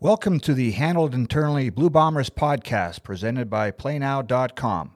Welcome 0.00 0.38
to 0.40 0.54
the 0.54 0.70
Handled 0.70 1.12
Internally 1.12 1.70
Blue 1.70 1.90
Bombers 1.90 2.30
podcast 2.30 3.02
presented 3.02 3.50
by 3.50 3.72
PlayNow.com. 3.72 4.92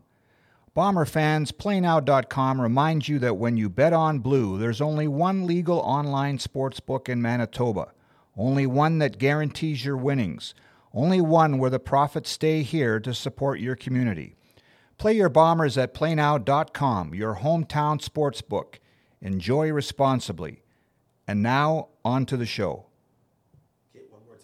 Bomber 0.75 1.05
fans, 1.07 1.51
PlayNow.com 1.51 2.61
reminds 2.61 3.09
you 3.09 3.19
that 3.19 3.37
when 3.37 3.57
you 3.57 3.69
bet 3.69 3.93
on 3.93 4.21
blue, 4.21 4.59
there's 4.59 4.81
only 4.81 5.09
one 5.09 5.45
legal 5.45 5.81
online 5.81 6.39
sports 6.39 6.79
book 6.79 7.09
in 7.09 7.21
Manitoba, 7.21 7.91
only 8.37 8.65
one 8.65 8.99
that 8.99 9.19
guarantees 9.19 9.85
your 9.85 9.97
winnings, 9.97 10.55
only 10.95 11.21
one 11.21 11.59
where 11.59 11.69
the 11.69 11.81
profits 11.81 12.31
stay 12.31 12.63
here 12.63 13.01
to 13.01 13.13
support 13.13 13.59
your 13.59 13.75
community. 13.75 14.37
Play 14.99 15.15
your 15.15 15.29
Bombers 15.29 15.77
at 15.77 15.95
PlayNow.com, 15.95 17.13
your 17.13 17.39
hometown 17.39 18.01
sports 18.01 18.41
book. 18.41 18.79
Enjoy 19.21 19.69
responsibly. 19.73 20.63
And 21.27 21.43
now, 21.43 21.89
on 22.05 22.25
to 22.27 22.37
the 22.37 22.47
show. 22.47 22.87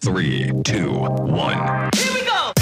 Three, 0.01 0.49
two, 0.63 0.91
one. 0.91 1.89
Here 1.93 2.13
we 2.13 2.23
go. 2.23 2.53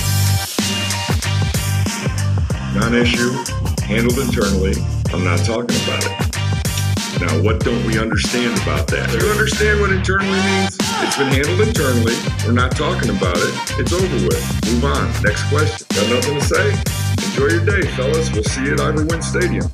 non-issue, 2.74 3.32
handled 3.84 4.18
internally. 4.18 4.74
I'm 5.14 5.24
not 5.24 5.40
talking 5.46 5.78
about 5.84 6.04
it. 6.04 6.28
Now, 7.22 7.42
what 7.44 7.60
don't 7.60 7.86
we 7.86 8.00
understand 8.00 8.60
about 8.64 8.88
that? 8.88 9.10
Do 9.12 9.24
you 9.24 9.32
understand 9.32 9.82
what 9.82 9.92
internally 9.92 10.40
means? 10.40 10.78
It's 10.82 11.18
been 11.18 11.28
handled 11.28 11.62
internally. 11.62 12.16
We're 12.44 12.54
not 12.54 12.72
talking 12.72 13.10
about 13.12 13.38
it. 13.38 13.54
It's 13.80 13.94
over 13.94 14.16
with. 14.26 14.66
Move 14.74 14.86
on. 14.86 15.08
Next 15.22 15.48
question. 15.50 15.86
Got 15.94 16.10
nothing 16.10 16.40
to 16.40 16.46
say? 16.46 16.72
Enjoy 17.30 17.54
your 17.54 17.66
day, 17.66 17.88
fellas. 17.96 18.32
We'll 18.34 18.44
see 18.46 18.66
you 18.66 18.74
at 18.74 18.80
Ivor 18.80 19.06
Wynn 19.06 19.22
Stadium. 19.22 19.70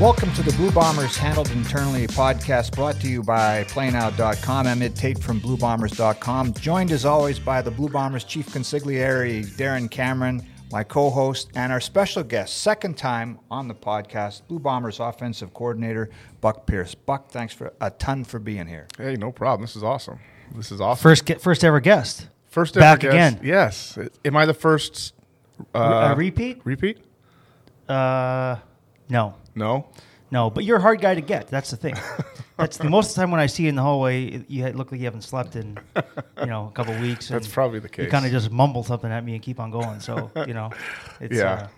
Welcome 0.00 0.32
to 0.34 0.42
the 0.42 0.52
Blue 0.56 0.72
Bombers 0.72 1.16
Handled 1.16 1.50
Internally 1.52 2.06
podcast 2.08 2.74
brought 2.74 2.98
to 3.02 3.08
you 3.08 3.22
by 3.22 3.62
PlayNow.com. 3.64 4.66
I'm 4.66 4.82
Ed 4.82 4.96
Tait 4.96 5.18
from 5.18 5.40
BlueBombers.com, 5.40 6.54
joined 6.54 6.90
as 6.90 7.04
always 7.04 7.38
by 7.38 7.62
the 7.62 7.70
Blue 7.70 7.88
Bombers 7.88 8.24
chief 8.24 8.46
consigliere, 8.48 9.44
Darren 9.56 9.88
Cameron, 9.88 10.44
my 10.72 10.82
co 10.82 11.08
host, 11.08 11.50
and 11.54 11.70
our 11.70 11.80
special 11.80 12.24
guest, 12.24 12.58
second 12.62 12.96
time 12.98 13.38
on 13.50 13.68
the 13.68 13.74
podcast, 13.74 14.42
Blue 14.48 14.58
Bombers 14.58 14.98
offensive 14.98 15.54
coordinator, 15.54 16.10
Buck 16.40 16.66
Pierce. 16.66 16.94
Buck, 16.96 17.28
thanks 17.28 17.54
for 17.54 17.72
a 17.80 17.90
ton 17.90 18.24
for 18.24 18.40
being 18.40 18.66
here. 18.66 18.88
Hey, 18.98 19.14
no 19.14 19.30
problem. 19.30 19.60
This 19.60 19.76
is 19.76 19.84
awesome. 19.84 20.18
This 20.56 20.72
is 20.72 20.80
awesome. 20.80 21.02
First, 21.02 21.30
first 21.40 21.62
ever 21.62 21.78
guest. 21.80 22.28
First 22.48 22.76
ever 22.76 22.82
back 22.82 23.00
guest. 23.00 23.12
again. 23.14 23.40
Yes. 23.44 23.98
Am 24.24 24.36
I 24.36 24.46
the 24.46 24.54
first? 24.54 25.14
Uh, 25.72 26.10
a 26.12 26.16
repeat? 26.16 26.60
Repeat? 26.64 26.98
Uh, 27.88 28.56
no, 29.12 29.34
No. 29.54 29.86
no. 30.30 30.50
But 30.50 30.64
you're 30.64 30.78
a 30.78 30.80
hard 30.80 31.00
guy 31.00 31.14
to 31.14 31.20
get. 31.20 31.48
That's 31.48 31.70
the 31.70 31.76
thing. 31.76 31.94
That's 32.56 32.76
the 32.78 32.88
most 32.90 33.10
of 33.10 33.14
the 33.16 33.20
time 33.22 33.30
when 33.30 33.40
I 33.40 33.46
see 33.46 33.64
you 33.64 33.68
in 33.68 33.74
the 33.76 33.82
hallway, 33.82 34.44
you 34.48 34.66
look 34.68 34.90
like 34.92 35.00
you 35.00 35.04
haven't 35.06 35.22
slept 35.22 35.56
in, 35.56 35.78
you 36.40 36.46
know, 36.46 36.68
a 36.68 36.70
couple 36.72 36.94
of 36.94 37.00
weeks. 37.00 37.28
That's 37.28 37.46
and 37.46 37.54
probably 37.54 37.78
the 37.80 37.88
You 37.88 38.04
case. 38.04 38.10
kind 38.10 38.24
of 38.26 38.32
just 38.32 38.50
mumble 38.50 38.82
something 38.84 39.10
at 39.10 39.24
me 39.24 39.34
and 39.34 39.42
keep 39.42 39.58
on 39.60 39.70
going. 39.70 40.00
So 40.00 40.30
you 40.46 40.54
know, 40.54 40.70
it's, 41.20 41.36
Yeah. 41.36 41.52
Uh, 41.52 41.68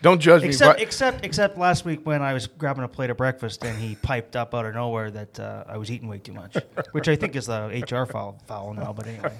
Don't 0.00 0.20
judge 0.20 0.42
me. 0.42 0.48
except 0.48 0.76
but 0.78 0.82
except 0.82 1.24
except 1.24 1.58
last 1.58 1.84
week 1.84 2.06
when 2.06 2.22
I 2.22 2.32
was 2.32 2.46
grabbing 2.46 2.84
a 2.84 2.88
plate 2.88 3.10
of 3.10 3.16
breakfast 3.16 3.64
and 3.64 3.76
he 3.78 3.96
piped 3.96 4.36
up 4.36 4.54
out 4.54 4.64
of 4.64 4.74
nowhere 4.74 5.10
that 5.10 5.40
uh, 5.40 5.64
I 5.66 5.76
was 5.76 5.90
eating 5.90 6.06
way 6.08 6.18
too 6.18 6.32
much, 6.34 6.56
which 6.92 7.08
I 7.08 7.16
think 7.16 7.34
is 7.34 7.46
the 7.46 7.84
HR 7.90 8.06
foul 8.06 8.38
foul 8.46 8.74
now. 8.74 8.92
But 8.92 9.06
anyway, 9.08 9.34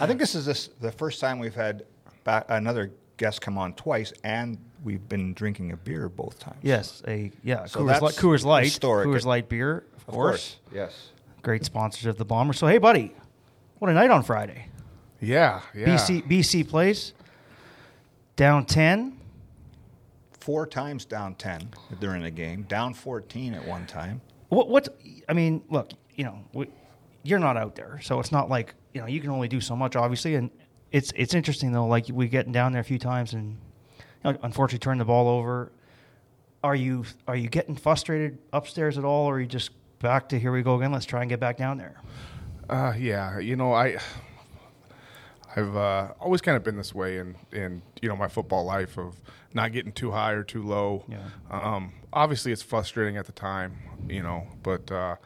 I 0.00 0.06
think 0.06 0.18
this 0.18 0.34
is 0.34 0.46
this, 0.46 0.68
the 0.80 0.92
first 0.92 1.20
time 1.20 1.38
we've 1.38 1.54
had 1.54 1.84
back, 2.24 2.46
another 2.48 2.90
guest 3.18 3.40
come 3.42 3.58
on 3.58 3.74
twice, 3.74 4.12
and 4.24 4.56
we've 4.82 5.08
been 5.08 5.32
drinking 5.34 5.72
a 5.72 5.76
beer 5.76 6.08
both 6.08 6.38
times. 6.38 6.58
yes, 6.62 7.02
a 7.06 7.30
yeah, 7.42 7.66
So 7.66 7.80
Coors, 7.80 7.86
that's 7.88 8.02
Light, 8.02 8.14
Coors 8.14 8.44
Light, 8.44 8.64
historic. 8.64 9.08
Coors 9.08 9.24
Light 9.24 9.48
beer, 9.48 9.84
of, 9.96 10.00
Of 10.00 10.06
course. 10.06 10.14
course. 10.14 10.56
Yes. 10.74 11.08
great 11.42 11.64
sponsors 11.64 12.06
of 12.06 12.16
the 12.18 12.24
Bomber. 12.24 12.52
So 12.52 12.66
hey, 12.66 12.78
buddy, 12.78 13.14
what 13.78 13.90
a 13.90 13.94
night 13.94 14.10
on 14.10 14.22
Friday. 14.22 14.66
yeah, 15.20 15.60
yeah. 15.74 15.86
BC 15.86 16.22
BC 16.28 16.68
plays 16.68 17.12
down 18.36 18.64
ten. 18.66 19.18
Four 20.40 20.66
times 20.66 21.04
down 21.04 21.36
10 21.36 21.68
during 22.00 22.24
the 22.24 22.30
game, 22.32 22.62
down 22.64 22.94
14 22.94 23.54
at 23.54 23.64
one 23.64 23.86
time. 23.86 24.20
What 24.48 24.68
what 24.68 24.88
I 25.28 25.34
mean, 25.34 25.62
look, 25.70 25.92
you 26.16 26.24
know, 26.24 26.40
we, 26.52 26.66
you're 27.22 27.38
not 27.38 27.56
out 27.56 27.76
there, 27.76 28.00
so 28.02 28.18
it's 28.18 28.32
not 28.32 28.48
like 28.48 28.74
you 28.92 29.00
know 29.00 29.06
you 29.06 29.20
can 29.20 29.30
only 29.30 29.46
do 29.46 29.60
so 29.60 29.76
much, 29.76 29.94
obviously. 29.94 30.34
And 30.34 30.50
it's 30.90 31.12
it's 31.14 31.34
interesting 31.34 31.70
though, 31.70 31.86
like 31.86 32.06
we 32.12 32.26
getting 32.26 32.50
down 32.50 32.72
there 32.72 32.80
a 32.80 32.84
few 32.84 32.98
times 32.98 33.34
and 33.34 33.56
you 34.24 34.32
know, 34.32 34.38
unfortunately 34.42 34.78
turn 34.80 34.98
the 34.98 35.04
ball 35.04 35.28
over. 35.28 35.72
Are 36.64 36.76
you 36.76 37.04
are 37.26 37.36
you 37.36 37.48
getting 37.48 37.74
frustrated 37.76 38.38
upstairs 38.52 38.96
at 38.98 39.04
all, 39.04 39.26
or 39.26 39.34
are 39.36 39.40
you 39.40 39.46
just 39.46 39.70
back 39.98 40.28
to 40.30 40.38
here 40.38 40.52
we 40.52 40.62
go 40.62 40.76
again? 40.76 40.92
Let's 40.92 41.06
try 41.06 41.20
and 41.22 41.28
get 41.28 41.40
back 41.40 41.56
down 41.56 41.78
there. 41.78 42.00
Uh, 42.70 42.94
yeah. 42.96 43.38
You 43.38 43.56
know, 43.56 43.72
I. 43.72 43.98
I've 45.54 45.76
uh, 45.76 46.12
always 46.18 46.40
kind 46.40 46.56
of 46.56 46.64
been 46.64 46.76
this 46.78 46.94
way 46.94 47.18
in, 47.18 47.36
in 47.52 47.82
you 48.00 48.08
know 48.08 48.16
my 48.16 48.28
football 48.28 48.64
life 48.64 48.96
of 48.98 49.20
not 49.52 49.72
getting 49.72 49.92
too 49.92 50.10
high 50.10 50.32
or 50.32 50.42
too 50.42 50.62
low. 50.62 51.04
Yeah. 51.08 51.18
Um, 51.50 51.92
obviously, 52.10 52.52
it's 52.52 52.62
frustrating 52.62 53.18
at 53.18 53.26
the 53.26 53.32
time, 53.32 53.76
you 54.08 54.22
know, 54.22 54.46
but 54.62 54.90
uh, 54.90 55.16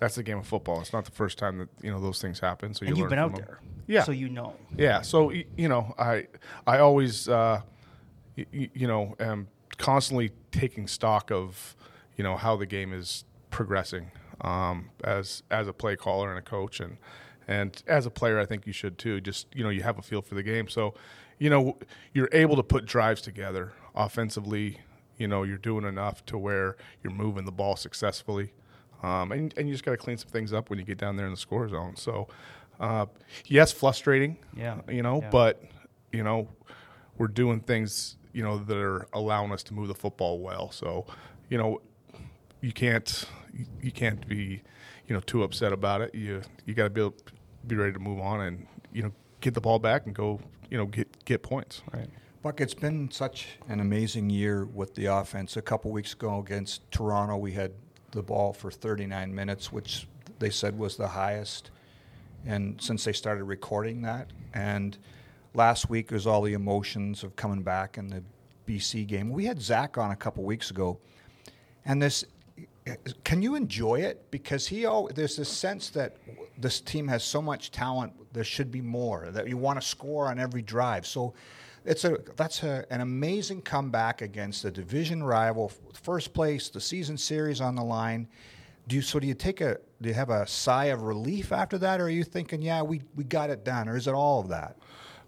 that's 0.00 0.16
the 0.16 0.24
game 0.24 0.38
of 0.38 0.46
football. 0.46 0.80
It's 0.80 0.92
not 0.92 1.04
the 1.04 1.12
first 1.12 1.38
time 1.38 1.58
that 1.58 1.68
you 1.82 1.92
know 1.92 2.00
those 2.00 2.20
things 2.20 2.40
happen. 2.40 2.74
So 2.74 2.84
you 2.84 2.88
And 2.88 2.98
you've 2.98 3.08
been 3.10 3.20
out 3.20 3.36
them. 3.36 3.44
there, 3.44 3.60
Yeah. 3.86 4.02
so 4.02 4.10
you 4.10 4.28
know. 4.28 4.54
Yeah. 4.76 5.02
So 5.02 5.30
you 5.30 5.68
know, 5.68 5.94
I 5.96 6.26
I 6.66 6.78
always 6.78 7.28
uh, 7.28 7.62
y- 8.36 8.46
y- 8.52 8.70
you 8.74 8.86
know 8.86 9.14
am 9.20 9.48
constantly 9.78 10.30
taking 10.52 10.86
stock 10.86 11.30
of 11.30 11.76
you 12.16 12.24
know 12.24 12.36
how 12.36 12.56
the 12.56 12.66
game 12.66 12.92
is 12.92 13.24
progressing 13.50 14.10
um, 14.42 14.90
as 15.04 15.42
as 15.50 15.68
a 15.68 15.72
play 15.72 15.96
caller 15.96 16.30
and 16.30 16.38
a 16.38 16.42
coach 16.42 16.80
and 16.80 16.96
and 17.48 17.82
as 17.86 18.06
a 18.06 18.10
player, 18.10 18.40
I 18.40 18.44
think 18.44 18.66
you 18.66 18.72
should 18.72 18.98
too. 18.98 19.20
Just 19.20 19.46
you 19.54 19.62
know, 19.62 19.70
you 19.70 19.82
have 19.84 19.98
a 19.98 20.02
feel 20.02 20.20
for 20.20 20.34
the 20.34 20.42
game, 20.42 20.66
so 20.68 20.94
you 21.38 21.48
know 21.48 21.78
you're 22.12 22.28
able 22.32 22.56
to 22.56 22.62
put 22.64 22.86
drives 22.86 23.22
together 23.22 23.72
offensively. 23.94 24.80
You 25.16 25.28
know, 25.28 25.44
you're 25.44 25.56
doing 25.58 25.84
enough 25.84 26.26
to 26.26 26.36
where 26.38 26.76
you're 27.02 27.12
moving 27.12 27.44
the 27.44 27.52
ball 27.52 27.76
successfully. 27.76 28.52
Um, 29.02 29.30
and, 29.32 29.54
and 29.56 29.68
you 29.68 29.74
just 29.74 29.84
got 29.84 29.92
to 29.92 29.96
clean 29.96 30.16
some 30.18 30.28
things 30.30 30.52
up 30.52 30.68
when 30.70 30.78
you 30.78 30.84
get 30.84 30.98
down 30.98 31.16
there 31.16 31.26
in 31.26 31.30
the 31.32 31.36
score 31.38 31.68
zone. 31.68 31.96
So, 31.96 32.28
uh, 32.80 33.06
yes, 33.46 33.72
frustrating. 33.72 34.36
Yeah. 34.56 34.80
You 34.88 35.02
know, 35.02 35.20
Yeah. 35.22 35.30
but 35.30 35.62
you 36.12 36.22
know, 36.24 36.48
we're 37.16 37.28
doing 37.28 37.60
things 37.60 38.16
you 38.36 38.42
know 38.42 38.58
that 38.58 38.76
are 38.76 39.08
allowing 39.14 39.50
us 39.50 39.62
to 39.62 39.72
move 39.72 39.88
the 39.88 39.94
football 39.94 40.40
well. 40.40 40.70
So, 40.70 41.06
you 41.48 41.56
know, 41.56 41.80
you 42.60 42.70
can't 42.70 43.24
you 43.80 43.90
can't 43.90 44.28
be 44.28 44.62
you 45.06 45.14
know 45.14 45.20
too 45.20 45.42
upset 45.42 45.72
about 45.72 46.02
it. 46.02 46.14
You 46.14 46.42
you 46.66 46.74
got 46.74 46.84
to 46.84 46.90
be 46.90 47.16
be 47.66 47.76
ready 47.76 47.94
to 47.94 47.98
move 47.98 48.20
on 48.20 48.42
and 48.42 48.66
you 48.92 49.02
know 49.02 49.12
get 49.40 49.54
the 49.54 49.60
ball 49.62 49.78
back 49.78 50.04
and 50.04 50.14
go 50.14 50.38
you 50.70 50.76
know 50.76 50.84
get 50.84 51.24
get 51.24 51.42
points. 51.42 51.80
Right. 51.94 52.10
Buck, 52.42 52.60
it's 52.60 52.74
been 52.74 53.10
such 53.10 53.56
an 53.70 53.80
amazing 53.80 54.28
year 54.28 54.66
with 54.66 54.94
the 54.94 55.06
offense. 55.06 55.56
A 55.56 55.62
couple 55.62 55.90
weeks 55.90 56.12
ago 56.12 56.38
against 56.38 56.88
Toronto, 56.92 57.38
we 57.38 57.52
had 57.52 57.72
the 58.10 58.22
ball 58.22 58.52
for 58.52 58.70
39 58.70 59.34
minutes, 59.34 59.72
which 59.72 60.06
they 60.38 60.50
said 60.50 60.78
was 60.78 60.96
the 60.96 61.08
highest, 61.08 61.70
and 62.44 62.80
since 62.82 63.02
they 63.02 63.14
started 63.14 63.44
recording 63.44 64.02
that. 64.02 64.30
And 64.52 64.98
last 65.56 65.88
week 65.88 66.10
was 66.10 66.26
all 66.26 66.42
the 66.42 66.52
emotions 66.52 67.24
of 67.24 67.34
coming 67.34 67.62
back 67.62 67.98
in 67.98 68.08
the 68.08 68.22
BC 68.68 69.06
game. 69.06 69.30
We 69.30 69.46
had 69.46 69.60
Zach 69.60 69.96
on 69.98 70.10
a 70.10 70.16
couple 70.16 70.44
weeks 70.44 70.70
ago, 70.70 70.98
and 71.84 72.00
this. 72.00 72.24
Can 73.24 73.42
you 73.42 73.56
enjoy 73.56 73.96
it? 73.96 74.30
Because 74.30 74.68
he, 74.68 74.86
al- 74.86 75.08
there's 75.12 75.36
this 75.36 75.48
sense 75.48 75.90
that 75.90 76.18
this 76.56 76.80
team 76.80 77.08
has 77.08 77.24
so 77.24 77.42
much 77.42 77.72
talent. 77.72 78.12
There 78.32 78.44
should 78.44 78.70
be 78.70 78.80
more. 78.80 79.28
That 79.32 79.48
you 79.48 79.56
want 79.56 79.80
to 79.80 79.86
score 79.86 80.28
on 80.28 80.38
every 80.38 80.62
drive. 80.62 81.04
So, 81.04 81.34
it's 81.84 82.04
a 82.04 82.18
that's 82.36 82.62
a, 82.62 82.84
an 82.90 83.00
amazing 83.00 83.62
comeback 83.62 84.22
against 84.22 84.64
a 84.64 84.70
division 84.70 85.22
rival, 85.22 85.72
first 85.94 86.32
place, 86.32 86.68
the 86.68 86.80
season 86.80 87.16
series 87.16 87.60
on 87.60 87.74
the 87.74 87.82
line. 87.82 88.28
Do 88.86 88.94
you 88.94 89.02
so 89.02 89.18
do 89.18 89.26
you 89.26 89.34
take 89.34 89.60
a 89.60 89.78
do 90.00 90.08
you 90.08 90.14
have 90.14 90.30
a 90.30 90.46
sigh 90.46 90.86
of 90.86 91.02
relief 91.02 91.50
after 91.50 91.78
that, 91.78 92.00
or 92.00 92.04
are 92.04 92.10
you 92.10 92.24
thinking, 92.24 92.62
yeah, 92.62 92.82
we 92.82 93.02
we 93.16 93.24
got 93.24 93.50
it 93.50 93.64
done, 93.64 93.88
or 93.88 93.96
is 93.96 94.06
it 94.06 94.14
all 94.14 94.40
of 94.40 94.48
that? 94.48 94.76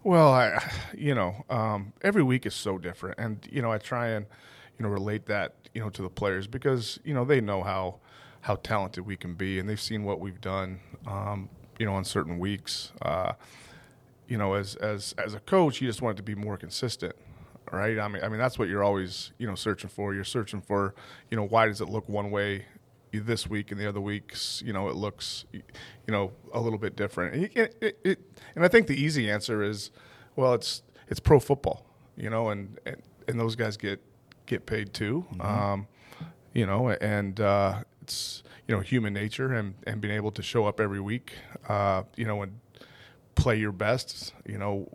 Well, 0.03 0.31
I, 0.31 0.71
you 0.97 1.13
know, 1.13 1.45
um, 1.49 1.93
every 2.01 2.23
week 2.23 2.45
is 2.45 2.55
so 2.55 2.77
different, 2.77 3.19
and 3.19 3.47
you 3.51 3.61
know, 3.61 3.71
I 3.71 3.77
try 3.77 4.09
and 4.09 4.25
you 4.77 4.83
know 4.83 4.89
relate 4.89 5.25
that 5.25 5.55
you 5.73 5.81
know 5.81 5.89
to 5.89 6.01
the 6.01 6.09
players 6.09 6.47
because 6.47 6.99
you 7.03 7.13
know 7.13 7.25
they 7.25 7.41
know 7.41 7.63
how 7.63 7.99
how 8.41 8.55
talented 8.55 9.05
we 9.05 9.17
can 9.17 9.33
be, 9.33 9.59
and 9.59 9.67
they've 9.67 9.79
seen 9.81 10.03
what 10.05 10.19
we've 10.19 10.39
done, 10.39 10.79
um, 11.05 11.49
you 11.77 11.85
know, 11.85 11.93
on 11.93 12.05
certain 12.05 12.39
weeks. 12.39 12.93
Uh, 13.01 13.33
you 14.27 14.37
know, 14.37 14.53
as 14.53 14.75
as 14.75 15.13
as 15.17 15.33
a 15.33 15.39
coach, 15.41 15.81
you 15.81 15.87
just 15.87 16.01
want 16.01 16.15
it 16.15 16.17
to 16.17 16.23
be 16.23 16.35
more 16.35 16.57
consistent, 16.57 17.15
right? 17.71 17.99
I 17.99 18.07
mean, 18.07 18.23
I 18.23 18.29
mean 18.29 18.39
that's 18.39 18.59
what 18.59 18.69
you're 18.69 18.83
always 18.83 19.31
you 19.37 19.47
know 19.47 19.55
searching 19.55 19.89
for. 19.89 20.13
You're 20.13 20.23
searching 20.23 20.61
for, 20.61 20.95
you 21.29 21.37
know, 21.37 21.43
why 21.45 21.67
does 21.67 21.81
it 21.81 21.89
look 21.89 22.07
one 22.07 22.31
way 22.31 22.65
this 23.11 23.49
week 23.49 23.71
and 23.71 23.79
the 23.79 23.87
other 23.87 24.01
weeks, 24.01 24.61
you 24.65 24.73
know, 24.73 24.89
it 24.89 24.95
looks, 24.95 25.45
you 25.51 25.61
know, 26.07 26.31
a 26.53 26.59
little 26.59 26.79
bit 26.79 26.95
different. 26.95 27.33
And, 27.33 27.43
it, 27.55 27.75
it, 27.81 27.99
it, 28.03 28.19
and 28.55 28.63
I 28.63 28.67
think 28.67 28.87
the 28.87 29.01
easy 29.01 29.29
answer 29.29 29.63
is, 29.63 29.91
well, 30.35 30.53
it's 30.53 30.83
it's 31.07 31.19
pro 31.19 31.39
football, 31.39 31.85
you 32.15 32.29
know, 32.29 32.49
and 32.49 32.79
and, 32.85 32.97
and 33.27 33.39
those 33.39 33.55
guys 33.55 33.77
get 33.77 34.01
get 34.45 34.65
paid 34.65 34.93
too, 34.93 35.25
um, 35.39 35.87
you 36.53 36.65
know, 36.65 36.89
and 36.89 37.39
uh, 37.39 37.83
it's 38.01 38.43
you 38.67 38.75
know 38.75 38.81
human 38.81 39.13
nature 39.13 39.53
and 39.53 39.73
and 39.85 40.01
being 40.01 40.13
able 40.13 40.31
to 40.31 40.41
show 40.41 40.65
up 40.65 40.79
every 40.79 40.99
week, 40.99 41.33
uh, 41.67 42.03
you 42.15 42.25
know, 42.25 42.41
and 42.41 42.59
play 43.35 43.55
your 43.57 43.71
best, 43.71 44.33
you 44.45 44.57
know, 44.57 44.87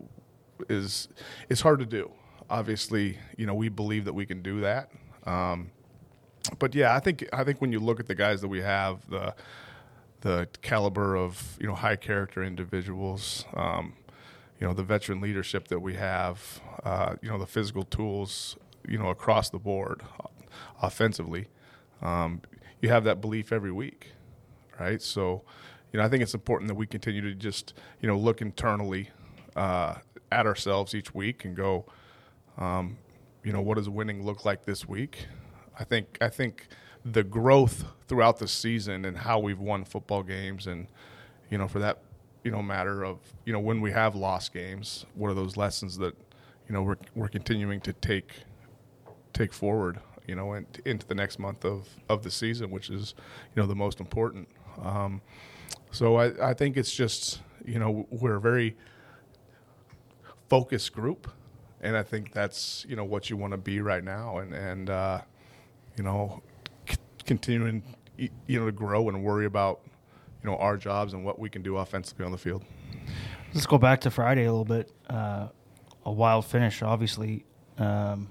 is 0.68 1.08
is 1.48 1.60
hard 1.60 1.78
to 1.80 1.86
do. 1.86 2.10
Obviously, 2.50 3.18
you 3.36 3.46
know, 3.46 3.54
we 3.54 3.68
believe 3.68 4.04
that 4.04 4.12
we 4.12 4.26
can 4.26 4.42
do 4.42 4.60
that. 4.60 4.90
Um, 5.26 5.70
but 6.58 6.74
yeah, 6.74 6.94
I 6.94 7.00
think 7.00 7.26
I 7.32 7.44
think 7.44 7.60
when 7.60 7.72
you 7.72 7.80
look 7.80 8.00
at 8.00 8.06
the 8.06 8.14
guys 8.14 8.40
that 8.40 8.48
we 8.48 8.60
have, 8.60 9.08
the 9.08 9.34
the 10.20 10.48
caliber 10.62 11.16
of 11.16 11.56
you 11.60 11.66
know 11.66 11.74
high 11.74 11.96
character 11.96 12.42
individuals, 12.42 13.44
um, 13.54 13.94
you 14.60 14.66
know 14.66 14.72
the 14.72 14.82
veteran 14.82 15.20
leadership 15.20 15.68
that 15.68 15.80
we 15.80 15.94
have, 15.94 16.60
uh, 16.84 17.16
you 17.22 17.28
know 17.28 17.38
the 17.38 17.46
physical 17.46 17.84
tools, 17.84 18.56
you 18.86 18.98
know 18.98 19.08
across 19.08 19.50
the 19.50 19.58
board, 19.58 20.02
offensively, 20.82 21.48
um, 22.02 22.40
you 22.80 22.88
have 22.88 23.04
that 23.04 23.20
belief 23.20 23.52
every 23.52 23.72
week, 23.72 24.12
right? 24.78 25.00
So, 25.00 25.42
you 25.92 25.98
know 25.98 26.04
I 26.04 26.08
think 26.08 26.22
it's 26.22 26.34
important 26.34 26.68
that 26.68 26.74
we 26.74 26.86
continue 26.86 27.22
to 27.22 27.34
just 27.34 27.74
you 28.00 28.08
know 28.08 28.18
look 28.18 28.42
internally 28.42 29.10
uh, 29.56 29.96
at 30.30 30.46
ourselves 30.46 30.94
each 30.94 31.14
week 31.14 31.44
and 31.44 31.56
go, 31.56 31.86
um, 32.58 32.98
you 33.42 33.52
know 33.52 33.62
what 33.62 33.76
does 33.76 33.88
winning 33.88 34.24
look 34.24 34.44
like 34.44 34.64
this 34.64 34.86
week? 34.86 35.26
I 35.78 35.84
think 35.84 36.18
I 36.20 36.28
think 36.28 36.68
the 37.04 37.22
growth 37.22 37.84
throughout 38.08 38.38
the 38.38 38.48
season 38.48 39.04
and 39.04 39.16
how 39.16 39.38
we've 39.38 39.58
won 39.58 39.84
football 39.84 40.22
games 40.22 40.66
and 40.66 40.86
you 41.50 41.58
know 41.58 41.68
for 41.68 41.78
that 41.78 41.98
you 42.42 42.50
know 42.50 42.62
matter 42.62 43.04
of 43.04 43.18
you 43.44 43.52
know 43.52 43.60
when 43.60 43.80
we 43.80 43.90
have 43.90 44.14
lost 44.14 44.52
games 44.52 45.04
what 45.14 45.28
are 45.28 45.34
those 45.34 45.56
lessons 45.56 45.98
that 45.98 46.16
you 46.68 46.74
know 46.74 46.82
we're 46.82 46.96
we're 47.14 47.28
continuing 47.28 47.80
to 47.80 47.92
take 47.92 48.32
take 49.32 49.52
forward 49.52 49.98
you 50.26 50.34
know 50.34 50.52
and 50.52 50.66
into 50.84 51.06
the 51.06 51.14
next 51.14 51.38
month 51.38 51.64
of 51.64 51.88
of 52.08 52.22
the 52.22 52.30
season 52.30 52.70
which 52.70 52.90
is 52.90 53.14
you 53.54 53.62
know 53.62 53.66
the 53.66 53.74
most 53.74 54.00
important. 54.00 54.48
Um, 54.82 55.20
so 55.90 56.16
I, 56.16 56.50
I 56.50 56.54
think 56.54 56.76
it's 56.76 56.92
just 56.92 57.40
you 57.64 57.78
know 57.78 58.06
we're 58.10 58.36
a 58.36 58.40
very 58.40 58.76
focused 60.48 60.92
group 60.92 61.30
and 61.84 61.96
I 61.96 62.02
think 62.02 62.32
that's 62.32 62.84
you 62.88 62.96
know 62.96 63.04
what 63.04 63.30
you 63.30 63.36
want 63.36 63.52
to 63.52 63.58
be 63.58 63.80
right 63.80 64.02
now. 64.02 64.38
And 64.38 64.54
and 64.54 64.90
uh, 64.90 65.20
you 65.96 66.04
know, 66.04 66.42
c- 66.88 66.96
continuing, 67.24 67.82
you 68.16 68.60
know, 68.60 68.66
to 68.66 68.72
grow 68.72 69.08
and 69.08 69.22
worry 69.22 69.46
about, 69.46 69.80
you 70.42 70.50
know, 70.50 70.56
our 70.56 70.76
jobs 70.76 71.12
and 71.12 71.24
what 71.24 71.38
we 71.38 71.48
can 71.48 71.62
do 71.62 71.76
offensively 71.76 72.24
on 72.24 72.32
the 72.32 72.38
field. 72.38 72.64
Let's 73.52 73.66
go 73.66 73.78
back 73.78 74.00
to 74.02 74.10
Friday 74.10 74.44
a 74.44 74.52
little 74.52 74.64
bit. 74.64 74.92
Uh, 75.08 75.48
a 76.04 76.12
wild 76.12 76.44
finish, 76.44 76.82
obviously. 76.82 77.44
Um, 77.78 78.28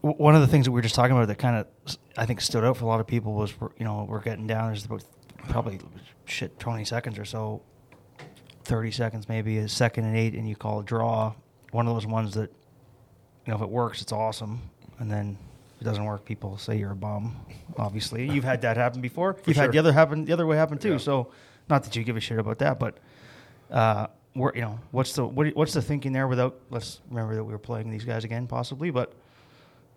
one 0.00 0.34
of 0.34 0.40
the 0.40 0.46
things 0.46 0.66
that 0.66 0.70
we 0.70 0.78
were 0.78 0.82
just 0.82 0.94
talking 0.94 1.16
about 1.16 1.28
that 1.28 1.38
kind 1.38 1.56
of, 1.56 1.98
I 2.16 2.26
think, 2.26 2.40
stood 2.40 2.62
out 2.64 2.76
for 2.76 2.84
a 2.84 2.88
lot 2.88 3.00
of 3.00 3.06
people 3.06 3.32
was, 3.32 3.52
you 3.78 3.84
know, 3.84 4.06
we're 4.08 4.20
getting 4.20 4.46
down. 4.46 4.68
There's 4.68 4.84
about 4.84 5.04
probably 5.48 5.80
shit 6.26 6.58
twenty 6.58 6.84
seconds 6.84 7.18
or 7.18 7.24
so, 7.24 7.62
thirty 8.64 8.90
seconds 8.90 9.28
maybe, 9.28 9.58
a 9.58 9.68
second 9.68 10.04
and 10.04 10.16
eight, 10.16 10.34
and 10.34 10.48
you 10.48 10.56
call 10.56 10.80
a 10.80 10.84
draw. 10.84 11.34
One 11.72 11.86
of 11.88 11.94
those 11.94 12.06
ones 12.06 12.34
that, 12.34 12.50
you 13.46 13.50
know, 13.50 13.56
if 13.56 13.62
it 13.62 13.68
works, 13.68 14.00
it's 14.00 14.12
awesome, 14.12 14.60
and 14.98 15.10
then 15.10 15.38
it 15.84 15.90
doesn't 15.90 16.04
work, 16.04 16.24
people 16.24 16.56
say 16.56 16.78
you're 16.78 16.92
a 16.92 16.96
bum. 16.96 17.36
Obviously, 17.76 18.30
you've 18.30 18.44
had 18.44 18.62
that 18.62 18.78
happen 18.78 19.02
before. 19.02 19.36
You've 19.46 19.56
sure. 19.56 19.64
had 19.64 19.72
the 19.72 19.78
other 19.78 19.92
happen, 19.92 20.24
the 20.24 20.32
other 20.32 20.46
way 20.46 20.56
happen 20.56 20.78
too. 20.78 20.92
Yeah. 20.92 20.96
So, 20.98 21.30
not 21.68 21.84
that 21.84 21.94
you 21.94 22.02
give 22.04 22.16
a 22.16 22.20
shit 22.20 22.38
about 22.38 22.58
that, 22.60 22.78
but 22.78 22.96
uh, 23.70 24.06
we're, 24.34 24.54
you 24.54 24.62
know, 24.62 24.78
what's 24.92 25.12
the 25.12 25.26
what, 25.26 25.54
what's 25.54 25.74
the 25.74 25.82
thinking 25.82 26.12
there? 26.12 26.26
Without 26.26 26.58
let's 26.70 27.02
remember 27.10 27.34
that 27.34 27.44
we 27.44 27.52
were 27.52 27.58
playing 27.58 27.90
these 27.90 28.04
guys 28.04 28.24
again, 28.24 28.46
possibly, 28.46 28.90
but 28.90 29.12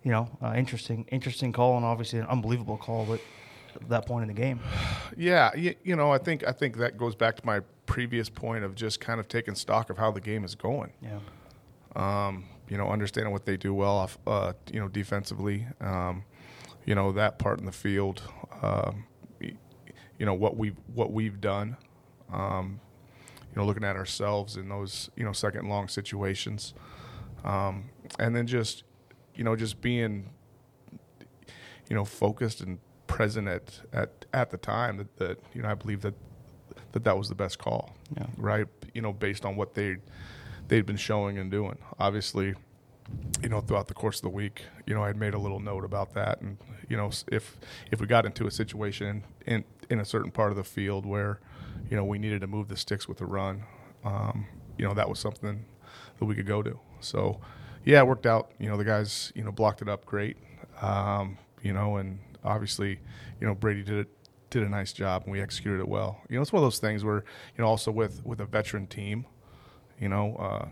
you 0.02 0.10
know, 0.10 0.28
uh, 0.42 0.52
interesting, 0.54 1.06
interesting 1.10 1.52
call, 1.52 1.76
and 1.76 1.86
obviously 1.86 2.18
an 2.18 2.26
unbelievable 2.26 2.76
call, 2.76 3.06
but 3.06 3.20
at 3.74 3.88
that 3.88 4.04
point 4.06 4.22
in 4.22 4.28
the 4.28 4.34
game, 4.34 4.60
Yeah, 5.16 5.54
you, 5.56 5.74
you 5.84 5.96
know, 5.96 6.12
I 6.12 6.18
think 6.18 6.46
I 6.46 6.52
think 6.52 6.76
that 6.76 6.98
goes 6.98 7.14
back 7.14 7.36
to 7.36 7.46
my 7.46 7.60
previous 7.86 8.28
point 8.28 8.62
of 8.62 8.74
just 8.74 9.00
kind 9.00 9.20
of 9.20 9.26
taking 9.26 9.54
stock 9.54 9.88
of 9.88 9.96
how 9.96 10.10
the 10.10 10.20
game 10.20 10.44
is 10.44 10.54
going. 10.54 10.92
yeah, 11.00 11.18
um, 11.96 12.44
you 12.68 12.76
know, 12.76 12.88
understanding 12.88 13.32
what 13.32 13.44
they 13.46 13.56
do 13.56 13.72
well 13.74 13.96
off, 13.96 14.18
uh, 14.26 14.52
you 14.72 14.78
know, 14.80 14.88
defensively, 14.88 15.66
um, 15.80 16.24
you 16.84 16.94
know, 16.94 17.12
that 17.12 17.38
part 17.38 17.58
in 17.58 17.66
the 17.66 17.72
field, 17.72 18.22
um, 18.62 19.04
you 19.40 20.26
know, 20.26 20.34
what 20.34 20.56
we 20.56 20.70
what 20.94 21.12
we've 21.12 21.40
done, 21.40 21.76
um, 22.32 22.80
you 23.50 23.56
know, 23.60 23.64
looking 23.66 23.84
at 23.84 23.96
ourselves 23.96 24.56
in 24.56 24.68
those, 24.68 25.10
you 25.16 25.24
know, 25.24 25.32
second 25.32 25.68
long 25.68 25.88
situations, 25.88 26.74
um, 27.44 27.90
and 28.18 28.34
then 28.34 28.46
just, 28.46 28.82
you 29.34 29.44
know, 29.44 29.54
just 29.56 29.80
being, 29.80 30.28
you 31.88 31.96
know, 31.96 32.04
focused 32.04 32.60
and 32.60 32.78
present 33.06 33.48
at 33.48 33.80
at, 33.92 34.26
at 34.34 34.50
the 34.50 34.58
time 34.58 34.96
that, 34.98 35.16
that 35.16 35.38
you 35.54 35.62
know 35.62 35.68
I 35.70 35.74
believe 35.74 36.02
that 36.02 36.14
that 36.92 37.04
that 37.04 37.16
was 37.16 37.28
the 37.28 37.34
best 37.34 37.58
call, 37.58 37.94
Yeah. 38.16 38.26
right? 38.36 38.66
You 38.94 39.02
know, 39.02 39.12
based 39.12 39.44
on 39.44 39.56
what 39.56 39.74
they 39.74 39.96
they'd 40.68 40.86
been 40.86 40.96
showing 40.96 41.38
and 41.38 41.50
doing. 41.50 41.78
Obviously, 41.98 42.54
you 43.42 43.48
know, 43.48 43.60
throughout 43.60 43.88
the 43.88 43.94
course 43.94 44.16
of 44.18 44.22
the 44.22 44.28
week, 44.28 44.62
you 44.86 44.94
know, 44.94 45.02
I 45.02 45.08
had 45.08 45.16
made 45.16 45.34
a 45.34 45.38
little 45.38 45.60
note 45.60 45.84
about 45.84 46.14
that, 46.14 46.40
and 46.40 46.58
you 46.88 46.96
know, 46.96 47.10
if 47.30 47.56
if 47.90 48.00
we 48.00 48.06
got 48.06 48.26
into 48.26 48.46
a 48.46 48.50
situation 48.50 49.24
in 49.46 49.64
in 49.90 50.00
a 50.00 50.04
certain 50.04 50.30
part 50.30 50.50
of 50.50 50.56
the 50.56 50.64
field 50.64 51.06
where, 51.06 51.40
you 51.90 51.96
know, 51.96 52.04
we 52.04 52.18
needed 52.18 52.40
to 52.42 52.46
move 52.46 52.68
the 52.68 52.76
sticks 52.76 53.08
with 53.08 53.20
a 53.20 53.26
run, 53.26 53.64
um, 54.04 54.46
you 54.76 54.86
know, 54.86 54.94
that 54.94 55.08
was 55.08 55.18
something 55.18 55.64
that 56.18 56.24
we 56.24 56.34
could 56.34 56.46
go 56.46 56.62
to. 56.62 56.78
So, 57.00 57.40
yeah, 57.84 58.00
it 58.00 58.06
worked 58.06 58.26
out. 58.26 58.50
You 58.58 58.68
know, 58.68 58.76
the 58.76 58.84
guys, 58.84 59.32
you 59.34 59.42
know, 59.42 59.52
blocked 59.52 59.82
it 59.82 59.88
up 59.88 60.04
great. 60.04 60.36
Um, 60.82 61.38
you 61.62 61.72
know, 61.72 61.96
and 61.96 62.18
obviously, 62.44 63.00
you 63.40 63.46
know, 63.46 63.54
Brady 63.54 63.82
did 63.82 63.98
it 64.00 64.08
did 64.50 64.62
a 64.62 64.68
nice 64.68 64.92
job 64.94 65.24
and 65.24 65.32
we 65.32 65.40
executed 65.40 65.80
it 65.80 65.88
well. 65.88 66.20
You 66.28 66.36
know, 66.36 66.42
it's 66.42 66.52
one 66.52 66.62
of 66.62 66.66
those 66.66 66.78
things 66.78 67.04
where, 67.04 67.24
you 67.56 67.62
know, 67.62 67.66
also 67.66 67.90
with 67.90 68.24
with 68.24 68.40
a 68.40 68.46
veteran 68.46 68.86
team, 68.86 69.26
you 70.00 70.08
know, 70.08 70.36
uh, 70.36 70.68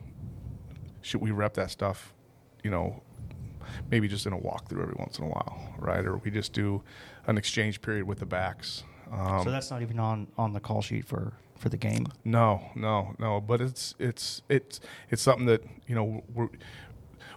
should 1.02 1.20
we 1.20 1.30
rep 1.30 1.54
that 1.54 1.70
stuff, 1.70 2.12
you 2.62 2.70
know, 2.70 3.02
maybe 3.90 4.08
just 4.08 4.26
in 4.26 4.32
a 4.32 4.38
walkthrough 4.38 4.82
every 4.82 4.94
once 4.98 5.18
in 5.18 5.24
a 5.24 5.28
while, 5.28 5.74
right? 5.78 6.04
Or 6.04 6.18
we 6.18 6.30
just 6.30 6.52
do 6.52 6.82
an 7.26 7.38
exchange 7.38 7.80
period 7.80 8.06
with 8.06 8.18
the 8.18 8.26
backs. 8.26 8.84
Um, 9.10 9.44
so 9.44 9.50
that's 9.50 9.70
not 9.70 9.82
even 9.82 9.98
on 9.98 10.26
on 10.36 10.52
the 10.52 10.60
call 10.60 10.82
sheet 10.82 11.04
for 11.04 11.32
for 11.56 11.68
the 11.68 11.76
game. 11.76 12.06
no, 12.24 12.60
no, 12.74 13.14
no. 13.18 13.40
But 13.40 13.60
it's 13.60 13.94
it's 13.98 14.42
it's 14.48 14.80
it's 15.10 15.22
something 15.22 15.46
that 15.46 15.64
you 15.86 15.94
know 15.94 16.22
we're 16.34 16.48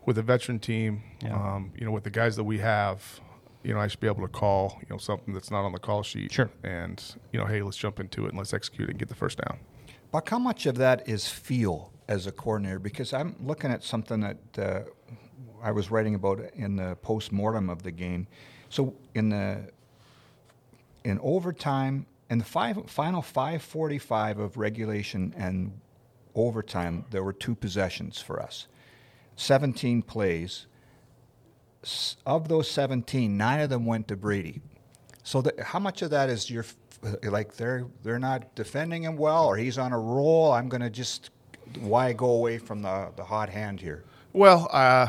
with 0.06 0.18
a 0.18 0.24
veteran 0.24 0.60
team. 0.60 1.04
Yeah. 1.24 1.36
Um, 1.36 1.72
you 1.78 1.86
know, 1.86 1.92
with 1.92 2.04
the 2.04 2.10
guys 2.10 2.36
that 2.36 2.44
we 2.44 2.58
have, 2.60 3.20
you 3.64 3.74
know, 3.74 3.80
I 3.80 3.88
should 3.88 4.00
be 4.00 4.08
able 4.08 4.22
to 4.22 4.28
call 4.28 4.78
you 4.82 4.88
know 4.90 4.98
something 4.98 5.34
that's 5.34 5.52
not 5.52 5.64
on 5.64 5.72
the 5.72 5.80
call 5.80 6.04
sheet. 6.04 6.32
Sure. 6.32 6.50
And 6.64 7.02
you 7.32 7.40
know, 7.40 7.46
hey, 7.46 7.62
let's 7.62 7.78
jump 7.78 8.00
into 8.00 8.26
it 8.26 8.30
and 8.30 8.38
let's 8.38 8.54
execute 8.54 8.90
it 8.90 8.92
and 8.94 9.00
get 9.00 9.10
the 9.10 9.16
first 9.16 9.38
down. 9.38 9.60
Buck, 10.12 10.30
how 10.30 10.40
much 10.40 10.66
of 10.66 10.76
that 10.78 11.08
is 11.08 11.28
feel 11.28 11.92
as 12.08 12.26
a 12.26 12.32
coordinator? 12.32 12.80
Because 12.80 13.14
I'm 13.14 13.36
looking 13.44 13.72
at 13.72 13.84
something 13.84 14.22
that 14.22 14.38
uh, 14.58 14.82
I 15.62 15.72
was 15.72 15.92
writing 15.92 16.16
about 16.16 16.42
in 16.56 16.78
the 16.78 16.96
post 17.04 17.32
mortem 17.32 17.70
of 17.70 17.84
the 17.84 17.92
game. 17.92 18.28
So 18.70 18.96
in 19.14 19.30
the 19.30 19.70
in 21.04 21.20
overtime, 21.22 22.08
in 22.30 22.40
the 22.40 22.46
five, 22.46 22.90
final 22.90 23.22
5:45 23.22 24.40
of 24.40 24.58
regulation 24.58 25.34
and 25.38 25.80
overtime, 26.34 27.06
there 27.12 27.24
were 27.24 27.34
two 27.34 27.54
possessions 27.54 28.20
for 28.20 28.42
us, 28.42 28.68
17 29.36 30.02
plays. 30.02 30.66
Of 32.26 32.50
those 32.50 32.70
17, 32.70 33.38
nine 33.38 33.62
of 33.62 33.70
them 33.70 33.86
went 33.86 34.10
to 34.10 34.18
Brady. 34.18 34.62
So 35.24 35.42
the, 35.42 35.54
how 35.64 35.80
much 35.80 36.02
of 36.02 36.10
that 36.10 36.30
is 36.30 36.50
your 36.50 36.66
like 37.24 37.56
they're 37.56 37.86
they're 38.04 38.20
not 38.20 38.56
defending 38.56 39.04
him 39.04 39.18
well, 39.18 39.46
or 39.46 39.58
he's 39.58 39.78
on 39.78 39.94
a 39.94 40.00
roll? 40.00 40.52
I'm 40.52 40.70
going 40.70 40.82
to 40.82 40.90
just 40.90 41.30
why 41.80 42.14
go 42.14 42.32
away 42.32 42.58
from 42.58 42.82
the 42.82 43.12
the 43.16 43.24
hot 43.24 43.50
hand 43.50 43.80
here? 43.80 44.04
Well, 44.34 44.70
uh, 44.72 45.08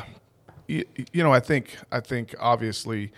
you, 0.67 0.85
you 1.13 1.23
know, 1.23 1.33
I 1.33 1.41
think 1.41 1.77
I 1.91 2.01
think 2.01 2.35
obviously, 2.39 3.13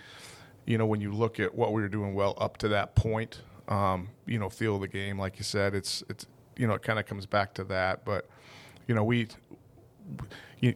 you 0.65 0.77
know, 0.77 0.85
when 0.85 1.01
you 1.01 1.11
look 1.11 1.39
at 1.39 1.53
what 1.53 1.73
we 1.73 1.81
were 1.81 1.89
doing 1.89 2.13
well 2.13 2.35
up 2.39 2.57
to 2.57 2.67
that 2.69 2.95
point, 2.95 3.41
um, 3.67 4.09
you 4.25 4.39
know, 4.39 4.49
feel 4.49 4.79
the 4.79 4.87
game, 4.87 5.19
like 5.19 5.37
you 5.37 5.43
said, 5.43 5.75
it's 5.75 6.03
it's 6.09 6.25
you 6.57 6.67
know, 6.67 6.73
it 6.73 6.83
kind 6.83 6.99
of 6.99 7.05
comes 7.05 7.25
back 7.25 7.53
to 7.55 7.63
that. 7.65 8.05
But 8.05 8.27
you 8.87 8.95
know, 8.95 9.03
we 9.03 9.27
you, 10.59 10.73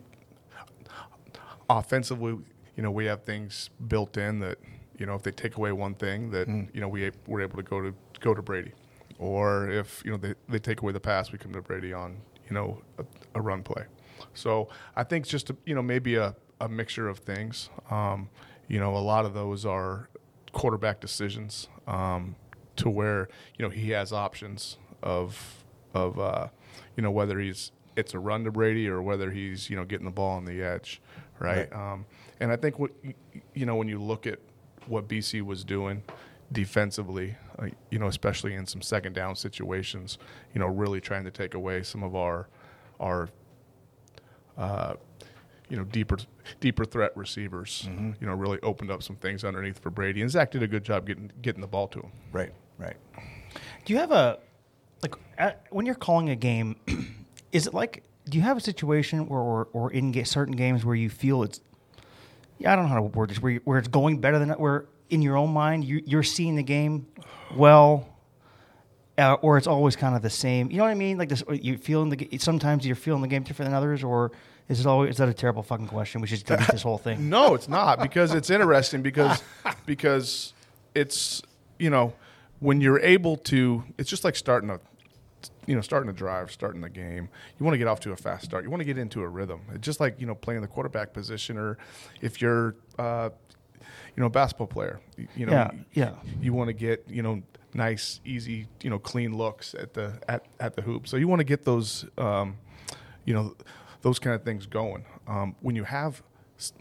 offensively, 1.70 2.38
you 2.75 2.84
know, 2.84 2.92
we 2.92 3.06
have 3.06 3.24
things 3.24 3.70
built 3.88 4.18
in 4.18 4.39
that 4.39 4.58
you 4.98 5.06
know, 5.06 5.16
if 5.16 5.24
they 5.24 5.32
take 5.32 5.58
away 5.58 5.72
one 5.72 5.94
thing, 5.96 6.32
that 6.32 6.48
you 6.74 6.82
know, 6.82 6.88
we 6.88 7.12
we're 7.27 7.42
able 7.42 7.58
to 7.58 7.63
go 7.63 7.82
to 7.82 7.94
go 8.20 8.34
to 8.34 8.42
Brady, 8.42 8.74
or 9.20 9.70
if 9.70 10.01
you 10.06 10.12
know 10.12 10.18
they, 10.18 10.34
they 10.50 10.60
take 10.60 10.82
away 10.82 10.92
the 10.92 11.00
pass, 11.00 11.32
we 11.32 11.38
come 11.38 11.54
to 11.54 11.62
Brady 11.62 11.94
on 11.94 12.18
you 12.48 12.54
know 12.54 12.82
a, 12.98 13.06
a 13.36 13.42
run 13.42 13.63
play. 13.63 13.86
So 14.34 14.70
I 14.96 15.04
think 15.04 15.27
just 15.27 15.50
a, 15.50 15.58
you 15.66 15.75
know 15.75 15.82
maybe 15.82 16.16
a, 16.16 16.36
a 16.60 16.68
mixture 16.68 17.08
of 17.08 17.20
things. 17.20 17.70
Um, 17.89 18.30
you 18.68 18.80
know, 18.80 18.96
a 18.96 19.00
lot 19.00 19.25
of 19.25 19.34
those 19.34 19.66
are 19.66 20.10
quarterback 20.51 21.00
decisions 21.00 21.68
um, 21.88 22.36
to 22.77 22.89
where 22.89 23.30
you 23.58 23.63
know 23.63 23.70
he 23.70 23.92
has 23.92 24.12
options 24.12 24.77
of 25.04 25.63
of 25.94 26.20
uh, 26.20 26.48
you 26.96 27.04
know 27.04 27.12
whether 27.12 27.39
he's 27.39 27.72
it's 27.96 28.13
a 28.13 28.20
run 28.20 28.44
to 28.44 28.51
Brady 28.51 28.88
or 28.88 29.01
whether 29.01 29.32
he's 29.32 29.70
you 29.70 29.75
know 29.75 29.86
getting 29.86 30.06
the 30.06 30.12
ball 30.12 30.38
on 30.38 30.46
the 30.46 30.62
edge, 30.62 31.01
right? 31.39 31.72
Um, 31.74 32.06
and 32.39 32.51
I 32.51 32.56
think 32.56 32.80
what 32.80 32.92
you 33.54 33.66
know 33.66 33.75
when 33.75 33.88
you 33.88 34.01
look 34.01 34.27
at 34.27 34.39
what 34.89 35.08
BC 35.08 35.41
was 35.41 35.63
doing 35.63 36.03
defensively, 36.51 37.36
uh, 37.60 37.67
you 37.91 38.00
know, 38.00 38.08
especially 38.08 38.53
in 38.53 38.65
some 38.65 38.82
second 38.82 39.13
down 39.13 39.36
situations, 39.36 40.17
you 40.53 40.60
know, 40.60 40.67
really 40.67 41.01
trying 41.01 41.24
to 41.25 41.32
take 41.32 41.53
away 41.53 41.84
some 41.84 42.03
of 42.03 42.15
our 42.15 42.48
our 43.00 43.29
uh, 44.58 44.96
you 45.70 45.77
know 45.77 45.84
deeper 45.84 46.17
deeper 46.60 46.86
threat 46.86 47.15
receivers. 47.15 47.88
You 48.20 48.27
know, 48.27 48.34
really 48.34 48.60
opened 48.62 48.91
up 48.91 49.03
some 49.03 49.17
things 49.17 49.44
underneath 49.44 49.79
for 49.79 49.89
Brady, 49.89 50.22
and 50.22 50.32
Zach 50.32 50.51
did 50.51 50.63
a 50.63 50.67
good 50.67 50.84
job 50.84 51.06
getting 51.06 51.32
getting 51.41 51.62
the 51.62 51.67
ball 51.67 51.88
to 51.89 52.00
him. 52.00 52.12
Right, 52.32 52.53
right. 52.77 52.96
Do 53.86 53.94
you 53.94 54.00
have 54.00 54.12
a 54.12 54.39
like 55.01 55.15
at, 55.38 55.65
when 55.70 55.86
you're 55.86 55.96
calling 55.96 56.29
a 56.29 56.36
game? 56.36 56.75
Is 57.51 57.67
it 57.67 57.74
like 57.74 58.03
do 58.29 58.38
you 58.38 58.44
have 58.44 58.58
a 58.58 58.62
situation 58.62 59.27
where 59.27 59.39
or, 59.39 59.67
or 59.74 59.91
in 59.91 60.12
ga- 60.12 60.25
certain 60.25 60.56
games 60.56 60.84
where 60.84 60.96
you 60.96 61.10
feel 61.10 61.44
it's 61.44 61.62
yeah 62.60 62.74
I 62.74 62.76
don't 62.76 62.86
know 62.86 62.90
how 62.90 62.96
to 62.96 63.02
word 63.04 63.30
this 63.30 63.42
where 63.42 63.56
where 63.64 63.78
it's 63.78 63.88
going 63.88 64.20
better 64.20 64.40
than 64.40 64.50
where 64.52 64.86
in 65.10 65.22
your 65.22 65.38
own 65.38 65.52
mind 65.52 65.86
you, 65.86 66.02
you're 66.06 66.24
seeing 66.24 66.56
the 66.56 66.64
game 66.64 67.08
well. 67.56 68.14
Uh, 69.20 69.34
or 69.42 69.58
it's 69.58 69.66
always 69.66 69.96
kind 69.96 70.16
of 70.16 70.22
the 70.22 70.30
same. 70.30 70.70
You 70.70 70.78
know 70.78 70.84
what 70.84 70.92
I 70.92 70.94
mean? 70.94 71.18
Like 71.18 71.30
this, 71.30 71.42
you 71.50 71.80
feeling 71.80 72.10
the. 72.10 72.38
Sometimes 72.38 72.86
you're 72.86 72.96
feeling 72.96 73.24
the 73.24 73.28
game 73.28 73.42
different 73.42 73.72
than 73.72 73.76
others, 73.76 74.04
or 74.04 74.32
is 74.70 74.80
it 74.80 74.86
always? 74.86 75.10
Is 75.10 75.18
that 75.18 75.28
a 75.28 75.34
terrible 75.34 75.64
fucking 75.64 75.88
question? 75.88 76.22
We 76.22 76.28
should 76.28 76.44
delete 76.44 76.68
this 76.68 76.84
whole 76.84 77.00
thing. 77.00 77.28
No, 77.30 77.56
it's 77.56 77.68
not 77.68 78.00
because 78.00 78.36
it's 78.36 78.52
interesting 78.52 79.02
because 79.02 79.42
because 79.88 80.54
it's 80.94 81.42
you 81.80 81.90
know 81.90 82.14
when 82.60 82.80
you're 82.80 83.00
able 83.00 83.38
to 83.38 83.84
it's 83.98 84.08
just 84.10 84.24
like 84.24 84.36
starting 84.36 84.70
a 84.70 84.80
you 85.66 85.75
know 85.75 85.82
starting 85.82 86.10
a 86.10 86.13
drive, 86.13 86.51
starting 86.51 86.82
the 86.82 86.89
game. 86.89 87.30
You 87.60 87.63
want 87.66 87.74
to 87.74 87.77
get 87.77 87.88
off 87.88 88.00
to 88.01 88.12
a 88.12 88.16
fast 88.16 88.46
start. 88.46 88.63
You 88.63 88.70
want 88.70 88.82
to 88.82 88.86
get 88.86 88.98
into 88.98 89.22
a 89.22 89.27
rhythm. 89.27 89.62
It's 89.74 89.86
just 89.86 90.00
like 90.00 90.20
you 90.20 90.25
know 90.27 90.36
playing 90.36 90.62
the 90.62 90.68
quarterback 90.68 91.13
position 91.13 91.58
or 91.58 91.77
if 92.22 92.42
you're 92.42 92.75
uh, 93.00 93.30
you 94.16 94.22
know 94.22 94.25
a 94.27 94.30
basketball 94.30 94.68
player. 94.68 95.00
You- 95.18 95.27
You 95.36 95.46
know 95.48 95.51
Yeah, 95.54 95.72
yeah. 95.94 96.12
you 96.42 96.54
want 96.54 96.68
to 96.70 96.74
get 96.74 97.06
you 97.08 97.22
know 97.22 97.42
nice, 97.74 98.20
easy, 98.25 98.68
you 98.82 98.89
know 98.89 98.98
clean 99.00 99.36
looks 99.38 99.74
at 99.75 99.94
the 99.94 100.20
at, 100.27 100.46
at 100.60 100.75
the 100.75 100.82
hoop. 100.82 101.08
So 101.08 101.18
you 101.18 101.27
want 101.27 101.39
to 101.39 101.46
get 101.46 101.63
those 101.66 102.06
um, 102.18 102.58
you 103.25 103.34
know 103.34 103.56
those 104.01 104.20
kind 104.20 104.36
of 104.36 104.44
things 104.44 104.66
going. 104.66 105.06
Um, 105.27 105.56
when 105.62 105.75
you 105.75 105.84
have 105.84 106.24
s- 106.58 106.72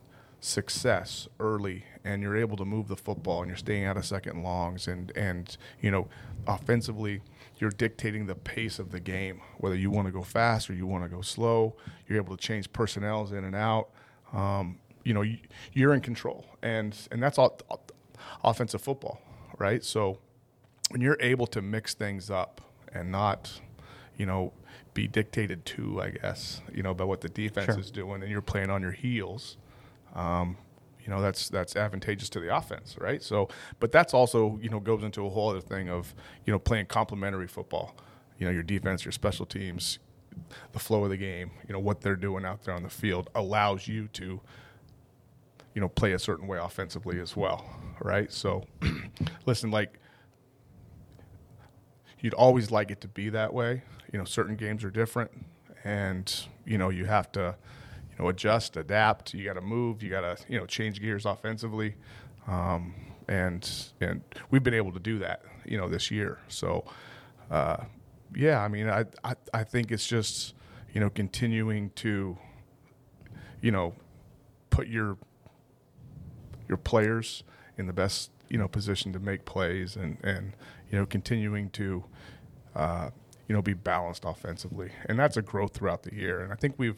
success 0.40 1.28
early 1.40 1.84
and 2.04 2.22
you're 2.22 2.36
able 2.36 2.56
to 2.56 2.64
move 2.64 2.88
the 2.88 2.96
football 2.96 3.40
and 3.40 3.48
you're 3.48 3.56
staying 3.56 3.84
out 3.84 3.96
of 3.96 4.04
second 4.06 4.42
longs 4.42 4.86
and 4.86 5.10
and 5.16 5.56
you 5.80 5.90
know 5.90 6.08
offensively 6.46 7.20
you're 7.58 7.70
dictating 7.70 8.26
the 8.26 8.34
pace 8.34 8.78
of 8.78 8.90
the 8.90 9.00
game 9.00 9.40
whether 9.58 9.76
you 9.76 9.90
want 9.90 10.06
to 10.06 10.12
go 10.12 10.22
fast 10.22 10.68
or 10.70 10.74
you 10.74 10.86
want 10.86 11.02
to 11.04 11.08
go 11.08 11.20
slow 11.22 11.74
you're 12.08 12.18
able 12.18 12.36
to 12.36 12.42
change 12.42 12.72
personnels 12.72 13.32
in 13.32 13.44
and 13.44 13.54
out 13.56 13.88
um, 14.32 14.78
you 15.04 15.14
know 15.14 15.22
you, 15.22 15.38
you're 15.72 15.94
in 15.94 16.00
control 16.00 16.44
and 16.62 16.96
and 17.10 17.22
that's 17.22 17.38
all 17.38 17.58
offensive 18.44 18.80
football 18.80 19.20
right 19.58 19.84
so 19.84 20.18
when 20.90 21.00
you're 21.00 21.16
able 21.20 21.46
to 21.48 21.60
mix 21.62 21.94
things 21.94 22.30
up 22.30 22.60
and 22.92 23.10
not, 23.10 23.60
you 24.16 24.26
know, 24.26 24.52
be 24.94 25.06
dictated 25.06 25.64
to, 25.66 26.00
I 26.00 26.10
guess, 26.10 26.62
you 26.72 26.82
know, 26.82 26.94
by 26.94 27.04
what 27.04 27.20
the 27.20 27.28
defense 27.28 27.66
Sure. 27.66 27.78
is 27.80 27.90
doing, 27.90 28.22
and 28.22 28.30
you're 28.30 28.40
playing 28.40 28.70
on 28.70 28.82
your 28.82 28.92
heels, 28.92 29.56
um, 30.14 30.56
you 31.06 31.12
know, 31.12 31.22
that's 31.22 31.48
that's 31.48 31.76
advantageous 31.76 32.28
to 32.30 32.40
the 32.40 32.54
offense, 32.54 32.96
right? 32.98 33.22
So, 33.22 33.48
but 33.78 33.92
that's 33.92 34.12
also, 34.12 34.58
you 34.60 34.68
know, 34.68 34.80
goes 34.80 35.04
into 35.04 35.24
a 35.24 35.30
whole 35.30 35.50
other 35.50 35.60
thing 35.60 35.88
of, 35.88 36.14
you 36.44 36.52
know, 36.52 36.58
playing 36.58 36.86
complementary 36.86 37.46
football. 37.46 37.94
You 38.38 38.46
know, 38.46 38.52
your 38.52 38.64
defense, 38.64 39.04
your 39.04 39.12
special 39.12 39.46
teams, 39.46 40.00
the 40.72 40.78
flow 40.80 41.04
of 41.04 41.10
the 41.10 41.16
game, 41.16 41.52
you 41.66 41.72
know, 41.72 41.78
what 41.78 42.00
they're 42.00 42.16
doing 42.16 42.44
out 42.44 42.64
there 42.64 42.74
on 42.74 42.82
the 42.82 42.90
field 42.90 43.30
allows 43.34 43.86
you 43.86 44.08
to, 44.08 44.40
you 45.74 45.80
know, 45.80 45.88
play 45.88 46.12
a 46.12 46.18
certain 46.18 46.48
way 46.48 46.58
offensively 46.58 47.20
as 47.20 47.36
well, 47.36 47.64
right? 48.00 48.30
So, 48.32 48.64
listen, 49.46 49.70
like 49.70 50.00
you'd 52.18 52.34
always 52.34 52.72
like 52.72 52.90
it 52.90 53.00
to 53.02 53.08
be 53.08 53.28
that 53.30 53.54
way. 53.54 53.82
You 54.12 54.18
know, 54.18 54.24
certain 54.24 54.56
games 54.56 54.82
are 54.82 54.90
different, 54.90 55.30
and 55.84 56.34
you 56.64 56.78
know 56.78 56.88
you 56.88 57.04
have 57.04 57.30
to, 57.32 57.54
you 58.16 58.24
know, 58.24 58.28
adjust, 58.28 58.76
adapt. 58.76 59.34
You 59.34 59.44
got 59.44 59.54
to 59.54 59.60
move. 59.60 60.02
You 60.02 60.10
got 60.10 60.20
to 60.22 60.36
you 60.48 60.58
know 60.58 60.66
change 60.66 61.00
gears 61.00 61.26
offensively, 61.26 61.94
um, 62.46 62.94
and 63.28 63.68
and 64.00 64.22
we've 64.50 64.62
been 64.62 64.74
able 64.74 64.92
to 64.92 65.00
do 65.00 65.18
that. 65.18 65.42
You 65.64 65.78
know, 65.78 65.88
this 65.88 66.10
year. 66.10 66.38
So, 66.48 66.84
uh, 67.50 67.78
yeah, 68.34 68.62
I 68.62 68.68
mean, 68.68 68.88
I, 68.88 69.04
I 69.24 69.34
I 69.52 69.64
think 69.64 69.90
it's 69.90 70.06
just 70.06 70.54
you 70.94 71.00
know 71.00 71.10
continuing 71.10 71.90
to, 71.96 72.38
you 73.60 73.70
know, 73.70 73.94
put 74.70 74.86
your 74.88 75.18
your 76.68 76.78
players 76.78 77.44
in 77.78 77.86
the 77.86 77.92
best 77.92 78.30
you 78.48 78.58
know 78.58 78.68
position 78.68 79.12
to 79.12 79.18
make 79.18 79.44
plays 79.44 79.96
and 79.96 80.18
and 80.22 80.52
you 80.90 80.98
know 80.98 81.06
continuing 81.06 81.70
to 81.70 82.04
uh, 82.74 83.10
you 83.48 83.54
know 83.54 83.62
be 83.62 83.74
balanced 83.74 84.24
offensively 84.24 84.90
and 85.06 85.18
that's 85.18 85.36
a 85.36 85.42
growth 85.42 85.74
throughout 85.74 86.02
the 86.02 86.14
year 86.14 86.40
and 86.40 86.52
I 86.52 86.56
think 86.56 86.74
we've 86.78 86.96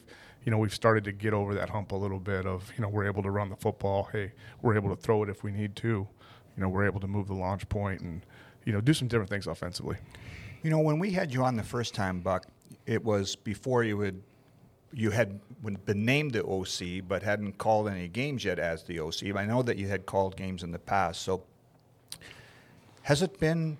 you 0.49 0.51
know 0.51 0.57
we've 0.57 0.73
started 0.73 1.03
to 1.03 1.11
get 1.11 1.31
over 1.31 1.53
that 1.53 1.69
hump 1.69 1.91
a 1.91 1.95
little 1.95 2.17
bit 2.19 2.47
of 2.47 2.73
you 2.75 2.81
know 2.81 2.89
we're 2.89 3.05
able 3.05 3.21
to 3.21 3.29
run 3.29 3.49
the 3.49 3.55
football 3.55 4.09
hey 4.11 4.31
we're 4.63 4.75
able 4.75 4.89
to 4.89 4.99
throw 4.99 5.21
it 5.21 5.29
if 5.29 5.43
we 5.43 5.51
need 5.51 5.75
to 5.75 5.87
you 5.87 6.07
know 6.57 6.67
we're 6.67 6.87
able 6.87 6.99
to 6.99 7.05
move 7.07 7.27
the 7.27 7.35
launch 7.35 7.69
point 7.69 8.01
and 8.01 8.25
you 8.65 8.73
know 8.73 8.81
do 8.81 8.91
some 8.91 9.07
different 9.07 9.29
things 9.29 9.45
offensively 9.45 9.95
You 10.61 10.69
know, 10.69 10.79
when 10.79 10.99
we 10.99 11.11
had 11.11 11.33
you 11.33 11.43
on 11.43 11.55
the 11.55 11.63
first 11.63 11.93
time, 11.93 12.19
Buck, 12.19 12.45
it 12.85 13.03
was 13.03 13.35
before 13.35 13.83
you 13.83 14.01
had 14.01 14.21
you 14.91 15.11
had 15.11 15.39
been 15.85 16.03
named 16.03 16.31
the 16.33 16.43
OC, 16.43 17.07
but 17.07 17.21
hadn't 17.21 17.59
called 17.59 17.87
any 17.87 18.07
games 18.07 18.43
yet 18.43 18.57
as 18.57 18.83
the 18.83 18.99
OC. 18.99 19.35
I 19.35 19.45
know 19.45 19.61
that 19.61 19.77
you 19.77 19.87
had 19.87 20.07
called 20.07 20.35
games 20.35 20.63
in 20.63 20.71
the 20.71 20.79
past. 20.79 21.21
So, 21.21 21.43
has 23.03 23.21
it 23.21 23.39
been 23.39 23.77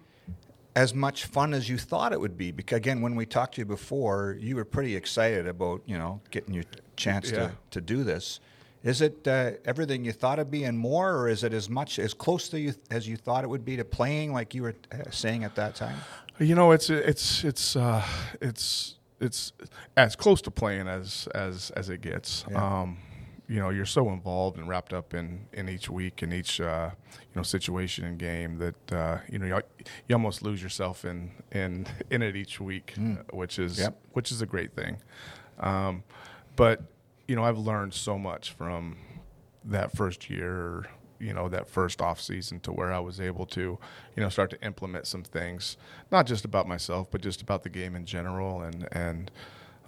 as 0.80 0.94
much 0.94 1.26
fun 1.26 1.54
as 1.54 1.68
you 1.68 1.78
thought 1.78 2.14
it 2.14 2.20
would 2.22 2.38
be? 2.38 2.52
Because 2.52 2.78
again, 2.78 3.02
when 3.02 3.16
we 3.16 3.26
talked 3.26 3.56
to 3.56 3.62
you 3.62 3.66
before, 3.66 4.38
you 4.40 4.56
were 4.56 4.66
pretty 4.66 4.96
excited 4.96 5.46
about 5.48 5.82
you 5.86 5.98
know 5.98 6.22
getting 6.32 6.54
your 6.54 6.64
chance 6.96 7.32
Yeah. 7.32 7.38
to 7.40 7.52
to 7.72 7.82
do 7.82 8.04
this. 8.04 8.40
Is 8.82 9.02
it 9.02 9.28
uh, 9.28 9.52
everything 9.66 10.06
you 10.06 10.14
thought 10.14 10.40
it'd 10.40 10.50
be 10.50 10.64
and 10.64 10.78
more, 10.80 11.10
or 11.18 11.28
is 11.28 11.44
it 11.44 11.54
as 11.54 11.70
much 11.70 12.00
as 12.00 12.14
close 12.14 12.48
to 12.50 12.58
you 12.60 12.74
as 12.90 13.08
you 13.10 13.18
thought 13.18 13.44
it 13.44 13.50
would 13.50 13.66
be 13.66 13.76
to 13.76 13.84
playing, 13.84 14.32
like 14.40 14.56
you 14.56 14.64
were 14.64 14.76
uh, 14.94 15.12
saying 15.12 15.44
at 15.44 15.56
that 15.56 15.76
time? 15.76 15.98
You 16.40 16.56
know, 16.56 16.72
it's 16.72 16.90
it's 16.90 17.44
it's 17.44 17.76
uh, 17.76 18.02
it's 18.42 18.96
it's 19.20 19.52
as 19.98 20.16
close 20.16 20.42
to 20.44 20.52
playing 20.52 20.88
as 20.88 21.28
as 21.36 21.72
as 21.72 21.90
it 21.90 22.00
gets. 22.02 22.46
Yeah. 22.50 22.82
Um, 22.82 22.98
you 23.50 23.60
know, 23.60 23.72
you're 23.72 23.86
so 23.86 24.10
involved 24.10 24.58
and 24.60 24.68
wrapped 24.70 24.94
up 24.94 25.14
in 25.14 25.48
in 25.54 25.68
each 25.68 25.90
week 25.90 26.22
and 26.22 26.32
each 26.34 26.62
uh, 26.62 26.92
you 27.12 27.36
know 27.36 27.42
situation 27.44 28.06
and 28.06 28.20
game 28.20 28.60
that 28.60 28.94
uh, 28.94 29.18
you 29.28 29.40
know 29.40 29.46
you, 29.48 29.62
you 30.08 30.16
almost 30.16 30.44
lose 30.44 30.62
yourself 30.62 31.04
in 31.04 31.32
in 31.52 31.88
in 32.12 32.22
it 32.22 32.36
each 32.36 32.60
week, 32.62 32.94
uh, 32.98 33.16
which 33.32 33.58
is 33.60 33.80
Yep. 33.80 34.00
which 34.14 34.32
is 34.32 34.42
a 34.42 34.46
great 34.46 34.74
thing. 34.76 34.98
Um, 35.60 36.04
but 36.56 36.82
you 37.28 37.36
know, 37.36 37.44
I've 37.44 37.58
learned 37.58 37.94
so 37.94 38.18
much 38.18 38.52
from 38.54 38.98
that 39.66 39.92
first 39.96 40.30
year, 40.30 40.86
you 41.20 41.34
know, 41.34 41.50
that 41.50 41.68
first 41.68 42.02
off 42.02 42.20
season 42.22 42.60
to 42.62 42.72
where 42.72 42.94
I 42.94 43.00
was 43.00 43.20
able 43.20 43.46
to, 43.48 43.78
you 44.16 44.24
know, 44.24 44.30
start 44.30 44.50
to 44.52 44.62
implement 44.64 45.06
some 45.06 45.24
things, 45.24 45.76
not 46.12 46.26
just 46.26 46.46
about 46.46 46.68
myself, 46.68 47.12
but 47.12 47.22
just 47.22 47.42
about 47.42 47.64
the 47.64 47.70
game 47.70 47.96
in 47.96 48.06
general 48.06 48.62
and, 48.62 48.88
and, 48.94 49.30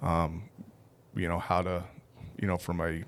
um, 0.02 0.50
you 1.16 1.28
know, 1.28 1.40
how 1.40 1.62
to, 1.64 1.84
you 2.40 2.48
know, 2.48 2.58
from 2.58 2.82
a 2.82 3.04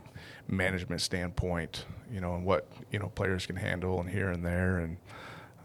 management 0.47 1.01
standpoint, 1.01 1.85
you 2.11 2.19
know, 2.21 2.35
and 2.35 2.45
what, 2.45 2.67
you 2.91 2.99
know, 2.99 3.07
players 3.09 3.45
can 3.45 3.55
handle 3.55 3.99
and 3.99 4.09
here 4.09 4.29
and 4.29 4.45
there 4.45 4.79
and, 4.79 4.97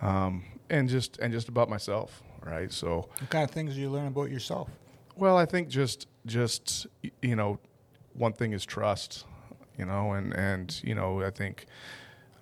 um, 0.02 0.44
and 0.70 0.88
just, 0.88 1.18
and 1.18 1.32
just 1.32 1.48
about 1.48 1.68
myself. 1.68 2.22
Right. 2.42 2.72
So, 2.72 3.08
What 3.20 3.30
kind 3.30 3.44
of 3.44 3.50
things 3.50 3.74
do 3.74 3.80
you 3.80 3.90
learn 3.90 4.06
about 4.06 4.30
yourself? 4.30 4.68
well, 5.16 5.36
I 5.36 5.44
think 5.44 5.68
just 5.68 6.06
just 6.24 6.86
you 7.20 7.34
know, 7.34 7.58
one 8.14 8.32
thing 8.32 8.52
is 8.52 8.64
trust, 8.64 9.26
you 9.76 9.84
know, 9.84 10.12
and 10.12 10.32
and 10.34 10.80
you 10.84 10.94
know, 10.94 11.20
I 11.22 11.30
think 11.30 11.66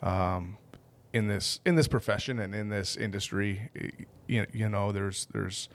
um, 0.02 0.58
in 1.14 1.26
this 1.28 1.60
in 1.64 1.74
this 1.76 1.88
profession 1.88 2.38
and 2.38 2.54
in 2.54 2.68
this 2.68 2.96
industry, 2.96 3.70
you, 4.28 4.46
you 4.52 4.68
know, 4.68 4.92
there's 4.92 5.26
there's 5.32 5.68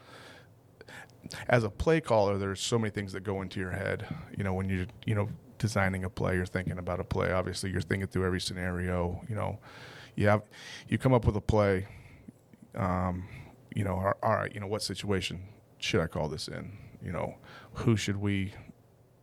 as 1.48 1.64
a 1.64 1.70
play 1.70 2.00
caller, 2.00 2.38
there's 2.38 2.60
so 2.60 2.78
many 2.78 2.90
things 2.90 3.12
that 3.12 3.24
go 3.24 3.42
into 3.42 3.58
your 3.60 3.72
head. 3.72 4.06
You 4.38 4.44
know, 4.44 4.54
when 4.54 4.68
you 4.68 4.86
you 5.04 5.14
know 5.14 5.28
designing 5.62 6.02
a 6.04 6.10
play, 6.10 6.34
you're 6.34 6.44
thinking 6.44 6.76
about 6.78 6.98
a 7.00 7.04
play. 7.04 7.30
Obviously, 7.32 7.70
you're 7.70 7.80
thinking 7.80 8.08
through 8.08 8.26
every 8.26 8.40
scenario. 8.40 9.22
You 9.28 9.36
know, 9.36 9.58
you 10.16 10.26
have 10.28 10.42
you 10.88 10.98
come 10.98 11.14
up 11.14 11.24
with 11.24 11.36
a 11.36 11.40
play. 11.40 11.86
Um, 12.74 13.28
you 13.74 13.84
know, 13.84 13.94
all- 13.94 14.18
all 14.22 14.34
right, 14.34 14.52
you 14.52 14.60
know, 14.60 14.66
what 14.66 14.82
situation 14.82 15.40
should 15.78 16.00
I 16.00 16.06
call 16.08 16.28
this 16.28 16.48
in? 16.48 16.76
You 17.02 17.12
know, 17.12 17.36
who 17.74 17.96
should 17.96 18.16
we, 18.16 18.52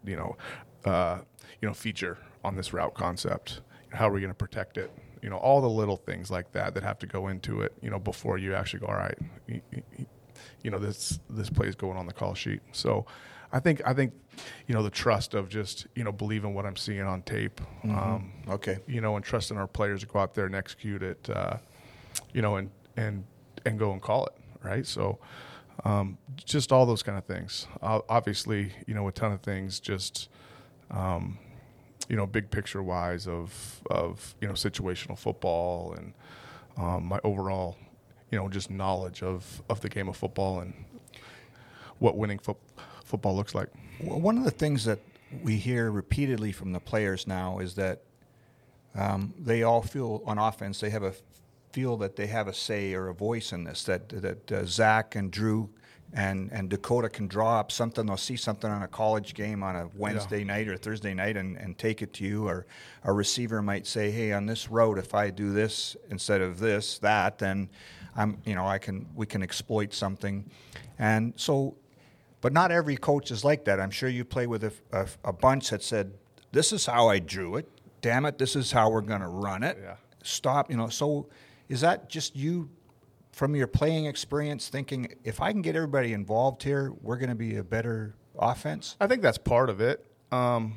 you 0.04 0.16
know, 0.16 0.38
uh, 0.86 1.20
you 1.62 1.68
know, 1.68 1.74
feature 1.74 2.18
on 2.44 2.56
this 2.56 2.72
route 2.74 2.94
concept? 2.96 3.62
How 3.90 4.08
are 4.10 4.12
we 4.14 4.22
going 4.22 4.32
to 4.32 4.36
protect 4.46 4.78
it? 4.78 4.92
You 5.22 5.30
know, 5.30 5.38
all 5.38 5.62
the 5.62 5.70
little 5.70 5.98
things 5.98 6.32
like 6.32 6.52
that 6.54 6.74
that 6.74 6.84
have 6.84 7.00
to 7.00 7.08
go 7.08 7.28
into 7.28 7.62
it. 7.62 7.74
You 7.82 7.90
know, 7.90 8.00
before 8.00 8.38
you 8.38 8.56
actually 8.56 8.80
go, 8.80 8.88
all 8.88 8.96
right, 8.96 9.18
y- 9.50 9.62
y- 9.74 10.06
you 10.64 10.72
know, 10.72 10.80
this 10.80 11.20
this 11.30 11.50
play 11.50 11.68
is 11.68 11.76
going 11.76 11.98
on 11.98 12.06
the 12.06 12.14
call 12.14 12.34
sheet. 12.34 12.62
So, 12.72 13.06
I 13.52 13.60
think 13.60 13.82
I 13.86 13.94
think, 13.94 14.14
you 14.68 14.76
know, 14.76 14.84
the 14.84 14.90
trust 14.90 15.34
of 15.34 15.50
just 15.50 15.88
you 15.96 16.04
know 16.04 16.12
believing 16.12 16.54
what 16.54 16.66
I'm 16.66 16.76
seeing 16.76 17.02
on 17.02 17.22
tape. 17.24 17.60
Um, 17.84 18.32
Okay. 18.48 18.80
you 18.88 19.02
know, 19.02 19.16
and 19.16 19.26
trusting 19.26 19.58
our 19.58 19.68
players 19.68 20.02
to 20.02 20.06
go 20.08 20.20
out 20.20 20.34
there 20.34 20.46
and 20.46 20.56
execute 20.56 21.02
it, 21.04 21.30
uh, 21.30 21.58
you 22.34 22.42
know, 22.42 22.58
and 22.58 22.70
and 22.98 23.24
and 23.66 23.78
go 23.80 23.92
and 23.92 24.02
call 24.02 24.26
it 24.28 24.34
right. 24.64 24.86
So, 24.86 25.20
um, 25.84 26.18
just 26.46 26.72
all 26.72 26.86
those 26.86 27.02
kind 27.04 27.18
of 27.18 27.26
things. 27.26 27.68
O- 27.82 28.06
obviously, 28.08 28.72
you 28.88 28.94
know, 28.94 29.08
a 29.08 29.12
ton 29.12 29.32
of 29.32 29.42
things. 29.42 29.80
Just, 29.80 30.30
um, 30.92 31.38
you 32.08 32.16
know, 32.16 32.26
big 32.28 32.52
picture 32.52 32.84
wise 32.84 33.28
of 33.28 33.82
of 33.90 34.36
you 34.42 34.48
know 34.48 34.54
situational 34.54 35.18
football 35.18 35.94
and 35.98 36.14
um, 36.78 37.06
my 37.06 37.20
overall, 37.24 37.78
you 38.32 38.38
know, 38.38 38.48
just 38.48 38.70
knowledge 38.70 39.24
of 39.24 39.62
of 39.70 39.82
the 39.82 39.90
game 39.90 40.08
of 40.08 40.16
football 40.18 40.60
and 40.60 40.74
what 42.00 42.16
winning 42.16 42.40
fo- 42.40 42.58
football 43.10 43.36
looks 43.36 43.56
like. 43.56 43.70
One 44.02 44.38
of 44.38 44.44
the 44.44 44.52
things 44.52 44.86
that 44.86 45.00
we 45.44 45.58
hear 45.58 45.92
repeatedly 45.92 46.52
from 46.52 46.72
the 46.72 46.80
players 46.80 47.28
now 47.28 47.60
is 47.60 47.76
that 47.76 48.04
um, 48.96 49.34
they 49.38 49.64
all 49.64 49.82
feel 49.82 50.24
on 50.26 50.38
offense 50.38 50.80
they 50.80 50.90
have 50.90 51.04
a 51.04 51.14
feel 51.72 51.98
that 51.98 52.16
they 52.16 52.28
have 52.28 52.48
a 52.48 52.54
say 52.54 52.94
or 52.94 53.10
a 53.10 53.14
voice 53.14 53.52
in 53.52 53.64
this. 53.64 53.84
That 53.84 54.10
that 54.10 54.52
uh, 54.52 54.66
Zach 54.66 55.16
and 55.16 55.32
Drew 55.32 55.70
and 56.14 56.52
and 56.52 56.70
Dakota 56.70 57.10
can 57.10 57.28
draw 57.28 57.60
up 57.60 57.72
something. 57.72 58.06
They'll 58.06 58.18
see 58.18 58.36
something 58.36 58.70
on 58.70 58.82
a 58.82 58.88
college 58.88 59.34
game 59.34 59.64
on 59.64 59.76
a 59.76 59.90
Wednesday 59.96 60.44
night 60.44 60.68
or 60.68 60.78
Thursday 60.78 61.14
night 61.14 61.38
and, 61.38 61.58
and 61.58 61.78
take 61.78 62.02
it 62.02 62.14
to 62.14 62.24
you. 62.24 62.48
Or 62.48 62.66
a 63.04 63.14
receiver 63.14 63.62
might 63.62 63.86
say, 63.86 64.10
"Hey, 64.12 64.32
on 64.32 64.46
this 64.46 64.70
road, 64.70 64.98
if 64.98 65.14
I 65.14 65.30
do 65.30 65.52
this 65.52 65.96
instead 66.10 66.42
of 66.42 66.60
this, 66.60 67.00
that, 67.00 67.38
then 67.38 67.70
I'm 68.16 68.42
you 68.46 68.56
know 68.56 68.66
I 68.66 68.80
can 68.80 69.08
we 69.16 69.26
can 69.26 69.44
exploit 69.44 69.94
something." 69.94 70.50
And 70.98 71.34
so 71.38 71.78
but 72.42 72.54
not 72.54 72.72
every 72.72 72.96
coach 72.98 73.32
is 73.32 73.44
like 73.44 73.66
that. 73.66 73.80
I'm 73.80 73.92
sure 73.92 74.10
you 74.10 74.24
play 74.26 74.48
with 74.48 74.64
a, 74.64 74.74
a, 74.92 75.08
a 75.26 75.34
bunch 75.34 75.70
that 75.72 75.84
said, 75.84 76.14
"This 76.52 76.72
is 76.72 76.86
how 76.86 77.08
I 77.10 77.20
drew 77.20 77.56
it. 77.58 77.68
Damn 78.02 78.26
it, 78.26 78.38
this 78.38 78.56
is 78.56 78.72
how 78.72 78.90
we're 78.90 79.02
going 79.02 79.22
to 79.22 79.28
run 79.28 79.64
it. 79.64 79.78
Yeah. 79.82 79.96
Stop." 80.24 80.70
You 80.70 80.78
know. 80.78 80.88
So, 80.90 81.28
is 81.68 81.82
that 81.82 82.10
just 82.10 82.36
you, 82.36 82.70
from 83.32 83.56
your 83.56 83.68
playing 83.68 84.06
experience, 84.06 84.70
thinking 84.70 85.14
if 85.24 85.42
I 85.42 85.52
can 85.52 85.62
get 85.62 85.76
everybody 85.76 86.14
involved 86.14 86.64
here, 86.64 86.94
we're 87.02 87.18
going 87.18 87.30
to 87.30 87.36
be 87.36 87.58
a 87.58 87.64
better 87.64 88.16
offense? 88.38 88.96
I 89.00 89.08
think 89.08 89.22
that's 89.22 89.38
part 89.38 89.70
of 89.70 89.82
it. 89.82 90.06
Um, 90.32 90.76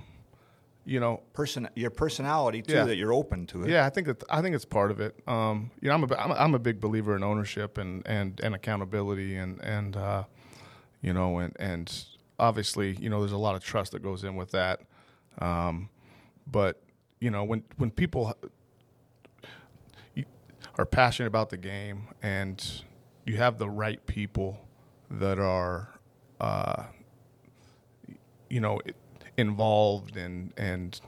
you 0.84 0.98
know, 0.98 1.22
Person, 1.32 1.68
your 1.76 1.90
personality 1.90 2.60
too, 2.60 2.74
Yeah. 2.74 2.84
that 2.86 2.96
you're 2.96 3.12
open 3.12 3.46
to 3.46 3.62
it. 3.62 3.70
Yeah, 3.70 3.86
I 3.86 3.90
think 3.90 4.08
that 4.08 4.24
I 4.28 4.42
think 4.42 4.56
it's 4.56 4.64
part 4.64 4.90
of 4.90 4.98
it. 5.00 5.14
Um, 5.28 5.70
you 5.80 5.88
know, 5.88 5.94
I'm 5.94 6.02
a, 6.02 6.14
I'm 6.16 6.30
a 6.32 6.34
I'm 6.34 6.54
a 6.54 6.58
big 6.58 6.80
believer 6.80 7.14
in 7.14 7.22
ownership 7.22 7.78
and 7.78 8.02
and, 8.04 8.40
and 8.42 8.52
accountability 8.56 9.36
and 9.36 9.60
and 9.62 9.96
uh, 9.96 10.24
you 11.02 11.12
know 11.12 11.38
and 11.38 11.54
and 11.58 12.04
obviously 12.38 12.96
you 13.00 13.10
know 13.10 13.20
there's 13.20 13.32
a 13.32 13.36
lot 13.38 13.54
of 13.54 13.62
trust 13.62 13.92
that 13.92 14.02
goes 14.02 14.24
in 14.24 14.34
with 14.36 14.52
that. 14.52 14.80
Um, 15.38 15.90
but 16.46 16.82
you 17.20 17.30
know 17.30 17.44
when 17.44 17.62
when 17.76 17.90
people 17.90 18.34
are 20.78 20.86
passionate 20.86 21.28
about 21.28 21.50
the 21.50 21.56
game 21.56 22.08
and 22.22 22.82
you 23.26 23.36
have 23.36 23.58
the 23.58 23.68
right 23.68 24.04
people 24.06 24.58
that 25.10 25.38
are 25.38 25.88
uh, 26.40 26.84
you 28.48 28.60
know 28.60 28.80
involved 29.36 30.16
and 30.16 30.52
and 30.56 31.00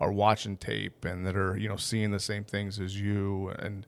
are 0.00 0.12
watching 0.12 0.56
tape 0.56 1.04
and 1.04 1.26
that 1.26 1.36
are 1.36 1.56
you 1.56 1.68
know 1.68 1.76
seeing 1.76 2.10
the 2.10 2.20
same 2.20 2.44
things 2.44 2.80
as 2.80 2.98
you 2.98 3.50
and 3.58 3.86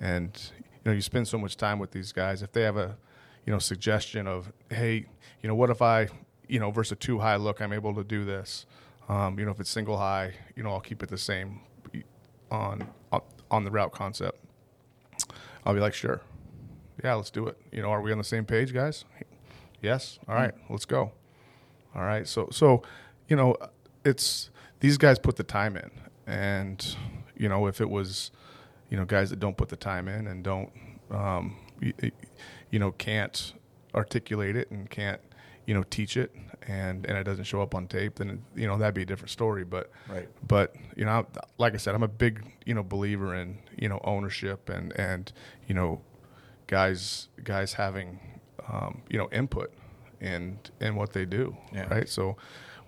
and 0.00 0.50
you 0.58 0.80
know 0.84 0.92
you 0.92 1.00
spend 1.00 1.28
so 1.28 1.38
much 1.38 1.56
time 1.56 1.78
with 1.78 1.92
these 1.92 2.12
guys 2.12 2.42
if 2.42 2.52
they 2.52 2.62
have 2.62 2.76
a 2.76 2.96
you 3.46 3.52
know 3.52 3.58
suggestion 3.58 4.26
of 4.26 4.52
hey 4.70 5.06
you 5.42 5.48
know 5.48 5.54
what 5.54 5.70
if 5.70 5.82
I 5.82 6.08
you 6.48 6.60
know 6.60 6.70
versus 6.70 6.92
a 6.92 6.96
two 6.96 7.18
high 7.18 7.36
look 7.36 7.60
I'm 7.60 7.72
able 7.72 7.94
to 7.94 8.04
do 8.04 8.24
this. 8.24 8.66
Um, 9.08 9.38
you 9.38 9.44
know 9.44 9.50
if 9.50 9.60
it's 9.60 9.70
single 9.70 9.98
high 9.98 10.34
you 10.56 10.62
know 10.62 10.70
I'll 10.70 10.80
keep 10.80 11.02
it 11.02 11.08
the 11.08 11.18
same 11.18 11.60
on 12.50 12.88
on, 13.50 13.64
the 13.64 13.70
route 13.70 13.92
concept. 13.92 14.38
I'll 15.64 15.74
be 15.74 15.80
like 15.80 15.94
sure. 15.94 16.20
Yeah 17.02 17.14
let's 17.14 17.30
do 17.30 17.46
it. 17.46 17.58
You 17.70 17.82
know 17.82 17.90
are 17.90 18.00
we 18.00 18.12
on 18.12 18.18
the 18.18 18.24
same 18.24 18.44
page 18.44 18.72
guys? 18.72 19.04
Yes. 19.80 20.18
All 20.28 20.34
right 20.34 20.54
let's 20.70 20.84
go. 20.84 21.12
All 21.94 22.02
right. 22.02 22.26
So 22.26 22.48
so, 22.50 22.82
you 23.28 23.36
know, 23.36 23.56
it's 24.04 24.50
these 24.80 24.96
guys 24.96 25.18
put 25.18 25.36
the 25.36 25.44
time 25.44 25.76
in, 25.76 25.90
and 26.26 26.96
you 27.36 27.48
know, 27.48 27.66
if 27.66 27.80
it 27.80 27.90
was, 27.90 28.30
you 28.90 28.96
know, 28.96 29.04
guys 29.04 29.30
that 29.30 29.40
don't 29.40 29.56
put 29.56 29.68
the 29.68 29.76
time 29.76 30.08
in 30.08 30.26
and 30.26 30.42
don't, 30.42 30.70
um, 31.10 31.56
you, 31.80 31.92
you 32.72 32.80
know, 32.80 32.90
can't 32.90 33.52
articulate 33.94 34.56
it 34.56 34.68
and 34.72 34.90
can't, 34.90 35.20
you 35.66 35.74
know, 35.74 35.84
teach 35.84 36.16
it, 36.16 36.34
and 36.66 37.06
and 37.06 37.16
it 37.16 37.22
doesn't 37.24 37.44
show 37.44 37.62
up 37.62 37.74
on 37.74 37.86
tape, 37.86 38.16
then 38.16 38.42
you 38.56 38.66
know 38.66 38.76
that'd 38.78 38.94
be 38.94 39.02
a 39.02 39.06
different 39.06 39.30
story. 39.30 39.62
But 39.64 39.90
Right. 40.08 40.28
but 40.48 40.74
you 40.96 41.04
know, 41.04 41.26
like 41.58 41.74
I 41.74 41.76
said, 41.76 41.94
I'm 41.94 42.02
a 42.02 42.08
big 42.08 42.44
you 42.66 42.74
know 42.74 42.82
believer 42.82 43.34
in 43.36 43.58
you 43.78 43.88
know 43.88 44.00
ownership 44.02 44.68
and 44.68 44.92
and 44.98 45.32
you 45.68 45.74
know, 45.76 46.00
guys 46.66 47.28
guys 47.44 47.74
having 47.74 48.18
um, 48.70 49.02
you 49.08 49.18
know 49.18 49.28
input 49.30 49.72
in 50.20 50.58
in 50.80 50.96
what 50.96 51.12
they 51.12 51.24
do, 51.24 51.56
Yeah. 51.72 51.86
right? 51.92 52.08
So 52.08 52.36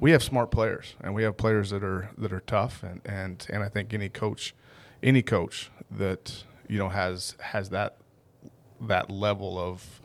we 0.01 0.11
have 0.13 0.23
smart 0.23 0.51
players 0.51 0.95
and 1.01 1.15
we 1.15 1.23
have 1.25 1.37
players 1.37 1.71
that 1.71 1.83
are 1.85 2.11
that 2.19 2.33
are 2.33 2.41
tough 2.41 2.83
and 2.83 3.01
and 3.05 3.47
and 3.51 3.63
I 3.63 3.69
think 3.69 3.93
any 3.95 4.09
coach 4.09 4.55
any 5.03 5.23
coach 5.23 5.71
that 5.91 6.45
you 6.69 6.79
know 6.79 6.89
has 6.89 7.37
has 7.41 7.71
that 7.71 7.97
that 8.89 9.11
level 9.11 9.59
of 9.59 10.01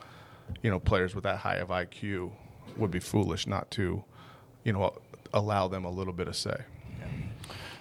you 0.62 0.70
know 0.70 0.80
players 0.80 1.14
with 1.16 1.24
that 1.26 1.38
high 1.40 1.56
of 1.58 1.70
IQ 1.70 2.32
would 2.78 2.92
be 2.92 3.00
foolish 3.00 3.46
not 3.48 3.70
to 3.72 4.04
you 4.64 4.74
know 4.74 4.94
allow 5.34 5.68
them 5.68 5.86
a 5.86 5.90
little 5.92 6.14
bit 6.14 6.28
of 6.28 6.36
say. 6.36 6.62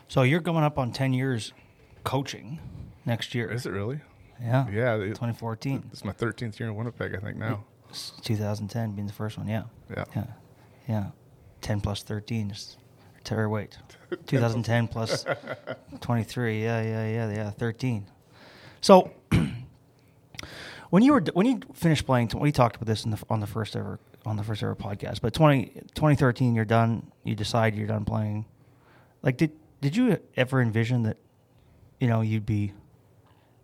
So 0.09 0.23
you're 0.23 0.41
going 0.41 0.65
up 0.65 0.79
on 0.79 0.93
10 0.93 1.13
years 1.13 1.53
coaching 2.05 2.59
next 3.05 3.35
year. 3.35 3.51
Is 3.51 3.67
it 3.67 3.71
really? 3.71 4.01
Yeah. 4.41 4.67
Yeah, 4.71 4.95
it- 4.95 5.09
2014. 5.09 5.91
It's 5.93 6.05
my 6.05 6.13
13th 6.13 6.59
year 6.59 6.69
in 6.71 6.77
Winnipeg, 6.77 7.15
I 7.15 7.19
think 7.19 7.37
now. 7.37 7.65
It's 7.91 8.13
2010 8.23 8.93
being 8.93 9.07
the 9.07 9.13
first 9.13 9.37
one. 9.37 9.49
Yeah. 9.49 9.65
Yeah. 9.91 10.05
Yeah. 10.17 10.25
Yeah. 10.89 11.07
10 11.61 11.81
plus 11.81 12.03
13 12.03 12.51
is, 12.53 12.77
or 13.31 13.49
wait, 13.49 13.77
2010 14.27 14.89
plus 14.89 15.25
23. 16.01 16.63
Yeah, 16.63 16.81
yeah, 16.83 17.09
yeah, 17.09 17.35
yeah, 17.35 17.51
13. 17.51 18.07
So 18.81 19.11
when 20.91 21.03
you 21.03 21.13
were 21.13 21.23
when 21.35 21.47
you 21.47 21.61
finished 21.75 22.07
playing, 22.07 22.31
we 22.37 22.53
talked 22.53 22.77
about 22.77 22.87
this 22.87 23.05
in 23.05 23.11
the, 23.11 23.23
on 23.29 23.41
the 23.41 23.47
first 23.47 23.77
ever 23.77 23.99
on 24.25 24.37
the 24.37 24.43
first 24.43 24.63
ever 24.63 24.75
podcast. 24.75 25.21
But 25.21 25.35
20, 25.35 25.67
2013, 25.95 26.55
you're 26.55 26.65
done. 26.65 27.11
You 27.25 27.35
decide 27.35 27.75
you're 27.75 27.87
done 27.87 28.05
playing. 28.05 28.47
Like, 29.23 29.37
did 29.37 29.53
did 29.81 29.97
you 29.97 30.19
ever 30.37 30.61
envision 30.61 31.05
that, 31.05 31.19
you 32.01 32.09
know, 32.09 32.21
you'd 32.21 32.47
be, 32.47 32.73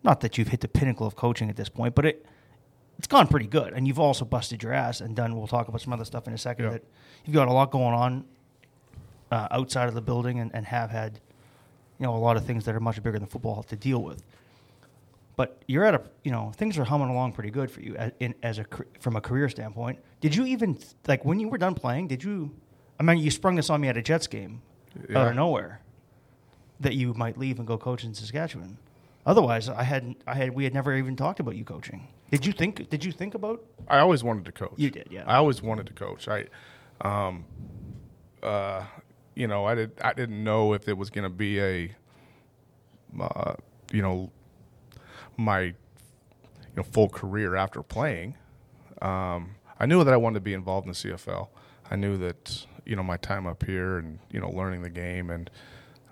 not 0.03 0.21
that 0.21 0.37
you've 0.37 0.47
hit 0.47 0.61
the 0.61 0.67
pinnacle 0.67 1.05
of 1.05 1.15
coaching 1.15 1.49
at 1.49 1.57
this 1.57 1.69
point, 1.69 1.93
but 1.93 2.05
it 2.05 2.25
it's 2.97 3.07
gone 3.07 3.27
pretty 3.27 3.47
good, 3.47 3.73
and 3.73 3.87
you've 3.87 3.99
also 3.99 4.23
busted 4.23 4.63
your 4.63 4.71
ass 4.71 5.01
and 5.01 5.15
done. 5.15 5.35
We'll 5.35 5.47
talk 5.47 5.67
about 5.67 5.81
some 5.81 5.91
other 5.91 6.05
stuff 6.05 6.27
in 6.27 6.33
a 6.33 6.37
second. 6.37 6.65
Yeah. 6.65 6.71
That 6.71 6.83
you've 7.25 7.33
got 7.33 7.49
a 7.49 7.51
lot 7.51 7.71
going 7.71 7.93
on 7.93 8.25
uh, 9.31 9.47
outside 9.51 9.89
of 9.89 9.95
the 9.95 10.01
building, 10.01 10.39
and, 10.39 10.49
and 10.53 10.65
have 10.65 10.91
had, 10.91 11.19
you 11.99 12.05
know, 12.05 12.15
a 12.15 12.17
lot 12.17 12.37
of 12.37 12.45
things 12.45 12.63
that 12.65 12.75
are 12.75 12.79
much 12.79 13.03
bigger 13.03 13.19
than 13.19 13.27
football 13.27 13.63
to 13.63 13.75
deal 13.75 14.01
with. 14.01 14.23
But 15.35 15.61
you're 15.67 15.83
at 15.83 15.95
a, 15.95 16.01
you 16.23 16.31
know, 16.31 16.51
things 16.55 16.77
are 16.77 16.85
humming 16.85 17.09
along 17.09 17.33
pretty 17.33 17.49
good 17.49 17.69
for 17.69 17.81
you 17.81 17.95
as, 17.97 18.11
in, 18.19 18.35
as 18.41 18.59
a 18.59 18.65
from 18.99 19.15
a 19.15 19.21
career 19.21 19.49
standpoint. 19.49 19.99
Did 20.21 20.35
you 20.35 20.45
even 20.45 20.77
like 21.07 21.25
when 21.25 21.39
you 21.39 21.49
were 21.49 21.57
done 21.57 21.75
playing? 21.75 22.07
Did 22.07 22.23
you? 22.23 22.51
I 22.99 23.03
mean, 23.03 23.17
you 23.17 23.29
sprung 23.29 23.55
this 23.55 23.69
on 23.69 23.81
me 23.81 23.89
at 23.89 23.97
a 23.97 24.01
Jets 24.01 24.27
game 24.27 24.61
out 25.13 25.27
of 25.27 25.35
nowhere 25.35 25.81
that 26.79 26.93
you 26.95 27.13
might 27.13 27.37
leave 27.37 27.59
and 27.59 27.67
go 27.67 27.77
coach 27.77 28.03
in 28.03 28.13
Saskatchewan. 28.13 28.77
Otherwise, 29.25 29.67
I 29.69 29.83
hadn't. 29.83 30.21
I 30.27 30.35
had. 30.35 30.53
We 30.53 30.63
had 30.63 30.73
never 30.73 30.95
even 30.95 31.15
talked 31.15 31.39
about 31.39 31.55
you 31.55 31.65
coaching. 31.65 32.07
Did 32.31 32.45
you 32.45 32.53
think? 32.53 32.89
Did 32.89 33.03
you 33.03 33.11
think 33.11 33.33
about? 33.33 33.63
I 33.87 33.99
always 33.99 34.23
wanted 34.23 34.45
to 34.45 34.51
coach. 34.51 34.73
You 34.77 34.89
did, 34.91 35.07
yeah. 35.11 35.23
I 35.25 35.35
always 35.35 35.61
wanted 35.61 35.87
to 35.87 35.93
coach. 35.93 36.27
I, 36.27 36.45
um, 37.01 37.45
uh, 38.41 38.83
you 39.35 39.47
know, 39.47 39.65
I 39.65 39.75
did. 39.75 39.91
I 40.01 40.13
didn't 40.13 40.43
know 40.43 40.73
if 40.73 40.87
it 40.87 40.97
was 40.97 41.09
going 41.09 41.23
to 41.23 41.29
be 41.29 41.59
a, 41.59 41.95
uh, 43.19 43.55
you 43.91 44.01
know, 44.01 44.31
my, 45.37 45.61
you 45.61 45.73
know, 46.75 46.83
full 46.83 47.09
career 47.09 47.55
after 47.55 47.81
playing. 47.83 48.35
Um, 49.01 49.55
I 49.79 49.85
knew 49.85 50.03
that 50.03 50.13
I 50.13 50.17
wanted 50.17 50.35
to 50.35 50.41
be 50.41 50.53
involved 50.53 50.87
in 50.87 50.93
the 50.93 50.97
CFL. 50.97 51.49
I 51.89 51.95
knew 51.95 52.17
that 52.17 52.65
you 52.85 52.95
know 52.95 53.03
my 53.03 53.17
time 53.17 53.47
up 53.47 53.63
here 53.65 53.97
and 53.97 54.19
you 54.31 54.39
know 54.39 54.49
learning 54.49 54.81
the 54.83 54.89
game 54.89 55.29
and, 55.29 55.49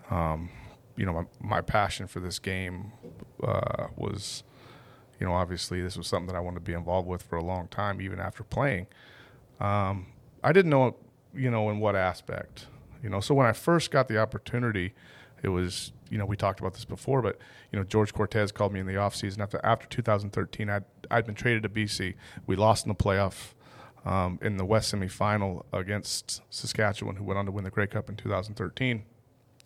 um, 0.10 0.50
you 0.96 1.06
know, 1.06 1.14
my, 1.14 1.24
my 1.40 1.62
passion 1.62 2.08
for 2.08 2.20
this 2.20 2.40
game 2.40 2.92
uh, 3.44 3.88
was 3.96 4.44
you 5.20 5.30
know, 5.30 5.36
obviously 5.36 5.82
this 5.82 5.96
was 5.96 6.08
something 6.08 6.28
that 6.28 6.36
I 6.36 6.42
wanted 6.42 6.56
to 6.56 6.66
be 6.66 6.74
involved 6.74 7.08
with 7.08 7.24
for 7.24 7.38
a 7.38 7.44
long 7.44 7.70
time, 7.70 8.02
even 8.02 8.20
after 8.20 8.44
playing. 8.44 8.88
Um, 9.60 10.08
I 10.44 10.52
didn't 10.52 10.72
know, 10.72 10.98
you 11.34 11.50
know, 11.50 11.70
in 11.70 11.80
what 11.80 11.96
aspect, 11.96 12.68
you 13.02 13.10
know. 13.10 13.22
So 13.22 13.34
when 13.34 13.46
I 13.46 13.54
first 13.54 13.90
got 13.90 14.10
the 14.10 14.18
opportunity, 14.18 14.94
it 15.44 15.50
was 15.50 15.92
you 16.10 16.18
know 16.18 16.26
we 16.26 16.36
talked 16.36 16.60
about 16.60 16.74
this 16.74 16.86
before, 16.86 17.22
but 17.22 17.38
you 17.72 17.78
know 17.78 17.86
George 17.86 18.14
Cortez 18.14 18.52
called 18.52 18.74
me 18.74 18.80
in 18.80 18.88
the 18.88 18.94
offseason 18.94 19.40
after 19.40 19.60
after 19.64 19.88
2013. 19.88 20.70
I'd 20.70 20.84
I'd 21.12 21.26
been 21.26 21.36
traded 21.36 21.64
to 21.64 21.70
BC. 21.70 22.16
We 22.48 22.56
lost 22.56 22.86
in 22.86 22.90
the 22.90 22.96
playoff 22.96 23.54
um, 24.06 24.40
in 24.42 24.58
the 24.58 24.66
West 24.66 24.94
semifinal 24.94 25.64
against 25.72 26.42
Saskatchewan, 26.50 27.18
who 27.18 27.24
went 27.24 27.38
on 27.38 27.46
to 27.46 27.52
win 27.52 27.64
the 27.64 27.70
Grey 27.70 27.88
Cup 27.88 28.10
in 28.10 28.16
2013. 28.16 29.04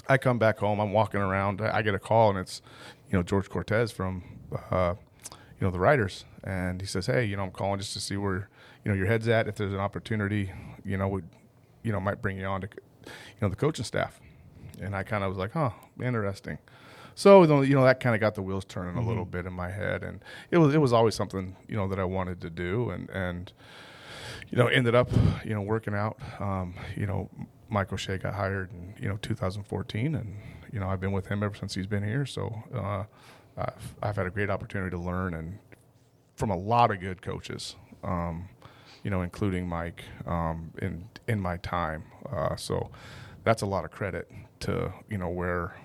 I 0.10 0.18
come 0.18 0.40
back 0.40 0.60
home. 0.60 0.80
I'm 0.80 0.94
walking 0.94 1.22
around. 1.22 1.62
I 1.62 1.82
get 1.82 1.94
a 1.94 2.00
call, 2.00 2.30
and 2.30 2.40
it's 2.40 2.62
you 3.10 3.18
know 3.18 3.24
George 3.24 3.50
Cortez 3.50 3.92
from 3.92 4.24
uh, 4.72 4.96
you 5.32 5.66
know 5.66 5.72
the 5.72 5.80
Riders, 5.80 6.26
and 6.44 6.82
he 6.82 6.88
says, 6.88 7.06
"Hey, 7.06 7.26
you 7.26 7.36
know 7.36 7.44
I'm 7.44 7.52
calling 7.52 7.80
just 7.80 7.94
to 7.94 8.00
see 8.00 8.18
where 8.18 8.50
you 8.84 8.92
know 8.92 8.98
your 8.98 9.08
head's 9.08 9.28
at. 9.28 9.48
If 9.48 9.56
there's 9.56 9.74
an 9.74 9.80
opportunity, 9.80 10.52
you 10.86 10.98
know, 10.98 11.08
we 11.08 11.22
you 11.84 11.92
know 11.92 12.00
might 12.00 12.22
bring 12.22 12.38
you 12.38 12.46
on 12.46 12.62
to 12.62 12.70
you 13.06 13.12
know 13.42 13.50
the 13.50 13.56
coaching 13.56 13.86
staff." 13.86 14.20
And 14.82 14.96
I 14.96 15.04
kind 15.04 15.24
of 15.24 15.30
was 15.30 15.38
like, 15.38 15.52
"Huh, 15.52 15.72
interesting." 16.02 16.58
So 17.18 17.62
you 17.64 17.74
know 17.74 17.84
that 17.84 18.00
kind 18.00 18.14
of 18.14 18.22
got 18.22 18.36
the 18.36 18.44
wheels 18.44 18.64
turning 18.64 18.96
a 18.96 19.02
little 19.02 19.26
bit 19.26 19.48
in 19.48 19.54
my 19.54 19.72
head, 19.72 20.04
and 20.04 20.24
it 20.52 20.60
was 20.60 20.76
it 20.76 20.78
was 20.78 20.94
always 20.94 21.16
something 21.16 21.56
you 21.68 21.76
know 21.76 21.88
that 21.88 21.98
I 21.98 22.04
wanted 22.04 22.42
to 22.42 22.52
do, 22.52 22.92
and 22.92 23.10
and 23.10 23.52
you 24.52 24.58
know 24.60 24.68
ended 24.68 24.94
up 24.94 25.10
you 25.44 25.56
know 25.56 25.62
working 25.62 25.96
out. 25.96 26.20
Um, 26.40 26.76
you 26.96 27.08
know, 27.08 27.28
Mike 27.70 27.92
O'Shea 27.92 28.20
got 28.20 28.36
hired 28.36 28.70
in 28.72 28.94
you 29.02 29.10
know 29.10 29.18
2014, 29.24 30.14
and 30.14 30.38
you 30.72 30.80
know 30.80 30.88
I've 30.88 31.00
been 31.00 31.12
with 31.12 31.26
him 31.26 31.42
ever 31.42 31.56
since 31.56 31.74
he's 31.74 31.88
been 31.88 32.04
here. 32.04 32.28
So 32.28 32.54
uh, 32.72 33.06
I've 33.58 33.96
I've 34.04 34.16
had 34.16 34.28
a 34.28 34.32
great 34.32 34.52
opportunity 34.52 34.92
to 34.92 35.02
learn 35.02 35.34
and 35.34 35.58
from 36.36 36.52
a 36.52 36.58
lot 36.58 36.92
of 36.92 37.00
good 37.00 37.24
coaches. 37.24 37.76
Um, 38.04 38.48
you 39.04 39.10
know, 39.10 39.24
including 39.24 39.68
Mike 39.68 40.04
um, 40.28 40.72
in 40.84 41.10
in 41.28 41.40
my 41.40 41.58
time. 41.58 42.04
Uh, 42.32 42.56
so 42.56 42.92
that's 43.44 43.64
a 43.64 43.66
lot 43.66 43.86
of 43.86 43.90
credit 43.92 44.30
to 44.62 44.94
you 45.10 45.18
know 45.18 45.30
where 45.30 45.76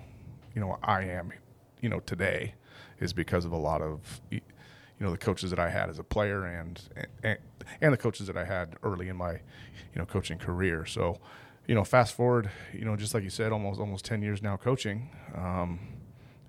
you 0.55 0.61
know 0.61 0.79
I 0.83 1.05
am, 1.05 1.33
you 1.81 1.89
know 1.89 2.01
today, 2.01 2.55
is 3.01 3.13
because 3.13 3.45
of 3.45 3.53
a 3.53 3.57
lot 3.57 3.83
of 3.83 4.21
you 4.31 4.41
know 5.01 5.11
the 5.11 5.19
coaches 5.19 5.51
that 5.51 5.59
I 5.59 5.69
had 5.69 5.91
as 5.91 5.99
a 5.99 6.05
player 6.05 6.45
and 6.45 6.81
and, 7.23 7.39
and 7.81 7.93
the 7.93 7.99
coaches 7.99 8.27
that 8.27 8.37
I 8.37 8.45
had 8.45 8.77
early 8.83 9.09
in 9.09 9.17
my 9.17 9.33
you 9.33 9.97
know 9.97 10.07
coaching 10.07 10.39
career. 10.39 10.87
So 10.87 11.19
you 11.67 11.75
know 11.75 11.85
fast 11.85 12.15
forward 12.15 12.51
you 12.73 12.85
know 12.85 12.97
just 12.97 13.15
like 13.15 13.23
you 13.23 13.31
said 13.31 13.53
almost 13.53 13.79
almost 13.79 14.05
10 14.05 14.21
years 14.21 14.43
now 14.43 14.57
coaching 14.57 15.09
um, 15.35 15.79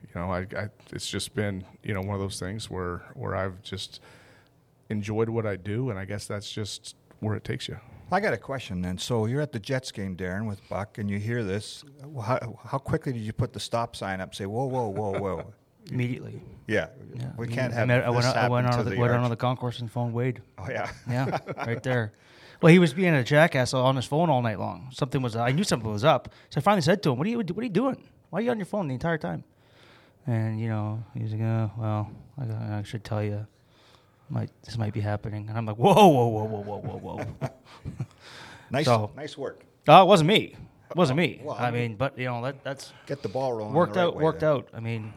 you 0.01 0.19
know 0.19 0.31
I, 0.31 0.39
I 0.57 0.69
it's 0.91 1.07
just 1.07 1.36
been 1.36 1.63
you 1.83 1.93
know 1.93 2.01
one 2.01 2.15
of 2.15 2.19
those 2.19 2.39
things 2.39 2.69
where 2.69 3.03
where 3.13 3.36
I've 3.36 3.62
just 3.62 4.01
enjoyed 4.89 5.29
what 5.29 5.45
I 5.45 5.55
do 5.55 5.89
and 5.89 5.99
I 5.99 6.05
guess 6.05 6.25
that's 6.25 6.51
just 6.51 6.95
where 7.19 7.36
it 7.36 7.43
takes 7.43 7.67
you. 7.67 7.79
I 8.12 8.20
got 8.20 8.34
a 8.34 8.38
question 8.38 8.82
then. 8.82 8.98
So 8.98 9.26
you're 9.26 9.42
at 9.42 9.52
the 9.52 9.60
Jets 9.60 9.92
game, 9.92 10.16
Darren, 10.16 10.48
with 10.48 10.60
Buck, 10.70 10.98
and 11.00 11.10
you 11.10 11.18
hear 11.18 11.44
this. 11.44 11.84
How, 12.24 12.60
how 12.63 12.78
quickly 12.78 13.12
did 13.13 13.22
you 13.24 13.34
put 13.34 13.54
the 13.54 13.60
stop 13.60 13.96
sign 13.96 14.22
up? 14.22 14.36
Say, 14.36 14.46
whoa, 14.46 14.66
whoa, 14.66 14.88
whoa, 14.89 15.20
whoa. 15.20 15.54
Immediately. 15.92 16.42
Yeah, 16.68 16.88
Yeah. 17.13 17.32
we 17.38 17.48
can't 17.48 17.74
have 17.74 17.84
I, 17.84 17.86
met, 17.86 18.04
I 18.06 18.10
went, 18.10 18.26
I 18.26 18.48
went 18.48 18.68
on 18.68 18.78
to 18.78 18.84
the, 18.84 18.92
the 18.92 18.98
went 19.00 19.12
on 19.13 19.30
the 19.30 19.36
concourse 19.36 19.80
and 19.80 19.92
phoned 19.92 20.13
Wade. 20.13 20.42
Oh 20.58 20.68
yeah. 20.70 20.89
Yeah, 21.10 21.39
right 21.58 21.84
there. 21.84 22.13
Well, 22.62 22.72
he 22.72 22.80
was 22.80 22.94
being 22.94 23.13
a 23.13 23.24
jackass 23.24 23.74
on 23.74 23.98
his 23.98 24.06
phone 24.06 24.30
all 24.30 24.42
night 24.42 24.60
long. 24.60 24.88
Something 24.94 25.22
was. 25.22 25.36
I 25.36 25.52
knew 25.52 25.66
something 25.66 25.92
was 25.92 26.06
up, 26.06 26.30
so 26.50 26.60
I 26.60 26.62
finally 26.62 26.82
said 26.82 27.04
to 27.04 27.12
him, 27.12 27.18
"What 27.18 27.28
are 27.28 27.30
you? 27.30 27.38
What 27.39 27.58
are 27.58 27.63
you 27.63 27.70
doing? 27.70 28.02
Why 28.30 28.39
are 28.39 28.42
you 28.44 28.52
on 28.52 28.58
your 28.60 28.66
phone 28.66 28.88
the 28.88 28.94
entire 28.94 29.18
time?" 29.18 29.44
And 30.26 30.58
you 30.62 30.70
know, 30.70 31.04
he 31.13 31.24
was 31.24 31.34
like, 31.34 31.42
oh, 31.42 31.72
"Well, 31.78 32.12
I, 32.39 32.78
I 32.78 32.84
should 32.84 33.04
tell 33.04 33.22
you, 33.22 33.46
might 34.34 34.50
this 34.63 34.78
might 34.78 34.93
be 34.93 35.00
happening." 35.02 35.48
And 35.50 35.58
I'm 35.58 35.65
like, 35.65 35.78
"Whoa, 35.78 35.93
whoa, 35.93 36.28
whoa, 36.28 36.43
whoa, 36.43 36.62
whoa, 36.62 36.98
whoa, 36.98 36.98
whoa!" 37.24 37.50
Nice, 38.72 38.86
So- 38.86 39.12
nice 39.15 39.38
work. 39.38 39.63
oh, 39.88 40.02
it 40.02 40.08
wasn't 40.08 40.28
me. 40.30 40.56
It 40.89 40.96
wasn't 40.98 41.17
me. 41.17 41.41
Well, 41.43 41.56
I 41.56 41.67
I 41.67 41.72
mean, 41.72 41.96
but 41.96 42.17
you 42.17 42.26
know, 42.26 42.41
that 42.43 42.63
that's 42.63 42.91
Get 43.08 43.22
the 43.22 43.30
ball 43.30 43.54
rolling. 43.54 43.74
worked 43.74 43.96
right 43.96 44.04
out. 44.04 44.15
way 44.15 44.24
Worked 44.24 44.39
there. 44.41 44.50
out. 44.50 44.67
I 44.74 44.80
mean, 44.80 45.13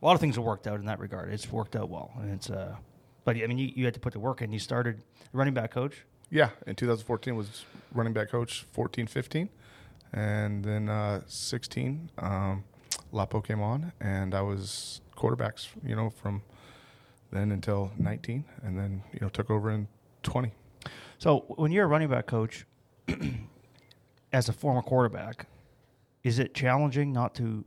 a 0.00 0.04
lot 0.06 0.14
of 0.14 0.20
things 0.20 0.36
have 0.36 0.44
worked 0.44 0.66
out 0.66 0.80
in 0.80 0.86
that 0.86 0.98
regard. 0.98 1.32
It's 1.32 1.50
worked 1.50 1.76
out 1.76 1.88
well, 1.88 2.10
and 2.20 2.30
it's. 2.32 2.50
uh 2.50 2.76
But 3.24 3.36
I 3.36 3.46
mean, 3.46 3.58
you, 3.58 3.70
you 3.74 3.84
had 3.84 3.94
to 3.94 4.00
put 4.00 4.12
the 4.12 4.20
work 4.20 4.42
in. 4.42 4.52
You 4.52 4.58
started 4.58 5.00
running 5.32 5.54
back 5.54 5.70
coach. 5.72 6.04
Yeah, 6.30 6.50
in 6.66 6.74
2014 6.74 7.36
was 7.36 7.64
running 7.92 8.12
back 8.14 8.30
coach 8.30 8.64
14, 8.72 9.06
15, 9.06 9.48
and 10.14 10.64
then 10.64 10.88
uh, 10.88 11.20
16, 11.26 12.10
um, 12.18 12.64
Lapo 13.12 13.40
came 13.42 13.60
on, 13.60 13.92
and 14.00 14.34
I 14.34 14.40
was 14.40 15.02
quarterbacks, 15.16 15.68
you 15.84 15.94
know, 15.94 16.08
from 16.08 16.40
then 17.32 17.50
until 17.50 17.90
19, 17.98 18.44
and 18.62 18.78
then 18.78 19.02
you 19.12 19.18
know 19.20 19.28
took 19.28 19.50
over 19.50 19.70
in 19.70 19.88
20. 20.22 20.52
So 21.18 21.44
when 21.48 21.72
you're 21.72 21.84
a 21.84 21.88
running 21.88 22.08
back 22.08 22.26
coach, 22.26 22.66
as 24.32 24.48
a 24.48 24.52
former 24.52 24.82
quarterback, 24.82 25.46
is 26.22 26.38
it 26.38 26.54
challenging 26.54 27.12
not 27.12 27.34
to 27.36 27.64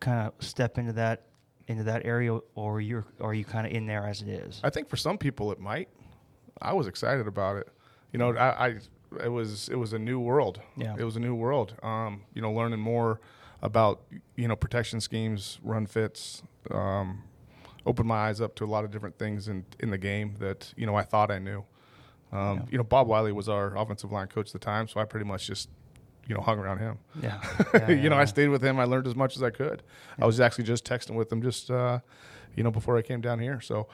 kind 0.00 0.26
of 0.26 0.34
step 0.44 0.78
into 0.78 0.92
that 0.94 1.26
into 1.68 1.84
that 1.84 2.04
area, 2.04 2.38
or 2.54 2.80
you're 2.80 3.04
or 3.20 3.30
are 3.30 3.34
you 3.34 3.44
kind 3.44 3.66
of 3.66 3.72
in 3.72 3.86
there 3.86 4.06
as 4.06 4.22
it 4.22 4.28
is? 4.28 4.60
I 4.64 4.70
think 4.70 4.88
for 4.88 4.96
some 4.96 5.18
people 5.18 5.52
it 5.52 5.60
might. 5.60 5.88
I 6.60 6.72
was 6.72 6.86
excited 6.86 7.26
about 7.26 7.56
it. 7.56 7.68
You 8.12 8.18
know, 8.18 8.34
I, 8.34 8.66
I 8.66 8.74
it 9.22 9.28
was 9.28 9.68
it 9.68 9.76
was 9.76 9.92
a 9.92 9.98
new 9.98 10.18
world. 10.18 10.60
Yeah. 10.76 10.96
it 10.98 11.04
was 11.04 11.16
a 11.16 11.20
new 11.20 11.34
world. 11.34 11.74
Um, 11.82 12.22
you 12.34 12.42
know, 12.42 12.52
learning 12.52 12.80
more 12.80 13.20
about 13.62 14.02
you 14.36 14.48
know 14.48 14.56
protection 14.56 15.00
schemes, 15.00 15.58
run 15.62 15.86
fits. 15.86 16.42
Um, 16.70 17.24
opened 17.86 18.08
my 18.08 18.28
eyes 18.28 18.40
up 18.40 18.54
to 18.56 18.64
a 18.64 18.66
lot 18.66 18.84
of 18.84 18.90
different 18.90 19.18
things 19.18 19.48
in 19.48 19.64
in 19.78 19.90
the 19.90 19.98
game 19.98 20.36
that 20.38 20.72
you 20.76 20.86
know 20.86 20.94
I 20.94 21.02
thought 21.02 21.30
I 21.30 21.38
knew. 21.38 21.64
Um, 22.32 22.66
You 22.70 22.78
know, 22.78 22.84
Bob 22.84 23.08
Wylie 23.08 23.32
was 23.32 23.48
our 23.48 23.76
offensive 23.76 24.12
line 24.12 24.28
coach 24.28 24.48
at 24.48 24.52
the 24.52 24.58
time, 24.60 24.86
so 24.86 25.00
I 25.00 25.04
pretty 25.04 25.26
much 25.26 25.46
just 25.46 25.68
you 26.28 26.34
know 26.34 26.40
hung 26.42 26.58
around 26.58 26.78
him. 26.78 26.98
Yeah, 27.22 27.88
you 27.88 28.08
know, 28.08 28.16
I 28.16 28.24
stayed 28.24 28.48
with 28.48 28.62
him. 28.62 28.78
I 28.78 28.84
learned 28.84 29.06
as 29.06 29.16
much 29.16 29.36
as 29.36 29.42
I 29.42 29.50
could. 29.50 29.82
I 30.18 30.26
was 30.26 30.38
actually 30.40 30.64
just 30.64 30.84
texting 30.84 31.16
with 31.16 31.32
him 31.32 31.42
just, 31.42 31.70
uh, 31.70 31.98
you 32.54 32.62
know, 32.62 32.70
before 32.70 32.96
I 32.96 33.02
came 33.02 33.20
down 33.20 33.40
here. 33.40 33.60
So, 33.60 33.88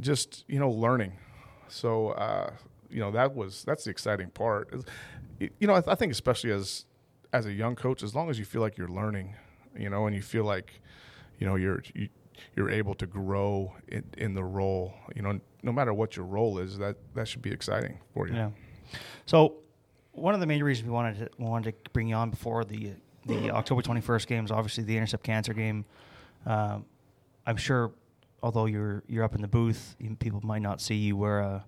just 0.00 0.44
you 0.48 0.60
know, 0.60 0.70
learning. 0.70 1.14
So, 1.68 2.10
uh, 2.10 2.50
you 2.88 3.00
know, 3.00 3.10
that 3.10 3.34
was 3.34 3.64
that's 3.64 3.84
the 3.84 3.90
exciting 3.90 4.30
part. 4.30 4.72
You 5.40 5.66
know, 5.66 5.74
I, 5.74 5.82
I 5.88 5.94
think 5.96 6.12
especially 6.12 6.52
as 6.52 6.84
as 7.32 7.46
a 7.46 7.52
young 7.52 7.74
coach, 7.74 8.02
as 8.02 8.14
long 8.14 8.30
as 8.30 8.38
you 8.38 8.44
feel 8.44 8.60
like 8.60 8.76
you're 8.78 8.88
learning, 8.88 9.34
you 9.76 9.88
know, 9.90 10.06
and 10.06 10.14
you 10.14 10.22
feel 10.22 10.44
like, 10.44 10.80
you 11.38 11.46
know, 11.46 11.56
you're 11.56 11.82
you, 11.94 12.08
you're 12.56 12.70
able 12.70 12.94
to 12.94 13.06
grow 13.06 13.74
in, 13.88 14.04
in 14.18 14.34
the 14.34 14.44
role. 14.44 14.94
You 15.14 15.22
know, 15.22 15.40
no 15.62 15.72
matter 15.72 15.92
what 15.94 16.16
your 16.16 16.26
role 16.26 16.58
is, 16.58 16.78
that 16.78 16.96
that 17.14 17.28
should 17.28 17.42
be 17.42 17.50
exciting 17.50 17.98
for 18.14 18.28
you. 18.28 18.34
Yeah. 18.34 18.50
So 19.26 19.54
one 20.12 20.34
of 20.34 20.40
the 20.40 20.46
main 20.46 20.62
reasons 20.62 20.86
we 20.86 20.92
wanted 20.92 21.18
to 21.18 21.42
wanted 21.42 21.84
to 21.84 21.90
bring 21.90 22.08
you 22.08 22.14
on 22.14 22.30
before 22.30 22.64
the 22.64 22.92
the 23.26 23.50
October 23.50 23.82
twenty 23.82 24.00
first 24.00 24.28
games, 24.28 24.50
obviously 24.50 24.84
the 24.84 24.96
Intercept 24.96 25.22
Cancer 25.22 25.54
game. 25.54 25.84
Um, 26.44 26.84
I'm 27.46 27.56
sure, 27.56 27.92
although 28.42 28.66
you're 28.66 29.02
you're 29.06 29.24
up 29.24 29.34
in 29.34 29.42
the 29.42 29.48
booth, 29.48 29.96
people 30.18 30.40
might 30.42 30.62
not 30.62 30.80
see 30.80 30.96
you 30.96 31.16
wear 31.16 31.40
a 31.40 31.64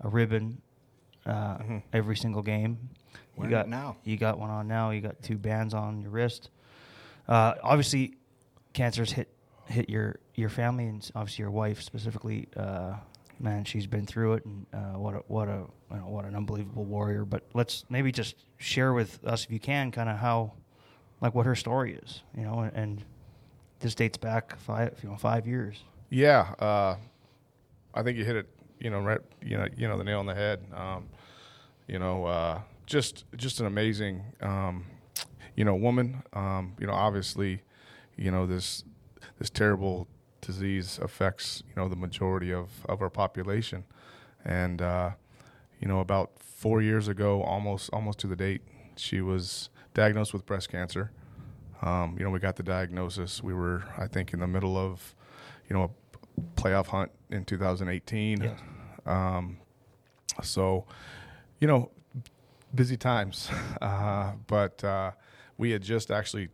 a 0.00 0.08
ribbon 0.08 0.60
uh, 1.24 1.58
every 1.92 2.16
single 2.16 2.42
game. 2.42 2.90
Wearing 3.36 3.50
you 3.50 3.56
got 3.56 3.68
now. 3.68 3.96
You 4.04 4.16
got 4.16 4.38
one 4.38 4.50
on 4.50 4.68
now. 4.68 4.90
You 4.90 5.00
got 5.00 5.22
two 5.22 5.38
bands 5.38 5.74
on 5.74 6.00
your 6.00 6.10
wrist. 6.10 6.50
Uh, 7.28 7.54
obviously, 7.62 8.14
cancer's 8.72 9.12
hit 9.12 9.28
hit 9.66 9.88
your 9.88 10.16
your 10.34 10.48
family 10.48 10.86
and 10.86 11.08
obviously 11.14 11.42
your 11.42 11.50
wife 11.50 11.82
specifically. 11.82 12.48
Uh, 12.56 12.94
man, 13.38 13.64
she's 13.64 13.86
been 13.86 14.06
through 14.06 14.34
it, 14.34 14.44
and 14.44 14.66
uh, 14.72 14.98
what 14.98 15.14
a, 15.14 15.18
what 15.28 15.48
a 15.48 15.66
you 15.90 15.96
know, 15.96 16.08
what 16.08 16.24
an 16.24 16.34
unbelievable 16.34 16.84
warrior. 16.84 17.24
But 17.24 17.44
let's 17.54 17.84
maybe 17.88 18.12
just 18.12 18.36
share 18.56 18.92
with 18.92 19.24
us 19.24 19.44
if 19.44 19.50
you 19.50 19.60
can, 19.60 19.90
kind 19.90 20.08
of 20.08 20.16
how, 20.16 20.52
like, 21.20 21.34
what 21.34 21.46
her 21.46 21.54
story 21.54 21.98
is, 22.02 22.22
you 22.36 22.44
know, 22.44 22.60
and, 22.60 22.72
and 22.74 23.04
this 23.80 23.94
dates 23.94 24.18
back 24.18 24.58
five 24.58 24.98
you 25.02 25.08
know 25.08 25.16
five 25.16 25.46
years. 25.46 25.82
Yeah, 26.10 26.54
uh, 26.58 26.96
I 27.94 28.02
think 28.02 28.18
you 28.18 28.24
hit 28.24 28.36
it. 28.36 28.48
You 28.78 28.90
know, 28.90 29.00
right. 29.00 29.20
You 29.42 29.56
know, 29.56 29.66
you 29.76 29.88
know 29.88 29.98
the 29.98 30.04
nail 30.04 30.18
on 30.18 30.26
the 30.26 30.34
head. 30.34 30.64
Um, 30.74 31.08
you 31.88 31.98
know, 31.98 32.24
uh, 32.24 32.60
just 32.86 33.24
just 33.36 33.60
an 33.60 33.66
amazing, 33.66 34.22
um, 34.40 34.86
you 35.56 35.64
know, 35.64 35.74
woman. 35.74 36.22
Um, 36.32 36.74
you 36.78 36.86
know, 36.86 36.92
obviously, 36.92 37.62
you 38.16 38.30
know 38.30 38.46
this 38.46 38.84
this 39.38 39.50
terrible 39.50 40.08
disease 40.40 40.98
affects 41.02 41.62
you 41.68 41.74
know 41.80 41.88
the 41.88 41.96
majority 41.96 42.52
of 42.52 42.68
of 42.86 43.02
our 43.02 43.10
population, 43.10 43.84
and 44.44 44.80
uh, 44.82 45.10
you 45.80 45.88
know 45.88 46.00
about 46.00 46.38
four 46.38 46.80
years 46.80 47.08
ago, 47.08 47.42
almost 47.42 47.90
almost 47.92 48.18
to 48.20 48.26
the 48.26 48.36
date, 48.36 48.62
she 48.96 49.20
was 49.20 49.70
diagnosed 49.94 50.32
with 50.32 50.46
breast 50.46 50.68
cancer. 50.68 51.10
Um, 51.82 52.16
you 52.18 52.24
know, 52.24 52.30
we 52.30 52.38
got 52.38 52.56
the 52.56 52.62
diagnosis. 52.62 53.42
We 53.42 53.54
were, 53.54 53.84
I 53.98 54.06
think, 54.06 54.32
in 54.32 54.40
the 54.40 54.46
middle 54.46 54.76
of, 54.76 55.14
you 55.68 55.76
know, 55.76 55.84
a 55.84 56.60
playoff 56.60 56.86
hunt 56.86 57.10
in 57.30 57.44
2018. 57.44 58.42
Yes. 58.42 58.58
Um, 59.04 59.58
so, 60.42 60.86
you 61.60 61.68
know, 61.68 61.90
busy 62.74 62.96
times. 62.96 63.50
Uh, 63.80 64.32
but 64.46 64.82
uh, 64.82 65.10
we 65.58 65.70
had 65.70 65.82
just 65.82 66.10
actually 66.10 66.48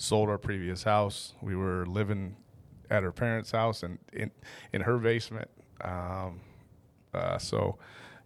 sold 0.00 0.28
our 0.30 0.38
previous 0.38 0.82
house. 0.84 1.34
We 1.42 1.54
were 1.56 1.84
living 1.86 2.36
at 2.90 3.02
her 3.02 3.12
parents' 3.12 3.50
house 3.52 3.82
and 3.82 3.98
in 4.12 4.30
in 4.72 4.80
her 4.82 4.98
basement. 4.98 5.48
Um, 5.82 6.40
uh, 7.14 7.38
so, 7.38 7.78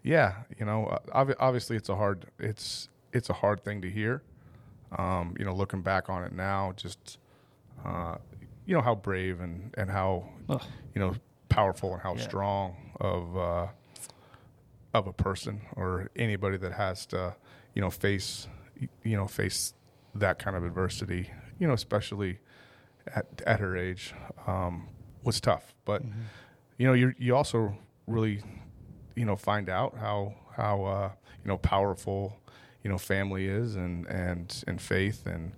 yeah, 0.02 0.34
you 0.58 0.64
know, 0.66 0.86
uh, 0.86 1.24
obvi- 1.24 1.36
obviously 1.38 1.76
it's 1.76 1.88
a 1.88 1.96
hard 1.96 2.26
it's 2.38 2.88
it's 3.12 3.28
a 3.30 3.32
hard 3.34 3.64
thing 3.64 3.82
to 3.82 3.90
hear. 3.90 4.22
Um, 4.96 5.34
you 5.38 5.44
know, 5.44 5.54
looking 5.54 5.82
back 5.82 6.08
on 6.08 6.22
it 6.24 6.32
now, 6.32 6.72
just 6.76 7.18
uh, 7.84 8.16
you 8.66 8.74
know 8.74 8.80
how 8.82 8.94
brave 8.94 9.40
and 9.40 9.74
and 9.76 9.90
how 9.90 10.28
Ugh. 10.48 10.62
you 10.94 11.00
know 11.00 11.14
powerful 11.48 11.92
and 11.92 12.02
how 12.02 12.14
Yeah. 12.14 12.22
strong 12.22 12.76
of 13.00 13.36
uh, 13.36 13.66
of 14.94 15.06
a 15.08 15.12
person 15.12 15.60
or 15.76 16.08
anybody 16.16 16.56
that 16.58 16.72
has 16.72 17.06
to 17.06 17.34
you 17.74 17.80
know 17.82 17.90
face 17.90 18.46
you 19.02 19.16
know 19.16 19.26
face 19.26 19.74
that 20.14 20.38
kind 20.38 20.56
of 20.56 20.64
adversity. 20.64 21.30
You 21.64 21.68
know, 21.68 21.74
especially 21.74 22.40
at 23.06 23.40
at 23.46 23.58
her 23.58 23.74
age, 23.74 24.12
um, 24.46 24.86
was 25.22 25.40
tough. 25.40 25.72
But 25.86 26.02
you 26.76 26.86
know, 26.86 26.92
you 26.92 27.14
you 27.18 27.34
also 27.34 27.74
really 28.06 28.42
you 29.16 29.24
know 29.24 29.34
find 29.34 29.70
out 29.70 29.96
how 29.96 30.34
how 30.54 30.84
uh, 30.84 31.10
you 31.42 31.48
know 31.48 31.56
powerful 31.56 32.36
you 32.82 32.90
know 32.90 32.98
family 32.98 33.46
is 33.46 33.76
and 33.76 34.04
and 34.08 34.62
and 34.66 34.78
faith 34.78 35.24
and 35.24 35.52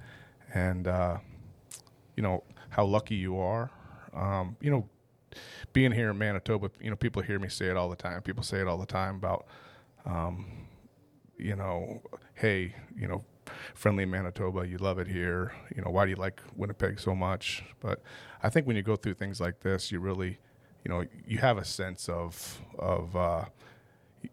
and 0.55 0.87
uh, 0.87 1.17
you 2.17 2.23
know 2.23 2.45
how 2.69 2.85
lucky 2.85 3.17
you 3.17 3.41
are. 3.41 3.73
Um, 4.15 4.57
you 4.61 4.71
know, 4.71 4.89
being 5.73 5.91
here 5.91 6.11
in 6.11 6.19
Manitoba, 6.19 6.71
you 6.81 6.89
know, 6.89 6.95
people 6.95 7.21
hear 7.21 7.41
me 7.41 7.49
say 7.49 7.67
it 7.67 7.77
all 7.77 7.91
the 7.91 7.97
time. 7.97 8.23
People 8.23 8.45
say 8.45 8.61
it 8.61 8.69
all 8.69 8.79
the 8.79 8.87
time 8.87 9.17
about, 9.17 9.49
um, 10.05 10.47
you 11.37 11.57
know, 11.57 12.01
hey, 12.35 12.77
you 12.97 13.09
know, 13.09 13.25
friendly 13.75 14.05
Manitoba, 14.05 14.67
you 14.67 14.79
love 14.79 14.99
it 14.99 15.09
here. 15.09 15.53
You 15.75 15.83
know, 15.83 15.91
why 15.91 16.05
do 16.05 16.11
you 16.11 16.17
like 16.17 16.41
Winnipeg 16.55 17.01
so 17.01 17.15
much? 17.15 17.65
But 17.81 18.03
I 18.43 18.49
think 18.49 18.67
when 18.67 18.77
you 18.77 18.83
go 18.83 18.97
through 18.97 19.15
things 19.15 19.41
like 19.41 19.61
this, 19.61 19.91
you 19.91 20.01
really, 20.01 20.39
you 20.85 20.91
know, 20.91 21.05
you 21.27 21.39
have 21.39 21.59
a 21.59 21.65
sense 21.65 22.09
of 22.09 22.61
of 22.79 23.17
uh, 23.17 23.45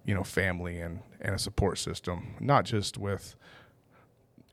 you 0.06 0.14
know 0.14 0.24
family 0.24 0.80
and 0.80 1.00
and 1.22 1.36
a 1.36 1.40
support 1.40 1.78
system, 1.78 2.36
not 2.40 2.66
just 2.66 2.98
with 2.98 3.36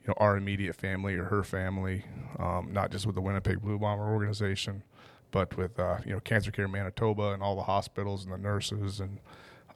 you 0.01 0.09
know 0.09 0.14
our 0.18 0.37
immediate 0.37 0.77
family 0.77 1.14
or 1.14 1.25
her 1.25 1.42
family, 1.42 2.05
um, 2.38 2.70
not 2.73 2.90
just 2.90 3.07
with 3.07 3.14
the 3.14 3.20
Winnipeg 3.20 3.61
Blue 3.61 3.79
Bomber 3.79 4.11
organization, 4.12 4.83
but 5.31 5.57
with 5.57 5.79
uh, 5.79 5.99
you 6.05 6.12
know 6.12 6.20
Cancer 6.20 6.51
Care 6.51 6.68
Manitoba 6.68 7.33
and 7.33 7.42
all 7.42 7.57
the 7.57 7.62
hospitals 7.62 8.25
and 8.25 8.33
the 8.33 8.38
nurses 8.38 9.01
and 9.01 9.18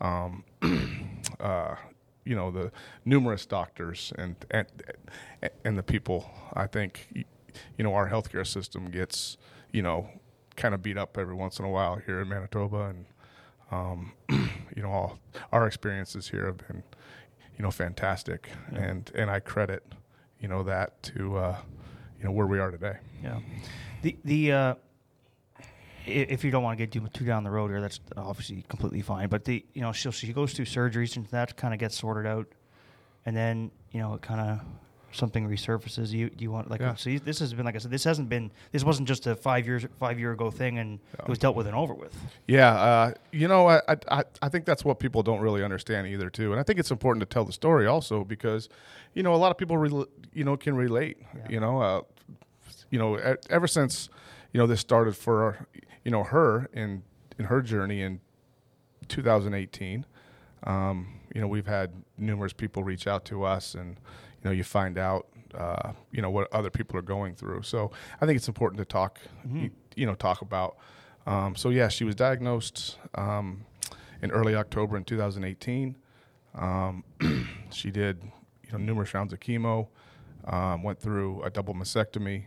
um, 0.00 0.44
uh, 1.40 1.76
you 2.24 2.34
know 2.34 2.50
the 2.50 2.72
numerous 3.04 3.46
doctors 3.46 4.12
and 4.16 4.36
and 4.50 4.66
and 5.64 5.78
the 5.78 5.82
people. 5.82 6.30
I 6.52 6.66
think 6.66 7.08
you 7.76 7.84
know 7.84 7.94
our 7.94 8.08
healthcare 8.08 8.46
system 8.46 8.90
gets 8.90 9.36
you 9.72 9.82
know 9.82 10.08
kind 10.56 10.74
of 10.74 10.82
beat 10.82 10.96
up 10.96 11.18
every 11.18 11.34
once 11.34 11.58
in 11.58 11.64
a 11.64 11.70
while 11.70 11.96
here 11.96 12.20
in 12.20 12.28
Manitoba 12.28 12.84
and. 12.86 13.06
Um, 13.70 14.12
you 14.76 14.82
know, 14.82 14.90
all 14.90 15.18
our 15.50 15.66
experiences 15.66 16.28
here 16.28 16.46
have 16.46 16.58
been, 16.58 16.82
you 17.56 17.62
know, 17.62 17.70
fantastic, 17.70 18.50
and 18.72 19.10
and 19.14 19.30
I 19.30 19.40
credit, 19.40 19.82
you 20.38 20.48
know, 20.48 20.62
that 20.64 21.02
to, 21.04 21.38
uh, 21.38 21.56
you 22.18 22.24
know, 22.24 22.30
where 22.30 22.46
we 22.46 22.58
are 22.58 22.70
today. 22.70 22.98
Yeah. 23.22 23.40
The 24.02 24.16
the 24.24 24.52
uh, 24.52 24.74
if 26.06 26.44
you 26.44 26.50
don't 26.50 26.62
want 26.62 26.78
to 26.78 26.84
get 26.86 26.92
too, 26.92 27.06
too 27.12 27.24
down 27.24 27.44
the 27.44 27.50
road 27.50 27.68
here, 27.68 27.80
that's 27.80 28.00
obviously 28.16 28.64
completely 28.68 29.02
fine. 29.02 29.28
But 29.28 29.44
the 29.44 29.64
you 29.74 29.82
know 29.82 29.92
she 29.92 30.10
she 30.10 30.32
goes 30.32 30.52
through 30.52 30.66
surgeries 30.66 31.16
and 31.16 31.26
that 31.26 31.56
kind 31.56 31.72
of 31.74 31.80
gets 31.80 31.96
sorted 31.98 32.26
out, 32.26 32.46
and 33.26 33.36
then 33.36 33.70
you 33.90 34.00
know 34.00 34.14
it 34.14 34.22
kind 34.22 34.40
of 34.40 34.60
something 35.12 35.48
resurfaces. 35.48 36.10
You 36.10 36.28
you 36.38 36.50
want 36.50 36.68
like 36.70 36.80
Yeah. 36.80 36.96
so 36.96 37.08
you, 37.08 37.20
this 37.20 37.38
has 37.38 37.54
been 37.54 37.64
like 37.64 37.76
I 37.76 37.78
said 37.78 37.92
this 37.92 38.02
hasn't 38.02 38.28
been 38.28 38.50
this 38.72 38.82
wasn't 38.82 39.06
just 39.06 39.26
a 39.28 39.36
five 39.36 39.64
years 39.64 39.86
five 40.00 40.18
year 40.18 40.32
ago 40.32 40.50
thing 40.50 40.78
and 40.78 40.98
it 41.18 41.28
was 41.28 41.38
dealt 41.38 41.54
with 41.54 41.68
and 41.68 41.76
over 41.76 41.94
with. 41.94 42.12
Yeah, 42.48 42.74
uh, 42.74 43.12
you 43.30 43.46
know, 43.46 43.68
I, 43.68 43.80
I 44.10 44.24
I 44.42 44.48
think 44.48 44.64
that's 44.64 44.84
what 44.84 44.98
people 44.98 45.22
don't 45.22 45.40
really 45.40 45.62
understand 45.62 46.08
either, 46.08 46.30
too. 46.30 46.50
And 46.50 46.60
I 46.60 46.64
think 46.64 46.78
it's 46.80 46.90
important 46.90 47.20
to 47.20 47.32
tell 47.32 47.44
the 47.44 47.52
story 47.52 47.86
also 47.86 48.24
because, 48.24 48.68
you 49.14 49.22
know, 49.22 49.32
a 49.34 49.36
lot 49.38 49.52
of 49.52 49.56
people, 49.56 49.78
rel- 49.78 50.08
you 50.32 50.42
know, 50.44 50.56
can 50.56 50.74
relate. 50.76 51.16
You 51.48 51.60
know, 51.60 51.80
uh, 51.80 52.00
you 52.90 52.98
know, 52.98 53.36
ever 53.50 53.66
since, 53.68 54.08
you 54.52 54.58
know, 54.58 54.66
this 54.66 54.80
started 54.80 55.16
for, 55.16 55.66
you 56.04 56.10
know, 56.10 56.22
her 56.22 56.68
in 56.72 57.02
in 57.38 57.46
her 57.46 57.60
journey 57.62 58.02
in 58.02 58.20
2018. 59.08 60.06
Um, 60.64 61.20
you 61.34 61.40
know, 61.40 61.48
we've 61.48 61.66
had 61.66 61.92
numerous 62.16 62.52
people 62.52 62.84
reach 62.84 63.06
out 63.06 63.24
to 63.26 63.44
us, 63.44 63.74
and 63.74 63.96
you 63.96 64.44
know, 64.44 64.50
you 64.50 64.64
find 64.64 64.98
out, 64.98 65.26
uh, 65.54 65.92
you 66.12 66.22
know, 66.22 66.30
what 66.30 66.52
other 66.52 66.70
people 66.70 66.96
are 66.98 67.02
going 67.02 67.34
through. 67.34 67.62
So 67.62 67.90
I 68.20 68.26
think 68.26 68.36
it's 68.36 68.48
important 68.48 68.78
to 68.78 68.84
talk, 68.84 69.18
you, 69.62 69.70
you 69.96 70.06
know, 70.06 70.14
talk 70.14 70.42
about. 70.42 70.76
Um, 71.26 71.56
so 71.56 71.70
yeah, 71.70 71.88
she 71.88 72.04
was 72.04 72.14
diagnosed 72.14 72.98
um, 73.14 73.64
in 74.22 74.30
early 74.30 74.54
October 74.54 74.96
in 74.96 75.04
2018. 75.04 75.96
Um, 76.54 77.04
she 77.70 77.90
did, 77.90 78.22
you 78.64 78.72
know, 78.72 78.78
numerous 78.78 79.12
rounds 79.12 79.32
of 79.32 79.40
chemo, 79.40 79.88
um, 80.46 80.82
went 80.82 80.98
through 81.00 81.42
a 81.42 81.50
double 81.50 81.74
mastectomy, 81.74 82.44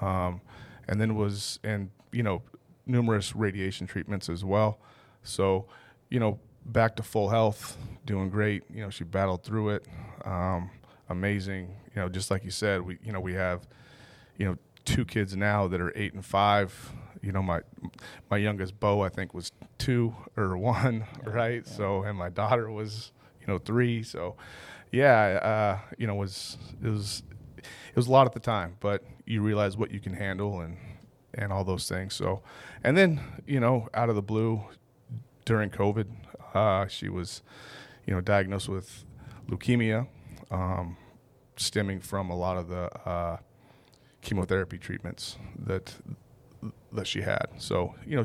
um, 0.00 0.40
and 0.88 1.00
then 1.00 1.14
was 1.14 1.58
and 1.64 1.90
you 2.12 2.22
know 2.22 2.42
numerous 2.86 3.34
radiation 3.34 3.86
treatments 3.86 4.28
as 4.28 4.44
well. 4.44 4.78
So, 5.22 5.66
you 6.08 6.20
know, 6.20 6.38
back 6.64 6.96
to 6.96 7.02
full 7.02 7.28
health, 7.28 7.76
doing 8.04 8.30
great. 8.30 8.62
You 8.72 8.82
know, 8.82 8.90
she 8.90 9.04
battled 9.04 9.42
through 9.42 9.70
it. 9.70 9.86
Um, 10.24 10.70
amazing. 11.08 11.74
You 11.94 12.02
know, 12.02 12.08
just 12.08 12.30
like 12.30 12.44
you 12.44 12.50
said, 12.50 12.82
we 12.82 12.98
you 13.02 13.12
know 13.12 13.20
we 13.20 13.34
have, 13.34 13.66
you 14.38 14.46
know, 14.46 14.56
two 14.84 15.04
kids 15.04 15.36
now 15.36 15.66
that 15.68 15.80
are 15.80 15.92
eight 15.96 16.14
and 16.14 16.24
five. 16.24 16.92
You 17.22 17.32
know, 17.32 17.42
my 17.42 17.60
my 18.30 18.36
youngest 18.36 18.78
Bo 18.78 19.02
I 19.02 19.08
think 19.08 19.34
was 19.34 19.52
two 19.78 20.14
or 20.36 20.56
one, 20.58 21.04
right? 21.24 21.66
So, 21.66 22.02
and 22.02 22.16
my 22.16 22.28
daughter 22.28 22.70
was 22.70 23.12
you 23.40 23.46
know 23.46 23.58
three. 23.58 24.02
So, 24.02 24.36
yeah, 24.92 25.22
uh, 25.42 25.78
you 25.98 26.06
know, 26.06 26.14
was 26.14 26.58
it 26.82 26.88
was 26.88 27.22
it 27.58 27.96
was 27.96 28.06
a 28.06 28.10
lot 28.12 28.26
at 28.26 28.32
the 28.32 28.40
time, 28.40 28.76
but 28.80 29.02
you 29.24 29.42
realize 29.42 29.76
what 29.76 29.90
you 29.90 30.00
can 30.00 30.12
handle 30.14 30.60
and 30.60 30.76
and 31.34 31.52
all 31.52 31.64
those 31.64 31.88
things. 31.88 32.14
So, 32.14 32.42
and 32.86 32.96
then 32.96 33.20
you 33.46 33.60
know, 33.60 33.88
out 33.92 34.08
of 34.08 34.14
the 34.14 34.22
blue, 34.22 34.62
during 35.44 35.70
COVID, 35.70 36.06
uh, 36.54 36.86
she 36.86 37.08
was, 37.08 37.42
you 38.06 38.14
know, 38.14 38.20
diagnosed 38.20 38.68
with 38.68 39.04
leukemia, 39.48 40.06
um, 40.50 40.96
stemming 41.56 42.00
from 42.00 42.30
a 42.30 42.36
lot 42.36 42.56
of 42.56 42.68
the 42.68 43.08
uh, 43.08 43.38
chemotherapy 44.22 44.78
treatments 44.78 45.36
that 45.58 45.94
that 46.92 47.06
she 47.06 47.22
had. 47.22 47.46
So, 47.58 47.94
you 48.06 48.16
know, 48.16 48.24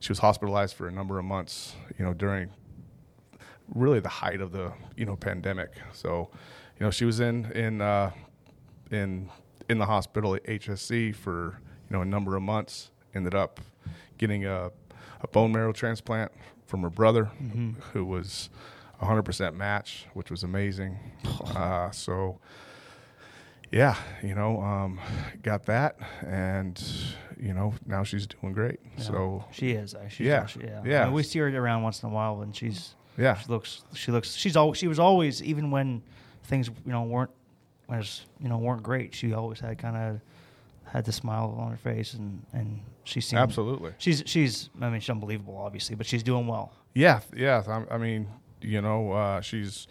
she 0.00 0.10
was 0.10 0.18
hospitalized 0.18 0.76
for 0.76 0.86
a 0.86 0.92
number 0.92 1.18
of 1.18 1.24
months. 1.24 1.74
You 1.98 2.04
know, 2.04 2.14
during 2.14 2.50
really 3.74 4.00
the 4.00 4.08
height 4.08 4.40
of 4.40 4.52
the 4.52 4.72
you 4.96 5.06
know 5.06 5.16
pandemic. 5.16 5.72
So, 5.92 6.30
you 6.78 6.84
know, 6.84 6.90
she 6.90 7.04
was 7.04 7.20
in 7.20 7.50
in 7.52 7.80
uh, 7.80 8.10
in 8.90 9.30
in 9.68 9.78
the 9.78 9.86
hospital 9.86 10.34
at 10.34 10.44
HSC 10.44 11.14
for 11.14 11.60
you 11.88 11.96
know 11.96 12.02
a 12.02 12.06
number 12.06 12.36
of 12.36 12.42
months. 12.42 12.90
Ended 13.14 13.34
up 13.34 13.60
getting 14.18 14.44
a, 14.46 14.70
a 15.22 15.28
bone 15.28 15.52
marrow 15.52 15.72
transplant 15.72 16.32
from 16.66 16.82
her 16.82 16.90
brother, 16.90 17.26
who 17.92 18.04
was 18.04 18.50
100% 19.02 19.54
match, 19.54 20.06
which 20.14 20.30
was 20.30 20.42
amazing. 20.42 20.98
Uh, 21.54 21.90
so, 21.90 22.38
yeah, 23.70 23.96
you 24.22 24.34
know, 24.34 24.60
um, 24.60 24.98
got 25.42 25.66
that, 25.66 25.96
and 26.26 26.82
you 27.38 27.52
know 27.52 27.74
now 27.86 28.02
she's 28.04 28.26
doing 28.26 28.52
great. 28.52 28.78
So 28.98 29.44
She 29.52 29.72
is. 29.72 29.94
She's, 30.08 30.26
Yeah. 30.26 30.46
she- 30.46 30.60
yeah. 30.60 30.82
Yeah. 30.84 31.02
I 31.02 31.04
mean, 31.06 31.14
we 31.14 31.22
see 31.22 31.38
her 31.40 31.48
around 31.48 31.82
once 31.82 32.02
in 32.02 32.08
a 32.08 32.12
while, 32.12 32.40
and 32.42 32.54
she's 32.54 32.94
yeah, 33.18 33.34
she 33.36 33.48
looks 33.48 33.84
she 33.94 34.10
looks 34.12 34.34
she's 34.34 34.56
always 34.56 34.78
she 34.78 34.88
was 34.88 34.98
always 34.98 35.42
even 35.42 35.70
when 35.70 36.02
things 36.44 36.68
you 36.84 36.92
know 36.92 37.02
weren't 37.02 37.30
as 37.90 38.22
you 38.40 38.48
know 38.48 38.58
weren't 38.58 38.82
great. 38.82 39.14
She 39.14 39.32
always 39.32 39.60
had 39.60 39.78
kind 39.78 39.96
of 39.96 40.20
had 40.94 41.04
the 41.04 41.12
smile 41.12 41.54
on 41.58 41.70
her 41.72 41.76
face, 41.76 42.14
and 42.14 42.46
and 42.52 42.80
she 43.04 43.20
seemed 43.20 43.40
absolutely. 43.42 43.92
She's 43.98 44.22
she's 44.26 44.70
I 44.80 44.88
mean 44.88 45.00
she's 45.00 45.10
unbelievable, 45.10 45.58
obviously, 45.58 45.96
but 45.96 46.06
she's 46.06 46.22
doing 46.22 46.46
well. 46.46 46.72
Yeah, 46.94 47.20
yeah. 47.36 47.62
I, 47.68 47.94
I 47.96 47.98
mean, 47.98 48.28
you 48.62 48.80
know, 48.80 49.12
uh, 49.12 49.40
she's 49.42 49.86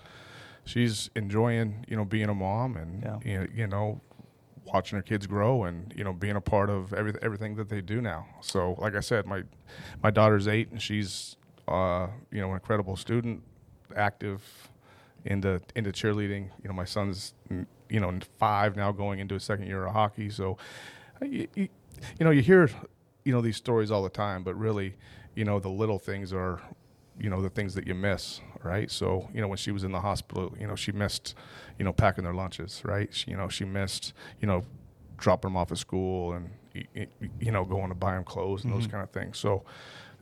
she's 0.65 1.09
enjoying 1.15 1.85
you 1.89 1.97
know 1.97 2.05
being 2.05 2.29
a 2.29 2.33
mom 2.33 2.77
and 2.77 3.03
Yeah. 3.03 3.19
you, 3.25 3.39
know, 3.39 3.47
you 3.53 3.67
know 3.67 4.01
watching 4.73 4.95
her 4.95 5.03
kids 5.03 5.27
grow 5.27 5.65
and 5.65 5.93
you 5.95 6.05
know 6.05 6.13
being 6.13 6.37
a 6.37 6.41
part 6.41 6.69
of 6.69 6.93
every, 6.93 7.13
everything 7.21 7.55
that 7.57 7.67
they 7.67 7.81
do 7.81 7.99
now. 8.01 8.25
So, 8.41 8.75
like 8.79 8.95
I 8.95 9.01
said, 9.01 9.25
my 9.25 9.43
my 10.01 10.09
daughter's 10.09 10.47
eight 10.47 10.71
and 10.71 10.81
she's 10.81 11.35
uh, 11.67 12.07
you 12.31 12.39
know 12.41 12.47
an 12.49 12.53
incredible 12.55 12.95
student, 12.95 13.43
active 13.95 14.41
into 15.25 15.61
into 15.75 15.91
cheerleading. 15.91 16.49
You 16.61 16.69
know, 16.69 16.73
my 16.73 16.85
son's 16.85 17.33
you 17.89 17.99
know 17.99 18.17
five 18.39 18.75
now, 18.77 18.91
going 18.93 19.19
into 19.19 19.33
his 19.35 19.43
second 19.43 19.67
year 19.67 19.85
of 19.85 19.93
hockey. 19.93 20.29
So, 20.29 20.57
you, 21.23 21.47
you, 21.55 21.69
you 22.19 22.25
know, 22.25 22.31
you 22.31 22.41
hear 22.41 22.69
you 23.23 23.33
know 23.33 23.41
these 23.41 23.57
stories 23.57 23.91
all 23.91 24.03
the 24.03 24.09
time, 24.09 24.43
but 24.43 24.55
really, 24.55 24.95
you 25.35 25.45
know, 25.45 25.59
the 25.59 25.69
little 25.69 25.99
things 25.99 26.33
are 26.33 26.61
you 27.19 27.29
know 27.29 27.41
the 27.41 27.49
things 27.49 27.75
that 27.75 27.85
you 27.85 27.93
miss 27.93 28.41
right 28.63 28.89
so 28.89 29.29
you 29.33 29.41
know 29.41 29.47
when 29.47 29.57
she 29.57 29.71
was 29.71 29.83
in 29.83 29.91
the 29.91 29.99
hospital 29.99 30.51
you 30.59 30.65
know 30.65 30.75
she 30.75 30.91
missed 30.91 31.35
you 31.77 31.85
know 31.85 31.93
packing 31.93 32.23
their 32.23 32.33
lunches 32.33 32.81
right 32.85 33.13
she, 33.13 33.31
you 33.31 33.37
know 33.37 33.47
she 33.47 33.65
missed 33.65 34.13
you 34.41 34.47
know 34.47 34.63
dropping 35.17 35.49
them 35.49 35.57
off 35.57 35.71
at 35.71 35.77
school 35.77 36.33
and 36.33 36.49
you 37.39 37.51
know 37.51 37.63
going 37.63 37.89
to 37.89 37.95
buy 37.95 38.13
them 38.15 38.23
clothes 38.23 38.63
and 38.63 38.73
those 38.73 38.87
kind 38.87 39.03
of 39.03 39.11
things 39.11 39.37
so 39.37 39.63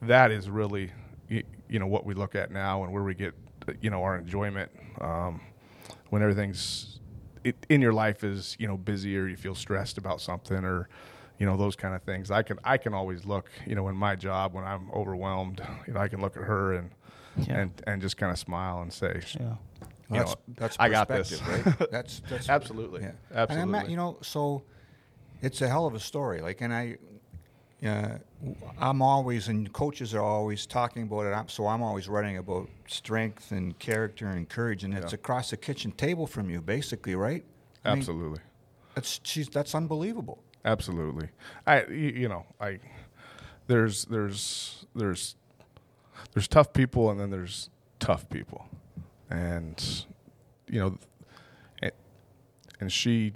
that 0.01 0.31
is 0.31 0.49
really 0.49 0.91
you 1.29 1.79
know 1.79 1.87
what 1.87 2.05
we 2.05 2.13
look 2.13 2.35
at 2.35 2.51
now 2.51 2.83
and 2.83 2.91
where 2.91 3.03
we 3.03 3.13
get 3.13 3.33
you 3.79 3.89
know 3.89 4.03
our 4.03 4.17
enjoyment 4.17 4.69
um, 4.99 5.39
when 6.09 6.21
everything's 6.21 6.99
it, 7.43 7.55
in 7.69 7.81
your 7.81 7.93
life 7.93 8.23
is 8.23 8.55
you 8.59 8.67
know 8.67 8.77
busy 8.77 9.17
or 9.17 9.27
you 9.27 9.35
feel 9.37 9.55
stressed 9.55 9.97
about 9.97 10.21
something 10.21 10.63
or 10.63 10.87
you 11.39 11.45
know 11.45 11.57
those 11.57 11.75
kind 11.75 11.95
of 11.95 12.03
things. 12.03 12.29
I 12.31 12.43
can 12.43 12.59
I 12.63 12.77
can 12.77 12.93
always 12.93 13.25
look 13.25 13.49
you 13.65 13.75
know 13.75 13.87
in 13.89 13.95
my 13.95 14.15
job 14.15 14.53
when 14.53 14.63
I'm 14.63 14.91
overwhelmed. 14.91 15.61
You 15.87 15.93
know 15.93 15.99
I 15.99 16.07
can 16.07 16.21
look 16.21 16.37
at 16.37 16.43
her 16.43 16.73
and 16.75 16.91
Yeah. 17.47 17.59
and 17.61 17.71
and 17.87 18.01
just 18.01 18.17
kind 18.17 18.31
of 18.31 18.37
smile 18.37 18.81
and 18.81 18.91
say, 18.93 19.21
Yeah. 19.39 19.43
you 19.43 19.57
that's 20.09 20.31
know, 20.31 20.41
that's 20.57 20.77
I 20.79 20.89
got 20.89 21.07
this. 21.07 21.41
right? 21.47 21.63
That's 21.91 22.21
that's 22.29 22.49
Absolutely. 22.49 23.01
Yeah, 23.01 23.11
Absolutely. 23.33 23.53
And 23.53 23.61
I'm 23.61 23.71
not, 23.71 23.89
you 23.89 23.95
know, 23.97 24.17
so 24.21 24.63
it's 25.41 25.61
a 25.61 25.67
hell 25.67 25.85
of 25.87 25.95
a 25.95 25.99
story. 25.99 26.41
Like, 26.41 26.61
and 26.61 26.73
I, 26.73 26.97
uh, 27.85 28.17
I'm 28.79 29.01
always, 29.01 29.47
and 29.47 29.71
coaches 29.71 30.13
are 30.15 30.21
always 30.23 30.65
talking 30.65 31.03
about 31.03 31.25
it. 31.27 31.33
I'm, 31.33 31.47
so 31.47 31.67
I'm 31.67 31.81
always 31.83 32.07
writing 32.09 32.37
about 32.37 32.69
strength 32.87 33.51
and 33.51 33.77
character 33.77 34.27
and 34.27 34.47
courage, 34.49 34.83
and 34.83 34.93
it's 34.93 35.11
Yeah. 35.11 35.15
across 35.15 35.51
the 35.51 35.57
kitchen 35.57 35.91
table 35.91 36.25
from 36.27 36.49
you, 36.49 36.61
basically, 36.61 37.15
right? 37.15 37.43
I 37.85 37.89
mean, 37.89 37.99
Absolutely. 37.99 38.39
that's 38.95 39.19
she's 39.23 39.47
that's 39.49 39.75
unbelievable. 39.75 40.39
Absolutely. 40.65 41.29
I 41.67 41.85
you, 41.85 42.09
you 42.21 42.29
know, 42.29 42.45
I 42.59 42.79
there's 43.67 44.05
there's 44.05 44.85
there's 44.95 45.35
there's 46.33 46.47
tough 46.47 46.73
people 46.73 47.09
and 47.11 47.19
then 47.19 47.29
there's 47.31 47.69
tough 47.99 48.29
people. 48.29 48.65
And 49.29 50.05
you 50.67 50.79
know 50.79 50.97
and, 51.81 51.91
and 52.79 52.91
she 52.91 53.33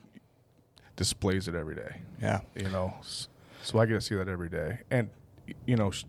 displays 0.96 1.48
it 1.48 1.56
every 1.56 1.76
day. 1.76 2.02
Yeah. 2.22 2.42
You 2.56 2.70
know, 2.70 2.94
S- 3.00 3.28
so 3.66 3.80
I 3.80 3.86
get 3.88 3.94
to 3.94 4.02
see 4.02 4.16
that 4.16 4.28
every 4.28 4.50
day. 4.50 4.80
And 4.92 5.10
you 5.66 5.76
know, 5.76 5.90
sh- 5.92 6.06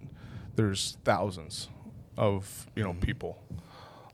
there's 0.57 0.99
thousands 1.05 1.69
of, 2.17 2.67
you 2.77 2.83
know, 2.83 2.95
people 2.95 3.39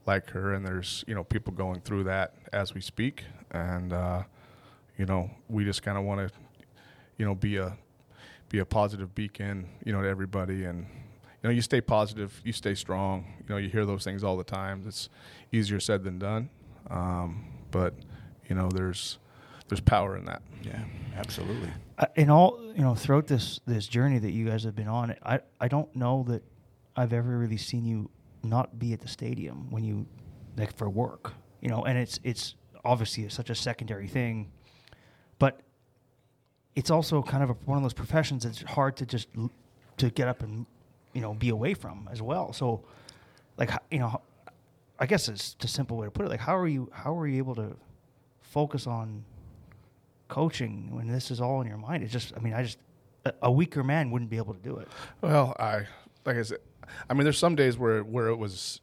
like 0.06 0.30
her 0.30 0.54
and 0.54 0.64
there's, 0.64 1.04
you 1.06 1.14
know, 1.14 1.24
people 1.24 1.52
going 1.52 1.80
through 1.80 2.04
that 2.04 2.34
as 2.52 2.74
we 2.74 2.80
speak 2.80 3.24
and 3.50 3.92
uh 3.92 4.22
you 4.98 5.06
know, 5.06 5.30
we 5.48 5.64
just 5.64 5.82
kind 5.82 5.98
of 5.98 6.04
want 6.04 6.28
to 6.28 6.34
you 7.18 7.24
know, 7.24 7.34
be 7.34 7.56
a 7.56 7.76
be 8.48 8.58
a 8.60 8.64
positive 8.64 9.14
beacon, 9.14 9.68
you 9.84 9.92
know, 9.92 10.02
to 10.02 10.08
everybody 10.08 10.64
and 10.64 10.86
you 11.42 11.48
know, 11.48 11.50
you 11.50 11.62
stay 11.62 11.80
positive, 11.80 12.40
you 12.44 12.52
stay 12.52 12.76
strong. 12.76 13.26
You 13.40 13.54
know, 13.54 13.56
you 13.56 13.68
hear 13.68 13.84
those 13.84 14.04
things 14.04 14.22
all 14.22 14.36
the 14.36 14.44
time. 14.44 14.84
It's 14.86 15.08
easier 15.50 15.80
said 15.80 16.04
than 16.04 16.20
done. 16.20 16.48
Um, 16.88 17.46
but 17.72 17.94
you 18.48 18.54
know, 18.54 18.68
there's 18.68 19.18
there's 19.72 19.80
power 19.80 20.18
in 20.18 20.26
that. 20.26 20.42
Yeah, 20.62 20.84
absolutely. 21.16 21.70
Uh, 21.98 22.04
in 22.16 22.28
all 22.28 22.60
you 22.74 22.82
know 22.82 22.94
throughout 22.94 23.26
this 23.26 23.58
this 23.66 23.86
journey 23.86 24.18
that 24.18 24.32
you 24.32 24.44
guys 24.44 24.64
have 24.64 24.74
been 24.74 24.88
on 24.88 25.14
i 25.22 25.38
i 25.60 25.68
don't 25.68 25.94
know 25.94 26.24
that 26.26 26.42
i've 26.96 27.12
ever 27.12 27.38
really 27.38 27.56
seen 27.56 27.84
you 27.84 28.10
not 28.42 28.78
be 28.78 28.92
at 28.92 29.00
the 29.00 29.08
stadium 29.08 29.70
when 29.70 29.84
you 29.84 30.06
like 30.56 30.74
for 30.76 30.90
work 30.90 31.32
you 31.60 31.68
know 31.68 31.84
and 31.84 31.96
it's 31.96 32.18
it's 32.24 32.54
obviously 32.84 33.28
such 33.28 33.50
a 33.50 33.54
secondary 33.54 34.08
thing 34.08 34.50
but 35.38 35.60
it's 36.74 36.90
also 36.90 37.22
kind 37.22 37.42
of 37.42 37.50
a, 37.50 37.52
one 37.66 37.76
of 37.76 37.82
those 37.82 37.92
professions 37.94 38.44
that's 38.44 38.62
hard 38.62 38.96
to 38.96 39.06
just 39.06 39.28
l- 39.38 39.50
to 39.96 40.10
get 40.10 40.28
up 40.28 40.42
and 40.42 40.66
you 41.12 41.20
know 41.20 41.34
be 41.34 41.50
away 41.50 41.72
from 41.72 42.08
as 42.10 42.20
well 42.20 42.52
so 42.52 42.82
like 43.58 43.70
you 43.90 43.98
know 43.98 44.20
i 44.98 45.06
guess 45.06 45.28
it's 45.28 45.54
just 45.54 45.64
a 45.64 45.68
simple 45.68 45.96
way 45.96 46.06
to 46.06 46.10
put 46.10 46.26
it 46.26 46.30
like 46.30 46.40
how 46.40 46.56
are 46.56 46.68
you 46.68 46.90
how 46.92 47.16
are 47.16 47.26
you 47.26 47.38
able 47.38 47.54
to 47.54 47.76
focus 48.40 48.86
on 48.86 49.24
coaching 50.32 50.94
when 50.94 51.06
this 51.08 51.30
is 51.30 51.40
all 51.40 51.60
in 51.60 51.68
your 51.68 51.76
mind. 51.76 52.02
It's 52.02 52.12
just, 52.12 52.32
I 52.36 52.40
mean, 52.40 52.54
I 52.54 52.62
just, 52.62 52.78
a, 53.26 53.32
a 53.42 53.52
weaker 53.52 53.84
man 53.84 54.10
wouldn't 54.10 54.30
be 54.30 54.38
able 54.38 54.54
to 54.54 54.60
do 54.60 54.78
it. 54.78 54.88
Well, 55.20 55.54
I 55.58 55.86
like 56.24 56.36
I 56.36 56.42
said, 56.42 56.58
I 57.08 57.14
mean, 57.14 57.24
there's 57.24 57.38
some 57.38 57.54
days 57.54 57.76
where 57.76 58.02
where 58.02 58.28
it 58.28 58.36
was, 58.36 58.80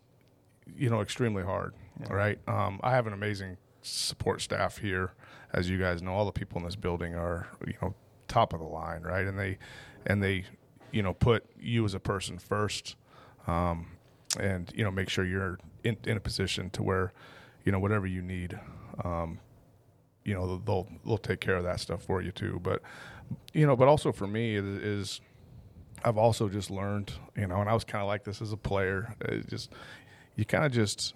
you 0.77 0.89
know, 0.89 1.01
extremely 1.01 1.43
hard. 1.43 1.73
Right. 2.09 2.39
Um, 2.47 2.79
I 2.83 2.91
have 2.91 3.07
an 3.07 3.13
amazing 3.13 3.57
support 3.81 4.41
staff 4.41 4.77
here, 4.77 5.11
as 5.53 5.69
you 5.69 5.77
guys 5.77 6.01
know. 6.01 6.13
All 6.13 6.25
the 6.25 6.31
people 6.31 6.57
in 6.59 6.65
this 6.65 6.77
building 6.77 7.15
are, 7.15 7.47
you 7.65 7.73
know, 7.81 7.93
top 8.27 8.53
of 8.53 8.59
the 8.59 8.65
line, 8.67 9.01
right? 9.01 9.25
And 9.25 9.37
they, 9.37 9.57
and 10.05 10.23
they, 10.23 10.45
you 10.91 11.01
know, 11.01 11.13
put 11.13 11.45
you 11.59 11.83
as 11.83 11.93
a 11.95 11.99
person 11.99 12.37
first, 12.37 12.95
um, 13.47 13.87
and 14.39 14.71
you 14.75 14.83
know, 14.83 14.91
make 14.91 15.09
sure 15.09 15.25
you're 15.25 15.57
in, 15.83 15.97
in 16.05 16.15
a 16.15 16.21
position 16.21 16.69
to 16.69 16.83
where, 16.83 17.11
you 17.65 17.71
know, 17.71 17.79
whatever 17.79 18.07
you 18.07 18.21
need, 18.21 18.57
um, 19.03 19.39
you 20.29 20.35
know 20.35 20.61
they'll 20.63 20.87
they'll 21.05 21.17
take 21.17 21.39
care 21.39 21.55
of 21.55 21.63
that 21.63 21.79
stuff 21.79 22.03
for 22.03 22.21
you 22.21 22.31
too. 22.31 22.59
But 22.61 22.83
you 23.53 23.65
know, 23.65 23.75
but 23.75 23.87
also 23.87 24.11
for 24.11 24.27
me 24.27 24.55
is 24.55 25.21
I've 26.03 26.17
also 26.17 26.47
just 26.47 26.69
learned, 26.69 27.11
you 27.35 27.47
know, 27.47 27.59
and 27.59 27.69
I 27.69 27.73
was 27.73 27.83
kind 27.83 28.01
of 28.01 28.07
like 28.07 28.23
this 28.23 28.41
as 28.41 28.51
a 28.51 28.57
player. 28.57 29.15
It 29.21 29.47
just 29.47 29.71
you 30.35 30.45
kind 30.45 30.65
of 30.65 30.71
just 30.71 31.15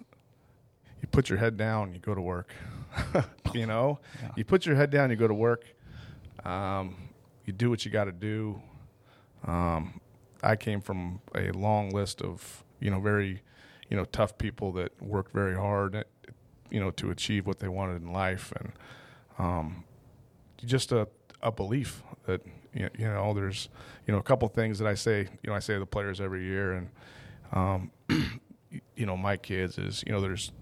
you 1.00 1.08
put 1.08 1.28
your 1.28 1.38
head 1.38 1.56
down, 1.56 1.94
you 1.94 2.00
go 2.00 2.14
to 2.14 2.20
work. 2.20 2.52
you 3.54 3.66
know, 3.66 4.00
you 4.36 4.44
put 4.44 4.66
your 4.66 4.74
head 4.74 4.90
down, 4.90 5.10
you 5.10 5.16
go 5.16 5.28
to 5.28 5.34
work. 5.34 5.64
Um, 6.44 6.96
you 7.44 7.52
do 7.52 7.70
what 7.70 7.84
you 7.84 7.90
got 7.90 8.04
to 8.04 8.12
do. 8.12 8.60
Um, 9.46 10.00
I 10.42 10.56
came 10.56 10.80
from 10.80 11.20
a 11.34 11.52
long 11.52 11.90
list 11.90 12.20
of 12.20 12.64
you 12.80 12.90
know 12.90 13.00
very 13.00 13.42
you 13.88 13.96
know 13.96 14.04
tough 14.06 14.36
people 14.38 14.72
that 14.72 14.90
worked 15.00 15.32
very 15.32 15.54
hard, 15.54 15.94
eh, 15.94 16.02
you 16.70 16.80
know, 16.80 16.90
to 16.92 17.10
achieve 17.10 17.46
what 17.46 17.60
they 17.60 17.68
wanted 17.68 18.02
in 18.02 18.12
life, 18.12 18.52
and 18.58 18.72
um, 19.38 19.84
just 20.64 20.92
a 20.92 21.08
a 21.42 21.52
belief 21.52 22.02
that 22.26 22.40
you 22.72 22.88
know 22.98 23.32
there's 23.34 23.68
you 24.06 24.12
know 24.12 24.18
a 24.18 24.22
couple 24.22 24.48
things 24.48 24.78
that 24.78 24.88
I 24.88 24.94
say 24.94 25.28
you 25.42 25.50
know 25.50 25.54
I 25.54 25.60
say 25.60 25.74
to 25.74 25.80
the 25.80 25.86
players 25.86 26.20
every 26.20 26.44
year, 26.44 26.72
and 26.72 26.88
um, 27.52 27.90
you 28.96 29.06
know 29.06 29.16
my 29.16 29.36
kids 29.36 29.78
is 29.78 30.02
you 30.06 30.12
know 30.12 30.20
there's 30.20 30.52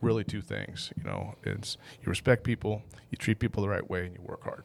really 0.00 0.24
two 0.24 0.40
things 0.40 0.90
you 0.96 1.04
know 1.04 1.34
it's 1.42 1.76
you 2.00 2.08
respect 2.08 2.44
people, 2.44 2.82
you 3.10 3.18
treat 3.18 3.38
people 3.38 3.62
the 3.62 3.68
right 3.68 3.88
way, 3.90 4.06
and 4.06 4.14
you 4.14 4.22
work 4.22 4.42
hard, 4.44 4.64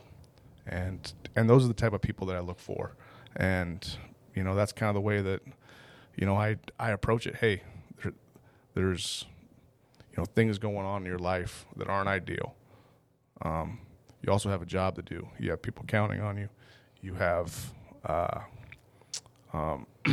and 0.68 1.14
and 1.36 1.50
those 1.50 1.66
are 1.66 1.68
the 1.68 1.74
type 1.74 1.94
of 1.94 2.02
people 2.02 2.28
that 2.28 2.36
I 2.36 2.40
look 2.40 2.60
for, 2.60 2.96
and 3.36 3.98
you 4.36 4.44
know 4.44 4.56
that's 4.56 4.72
kind 4.72 4.90
of 4.90 4.96
the 4.96 5.02
way 5.02 5.22
that 5.22 5.42
you 6.16 6.26
know 6.26 6.36
I 6.38 6.58
I 6.80 6.92
approach 6.92 7.28
it. 7.28 7.38
Hey, 7.38 7.64
there, 8.02 8.14
there's 8.76 9.26
you 10.12 10.18
know 10.18 10.26
things 10.26 10.60
going 10.60 10.86
on 10.86 11.02
in 11.02 11.08
your 11.08 11.20
life 11.20 11.66
that 11.76 11.90
aren't 11.90 12.08
ideal. 12.08 12.56
Um, 13.42 13.80
you 14.22 14.32
also 14.32 14.50
have 14.50 14.62
a 14.62 14.66
job 14.66 14.96
to 14.96 15.02
do. 15.02 15.28
You 15.40 15.52
have 15.52 15.62
people 15.62 15.86
counting 15.88 16.22
on 16.22 16.38
you. 16.38 16.50
You 17.02 17.14
have 17.16 17.74
uh, 18.06 18.40
um, 19.54 19.88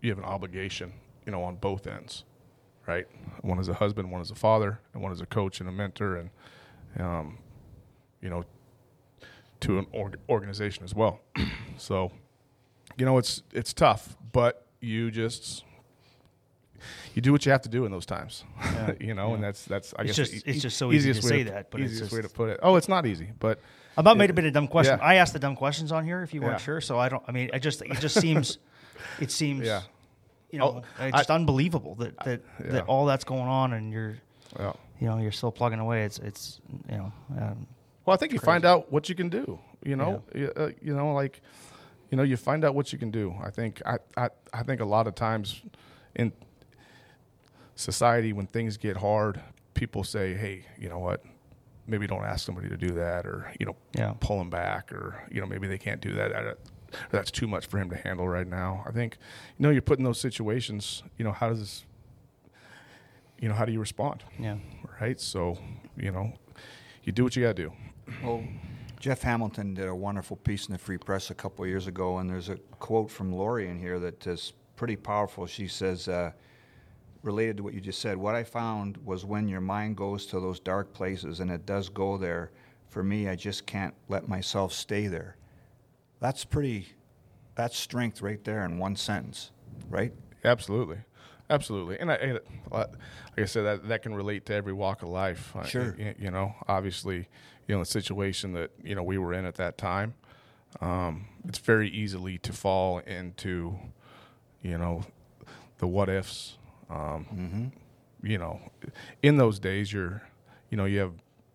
you 0.00 0.10
have 0.10 0.18
an 0.18 0.24
obligation, 0.24 0.92
you 1.26 1.32
know, 1.32 1.42
on 1.42 1.56
both 1.56 1.86
ends, 1.86 2.24
right? 2.86 3.06
One 3.42 3.58
as 3.58 3.68
a 3.68 3.74
husband, 3.74 4.10
one 4.10 4.20
as 4.20 4.30
a 4.30 4.34
father, 4.34 4.80
and 4.92 5.02
one 5.02 5.12
as 5.12 5.20
a 5.20 5.26
coach 5.26 5.60
and 5.60 5.68
a 5.68 5.72
mentor, 5.72 6.16
and 6.16 6.30
um, 6.98 7.38
you 8.20 8.30
know, 8.30 8.44
to 9.60 9.78
an 9.78 9.86
org- 9.92 10.18
organization 10.28 10.84
as 10.84 10.94
well. 10.94 11.20
so, 11.76 12.10
you 12.96 13.04
know, 13.04 13.18
it's 13.18 13.42
it's 13.52 13.72
tough, 13.72 14.16
but 14.32 14.66
you 14.80 15.10
just 15.10 15.64
you 17.14 17.22
do 17.22 17.32
what 17.32 17.44
you 17.46 17.52
have 17.52 17.62
to 17.62 17.68
do 17.68 17.84
in 17.84 17.92
those 17.92 18.06
times, 18.06 18.44
you 19.00 19.14
know, 19.14 19.34
and 19.34 19.42
that's 19.42 19.64
that's 19.64 19.94
I 19.98 20.02
It's 20.02 20.08
guess 20.16 20.16
just- 20.16 20.44
the 20.44 20.50
it's 20.50 20.58
e- 20.58 20.60
just 20.60 20.76
so 20.76 20.92
easy 20.92 21.12
to 21.12 21.20
way 21.20 21.28
say 21.28 21.42
that, 21.44 21.70
but 21.70 21.80
it's 21.80 21.92
easiest 21.92 22.10
just- 22.10 22.14
way 22.14 22.22
to 22.22 22.28
put 22.28 22.50
it. 22.50 22.60
Oh, 22.62 22.76
it's 22.76 22.88
not 22.88 23.06
easy, 23.06 23.30
but 23.38 23.60
About 23.96 24.16
might 24.16 24.28
have 24.28 24.36
been 24.36 24.46
a 24.46 24.50
dumb 24.50 24.68
question. 24.68 24.98
yeah. 24.98 25.04
I 25.04 25.16
asked 25.16 25.32
the 25.32 25.38
dumb 25.38 25.56
questions 25.56 25.92
on 25.92 26.04
here 26.04 26.22
if 26.22 26.32
you 26.34 26.40
weren't 26.40 26.54
Yeah. 26.54 26.58
sure. 26.58 26.80
So 26.80 26.98
I 26.98 27.08
don't, 27.08 27.22
I 27.28 27.32
mean, 27.32 27.50
I 27.52 27.58
just, 27.58 27.82
it 27.82 27.98
just 28.00 28.18
seems, 28.20 28.58
it 29.20 29.30
seems, 29.30 29.66
Yeah. 29.66 29.82
you 30.50 30.58
know, 30.58 30.82
Oh, 30.98 31.04
it's 31.06 31.16
just 31.18 31.30
unbelievable 31.30 31.94
that, 31.96 32.16
that, 32.24 32.40
Yeah. 32.64 32.70
that 32.72 32.84
all 32.86 33.04
that's 33.06 33.24
going 33.24 33.48
on 33.48 33.72
and 33.74 33.92
you're, 33.92 34.16
yeah. 34.58 34.72
you 35.00 35.06
know, 35.08 35.18
you're 35.18 35.32
still 35.32 35.52
plugging 35.52 35.78
away. 35.78 36.04
It's, 36.04 36.18
it's, 36.18 36.60
you 36.90 36.96
know, 36.96 37.12
um, 37.38 37.66
Well, 38.06 38.14
I 38.14 38.16
think 38.16 38.32
you 38.32 38.38
find 38.38 38.64
out 38.64 38.90
what 38.90 39.08
you 39.08 39.14
can 39.14 39.28
do. 39.28 39.58
You 39.84 39.96
know, 39.96 40.22
you, 40.34 40.50
uh, 40.56 40.70
you 40.80 40.94
know, 40.94 41.12
like, 41.12 41.40
you 42.10 42.16
know, 42.16 42.22
you 42.22 42.36
find 42.36 42.64
out 42.64 42.74
what 42.74 42.92
you 42.92 42.98
can 42.98 43.10
do. 43.10 43.34
I 43.42 43.50
think 43.50 43.82
I, 43.84 43.98
I, 44.16 44.28
I 44.52 44.62
think 44.62 44.80
a 44.80 44.84
lot 44.84 45.06
of 45.06 45.14
times 45.14 45.60
in 46.14 46.32
society 47.74 48.32
when 48.32 48.46
things 48.46 48.76
get 48.76 48.96
hard, 48.96 49.40
people 49.74 50.04
say, 50.04 50.34
"Hey, 50.34 50.64
you 50.78 50.88
know 50.88 50.98
what? 50.98 51.22
Maybe 51.86 52.06
don't 52.06 52.24
ask 52.24 52.44
somebody 52.46 52.68
to 52.68 52.76
do 52.76 52.90
that, 52.92 53.26
or 53.26 53.52
you 53.58 53.66
know, 53.66 53.76
Yeah. 53.94 54.14
pull 54.20 54.38
them 54.38 54.50
back, 54.50 54.92
or 54.92 55.22
you 55.30 55.40
know, 55.40 55.46
maybe 55.46 55.66
they 55.66 55.78
can't 55.78 56.00
do 56.00 56.12
that. 56.14 56.32
That- 56.32 56.58
That's 57.10 57.30
too 57.30 57.46
much 57.46 57.64
for 57.66 57.78
him 57.78 57.88
to 57.90 57.96
handle 57.96 58.28
right 58.28 58.46
now." 58.46 58.84
I 58.86 58.92
think, 58.92 59.16
you 59.58 59.62
know, 59.62 59.70
you're 59.70 59.80
put 59.82 59.98
in 59.98 60.04
those 60.04 60.20
situations. 60.20 61.02
You 61.16 61.24
know, 61.24 61.32
how 61.32 61.48
does 61.48 61.60
this? 61.60 61.84
You 63.40 63.48
know, 63.48 63.54
how 63.54 63.64
do 63.64 63.72
you 63.72 63.80
respond? 63.80 64.22
yeah. 64.38 64.58
Right. 65.00 65.18
So, 65.18 65.58
you 65.96 66.12
know, 66.12 66.32
you 67.02 67.12
do 67.12 67.24
what 67.24 67.34
you 67.34 67.42
got 67.42 67.56
to 67.56 67.62
do. 67.64 67.72
Well, 68.22 68.44
Jeff 69.00 69.22
Hamilton 69.22 69.74
did 69.74 69.88
a 69.88 69.94
wonderful 69.94 70.36
piece 70.36 70.66
in 70.66 70.72
the 70.72 70.78
Free 70.78 70.98
Press 70.98 71.30
a 71.30 71.34
couple 71.34 71.64
of 71.64 71.68
years 71.68 71.88
ago, 71.88 72.18
and 72.18 72.30
there's 72.30 72.48
a 72.50 72.56
quote 72.78 73.10
from 73.10 73.32
Lori 73.32 73.66
in 73.68 73.78
here 73.80 73.98
that 73.98 74.24
is 74.28 74.52
pretty 74.76 74.94
powerful. 74.94 75.44
She 75.46 75.66
says, 75.66 76.06
uh, 76.06 76.30
related 77.22 77.56
to 77.58 77.62
what 77.62 77.74
you 77.74 77.80
just 77.80 78.00
said, 78.00 78.16
what 78.16 78.34
I 78.34 78.44
found 78.44 78.96
was 78.98 79.24
when 79.24 79.48
your 79.48 79.60
mind 79.60 79.96
goes 79.96 80.26
to 80.26 80.40
those 80.40 80.60
dark 80.60 80.92
places, 80.92 81.40
and 81.40 81.50
it 81.50 81.66
does 81.66 81.88
go 81.88 82.16
there, 82.16 82.50
for 82.88 83.02
me, 83.02 83.28
I 83.28 83.36
just 83.36 83.66
can't 83.66 83.94
let 84.08 84.28
myself 84.28 84.72
stay 84.72 85.06
there. 85.06 85.36
That's 86.20 86.44
pretty, 86.44 86.88
that's 87.54 87.76
strength 87.76 88.22
right 88.22 88.42
there 88.44 88.64
in 88.64 88.78
one 88.78 88.96
sentence, 88.96 89.50
right? 89.88 90.12
Absolutely, 90.44 90.98
Absolutely, 91.50 91.98
and 91.98 92.10
I, 92.10 92.14
and 92.14 92.40
like 92.70 92.88
I 93.36 93.44
said, 93.44 93.64
that 93.64 93.88
that 93.88 94.02
can 94.02 94.14
relate 94.14 94.46
to 94.46 94.54
every 94.54 94.72
walk 94.72 95.02
of 95.02 95.08
life. 95.08 95.52
Sure. 95.66 95.94
y- 95.98 96.14
you 96.18 96.30
know, 96.30 96.54
obviously, 96.66 97.28
you 97.66 97.74
know, 97.74 97.80
the 97.80 97.84
situation 97.84 98.52
that 98.54 98.70
you 98.82 98.94
know 98.94 99.02
we 99.02 99.18
were 99.18 99.34
in 99.34 99.44
at 99.44 99.56
that 99.56 99.76
time, 99.76 100.14
um, 100.80 101.26
it's 101.46 101.58
very 101.58 101.90
easily 101.90 102.38
to 102.38 102.52
fall 102.54 103.00
into, 103.00 103.76
you 104.62 104.78
know, 104.78 105.04
the 105.78 105.86
what 105.86 106.08
ifs. 106.08 106.56
Um, 106.92 107.72
You 108.24 108.38
know, 108.38 108.60
in 109.20 109.36
those 109.36 109.58
days, 109.58 109.92
you're, 109.92 110.22
you 110.70 110.76
know, 110.76 110.84
you 110.84 111.00
have 111.00 111.12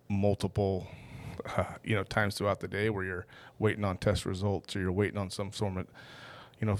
multiple, 0.09 0.85
uh, 1.57 1.63
you 1.81 1.95
know, 1.95 2.03
times 2.03 2.35
throughout 2.37 2.59
the 2.59 2.67
day 2.67 2.89
where 2.89 3.05
you're 3.05 3.25
waiting 3.57 3.85
on 3.85 3.97
test 3.97 4.25
results 4.25 4.75
or 4.75 4.81
you're 4.81 4.91
waiting 4.91 5.17
on 5.17 5.29
some 5.29 5.53
sort 5.53 5.77
of, 5.77 5.87
you 6.59 6.67
know, 6.67 6.77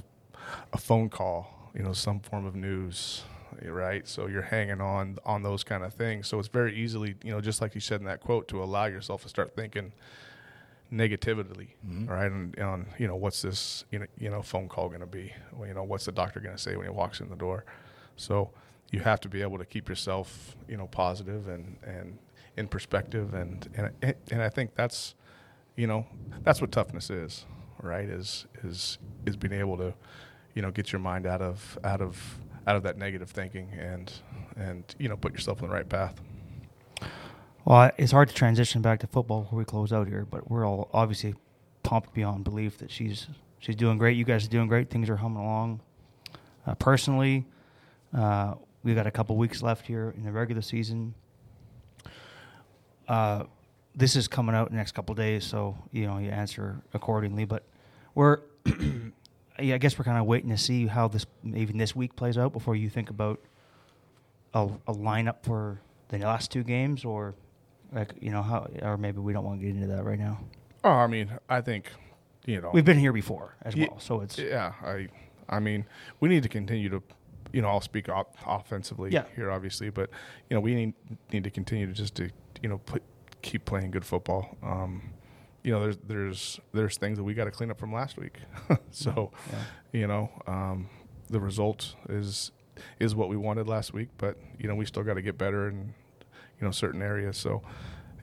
a 0.73 0.77
phone 0.77 1.09
call, 1.09 1.71
you 1.73 1.83
know, 1.83 1.93
some 1.93 2.19
form 2.19 2.45
of 2.45 2.53
news, 2.53 3.23
right? 3.63 4.05
So 4.05 4.27
you're 4.27 4.41
hanging 4.41 4.81
on 4.81 5.19
on 5.25 5.41
those 5.41 5.63
kind 5.63 5.85
of 5.85 5.93
things. 5.93 6.27
So 6.27 6.37
it's 6.37 6.49
very 6.49 6.75
easily, 6.75 7.15
you 7.23 7.31
know, 7.31 7.39
just 7.39 7.61
like 7.61 7.73
you 7.73 7.81
said 7.81 8.01
in 8.01 8.07
that 8.07 8.19
quote, 8.19 8.49
to 8.49 8.61
allow 8.61 8.87
yourself 8.87 9.23
to 9.23 9.29
start 9.29 9.55
thinking 9.55 9.93
negatively, 10.91 11.75
right? 12.05 12.31
And 12.31 12.59
on, 12.59 12.87
you 12.97 13.07
know, 13.07 13.15
what's 13.15 13.41
this, 13.41 13.85
you 13.91 13.99
know, 13.99 14.07
you 14.17 14.29
know, 14.29 14.41
phone 14.41 14.67
call 14.67 14.89
going 14.89 14.99
to 14.99 15.05
be? 15.07 15.33
Well, 15.53 15.67
you 15.67 15.73
know, 15.73 15.83
what's 15.83 16.05
the 16.05 16.11
doctor 16.11 16.41
going 16.41 16.55
to 16.57 16.61
say 16.61 16.75
when 16.75 16.85
he 16.85 16.91
walks 16.91 17.21
in 17.21 17.29
the 17.29 17.37
door? 17.37 17.63
So 18.17 18.51
you 18.91 18.99
have 19.01 19.19
to 19.21 19.29
be 19.29 19.41
able 19.41 19.57
to 19.57 19.65
keep 19.65 19.87
yourself, 19.89 20.55
you 20.67 20.77
know, 20.77 20.87
positive 20.87 21.47
and 21.47 21.77
and 21.83 22.17
in 22.57 22.67
perspective, 22.67 23.33
and 23.33 23.69
and 23.75 24.15
and 24.31 24.41
I 24.41 24.49
think 24.49 24.75
that's, 24.75 25.15
you 25.75 25.87
know, 25.87 26.05
that's 26.43 26.59
what 26.59 26.71
toughness 26.71 27.09
is, 27.09 27.45
right? 27.81 28.09
Is 28.09 28.45
is 28.63 28.97
is 29.25 29.35
being 29.35 29.53
able 29.53 29.77
to, 29.77 29.93
you 30.55 30.61
know, 30.61 30.71
get 30.71 30.91
your 30.91 30.99
mind 30.99 31.25
out 31.25 31.41
of 31.41 31.77
out 31.83 32.01
of 32.01 32.39
out 32.65 32.75
of 32.75 32.83
that 32.83 32.97
negative 32.97 33.29
thinking 33.29 33.69
and 33.79 34.11
and 34.55 34.95
you 34.99 35.07
know 35.07 35.15
put 35.15 35.31
yourself 35.33 35.61
on 35.61 35.69
the 35.69 35.73
right 35.73 35.87
path. 35.87 36.19
Well, 37.63 37.91
it's 37.97 38.11
hard 38.11 38.29
to 38.29 38.35
transition 38.35 38.81
back 38.81 39.01
to 39.01 39.07
football 39.07 39.41
before 39.41 39.59
we 39.59 39.65
close 39.65 39.91
out 39.91 40.07
here, 40.07 40.25
but 40.29 40.49
we're 40.49 40.65
all 40.65 40.89
obviously 40.93 41.35
pumped 41.83 42.13
beyond 42.13 42.43
belief 42.43 42.77
that 42.79 42.91
she's 42.91 43.27
she's 43.59 43.75
doing 43.75 43.97
great. 43.97 44.17
You 44.17 44.23
guys 44.23 44.45
are 44.45 44.49
doing 44.49 44.67
great. 44.67 44.89
Things 44.89 45.09
are 45.09 45.17
humming 45.17 45.43
along. 45.43 45.81
Uh, 46.65 46.75
personally, 46.75 47.45
uh, 48.17 48.55
we 48.83 48.93
got 48.93 49.07
a 49.07 49.11
couple 49.11 49.35
weeks 49.37 49.61
left 49.61 49.85
here 49.85 50.13
in 50.17 50.23
the 50.23 50.31
regular 50.31 50.61
season. 50.61 51.13
Uh, 53.07 53.43
this 53.95 54.15
is 54.15 54.27
coming 54.27 54.55
out 54.55 54.67
in 54.67 54.73
the 54.73 54.77
next 54.77 54.91
couple 54.93 55.15
days, 55.15 55.45
so 55.45 55.77
you 55.91 56.05
know 56.05 56.17
you 56.17 56.29
answer 56.29 56.77
accordingly. 56.93 57.45
But 57.45 57.63
we're, 58.15 58.39
yeah, 59.59 59.75
I 59.75 59.77
guess 59.77 59.97
we're 59.97 60.05
kind 60.05 60.17
of 60.17 60.25
waiting 60.25 60.49
to 60.49 60.57
see 60.57 60.87
how 60.87 61.07
this 61.07 61.25
even 61.43 61.77
this 61.77 61.95
week 61.95 62.15
plays 62.15 62.37
out 62.37 62.53
before 62.53 62.75
you 62.75 62.89
think 62.89 63.09
about 63.09 63.39
a, 64.53 64.67
a 64.87 64.93
lineup 64.93 65.43
for 65.43 65.79
the 66.09 66.17
last 66.19 66.51
two 66.51 66.63
games, 66.63 67.05
or 67.05 67.33
like 67.91 68.13
you 68.19 68.31
know 68.31 68.41
how, 68.41 68.69
or 68.81 68.97
maybe 68.97 69.19
we 69.19 69.33
don't 69.33 69.43
want 69.45 69.59
to 69.59 69.65
get 69.65 69.75
into 69.75 69.87
that 69.87 70.03
right 70.03 70.19
now. 70.19 70.39
Oh, 70.83 70.91
I 70.91 71.07
mean, 71.07 71.29
I 71.49 71.61
think, 71.61 71.91
you 72.45 72.61
know, 72.61 72.69
We've 72.73 72.85
been 72.85 72.99
here 72.99 73.11
before 73.11 73.55
as 73.63 73.75
Ye- 73.75 73.87
well, 73.89 73.99
so 73.99 74.21
it's 74.21 74.37
Yeah, 74.37 74.73
I, 74.81 75.07
I 75.49 75.59
mean, 75.59 75.85
we 76.19 76.29
need 76.29 76.43
to 76.43 76.49
continue 76.49 76.87
to, 76.89 77.03
you 77.53 77.61
know, 77.61 77.69
I'll 77.69 77.81
speak 77.81 78.09
op- 78.09 78.35
offensively 78.45 79.11
Yeah. 79.11 79.23
here, 79.35 79.51
obviously, 79.51 79.89
but 79.89 80.09
you 80.49 80.55
know, 80.55 80.61
we 80.61 80.75
need 80.75 80.93
need 81.31 81.43
to 81.43 81.49
continue 81.51 81.87
to 81.87 81.93
just 81.93 82.15
to, 82.15 82.29
you 82.61 82.69
know, 82.69 82.77
put 82.79 83.03
keep 83.41 83.65
playing 83.65 83.91
good 83.91 84.05
football. 84.05 84.57
Um, 84.63 85.11
you 85.63 85.71
know, 85.71 85.79
there's 85.81 85.97
there's 86.07 86.59
there's 86.73 86.97
things 86.97 87.17
that 87.17 87.23
we 87.23 87.33
got 87.33 87.45
to 87.45 87.51
clean 87.51 87.69
up 87.71 87.79
from 87.79 87.93
last 87.93 88.17
week. 88.17 88.37
so, 88.91 89.31
you 89.91 90.07
know, 90.07 90.29
um, 90.47 90.89
the 91.29 91.39
result 91.39 91.95
is 92.09 92.51
is 92.99 93.15
what 93.15 93.27
we 93.29 93.37
wanted 93.37 93.67
last 93.67 93.93
week, 93.93 94.09
but 94.17 94.37
you 94.59 94.67
know, 94.67 94.75
we 94.75 94.85
still 94.85 95.03
got 95.03 95.15
to 95.15 95.21
get 95.21 95.37
better 95.37 95.67
in 95.69 95.93
you 96.59 96.65
know 96.65 96.71
certain 96.71 97.01
areas. 97.01 97.37
So, 97.37 97.61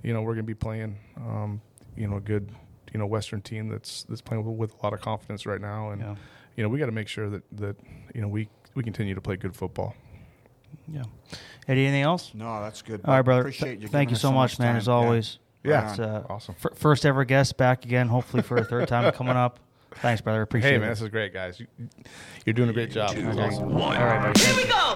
you 0.02 0.12
know, 0.12 0.22
we're 0.22 0.34
going 0.34 0.44
to 0.46 0.50
be 0.50 0.54
playing, 0.54 0.96
um, 1.16 1.60
you 1.96 2.06
know, 2.08 2.16
a 2.16 2.20
good 2.20 2.50
you 2.92 2.98
know 3.00 3.06
Western 3.06 3.40
team 3.42 3.68
that's 3.68 4.04
that's 4.04 4.20
playing 4.20 4.44
with, 4.44 4.56
with 4.56 4.74
a 4.80 4.82
lot 4.84 4.92
of 4.92 5.00
confidence 5.00 5.44
right 5.46 5.60
now, 5.60 5.90
and 5.90 6.00
Yeah. 6.00 6.14
you 6.56 6.62
know 6.62 6.68
we 6.68 6.78
got 6.78 6.86
to 6.86 6.92
make 6.92 7.08
sure 7.08 7.28
that 7.30 7.42
that 7.52 7.76
you 8.14 8.20
know 8.20 8.28
we 8.28 8.48
we 8.74 8.82
continue 8.82 9.14
to 9.14 9.20
play 9.20 9.36
good 9.36 9.54
football. 9.56 9.94
yeah. 10.88 11.02
Eddie, 11.66 11.86
anything 11.86 12.02
else? 12.02 12.32
No, 12.34 12.60
that's 12.60 12.82
good. 12.82 13.00
All 13.04 13.14
right, 13.14 13.22
brother. 13.22 13.40
Appreciate 13.42 13.80
you. 13.80 13.88
Thank 13.88 14.10
you 14.10 14.16
us 14.16 14.20
so 14.22 14.30
much, 14.32 14.58
man. 14.58 14.68
time. 14.68 14.76
As 14.76 14.88
always. 14.88 15.38
Yeah. 15.62 15.90
It's, 15.90 15.98
uh, 15.98 16.24
Awesome. 16.28 16.54
fir- 16.56 16.74
first 16.74 17.06
ever 17.06 17.24
guest 17.24 17.56
back 17.56 17.84
again. 17.86 18.08
Hopefully 18.08 18.42
for 18.42 18.56
a 18.58 18.64
third 18.64 18.86
time 18.88 19.10
coming 19.14 19.36
up. 19.36 19.60
Thanks, 19.96 20.20
brother. 20.20 20.42
Appreciate 20.42 20.68
it. 20.68 20.72
Hey 20.72 20.76
it. 20.76 20.80
man, 20.80 20.90
this 20.90 21.00
is 21.00 21.08
great, 21.08 21.32
guys. 21.32 21.58
You, 21.60 21.66
you're 22.44 22.52
doing 22.52 22.68
a 22.68 22.72
great 22.72 22.90
job. 22.90 23.12
Two, 23.12 23.26
awesome. 23.28 23.70
one. 23.72 23.96
All 23.96 24.04
right, 24.04 24.20
buddy. 24.20 24.40
Thank 24.40 24.66
you. 24.66 24.72
go. 24.72 24.94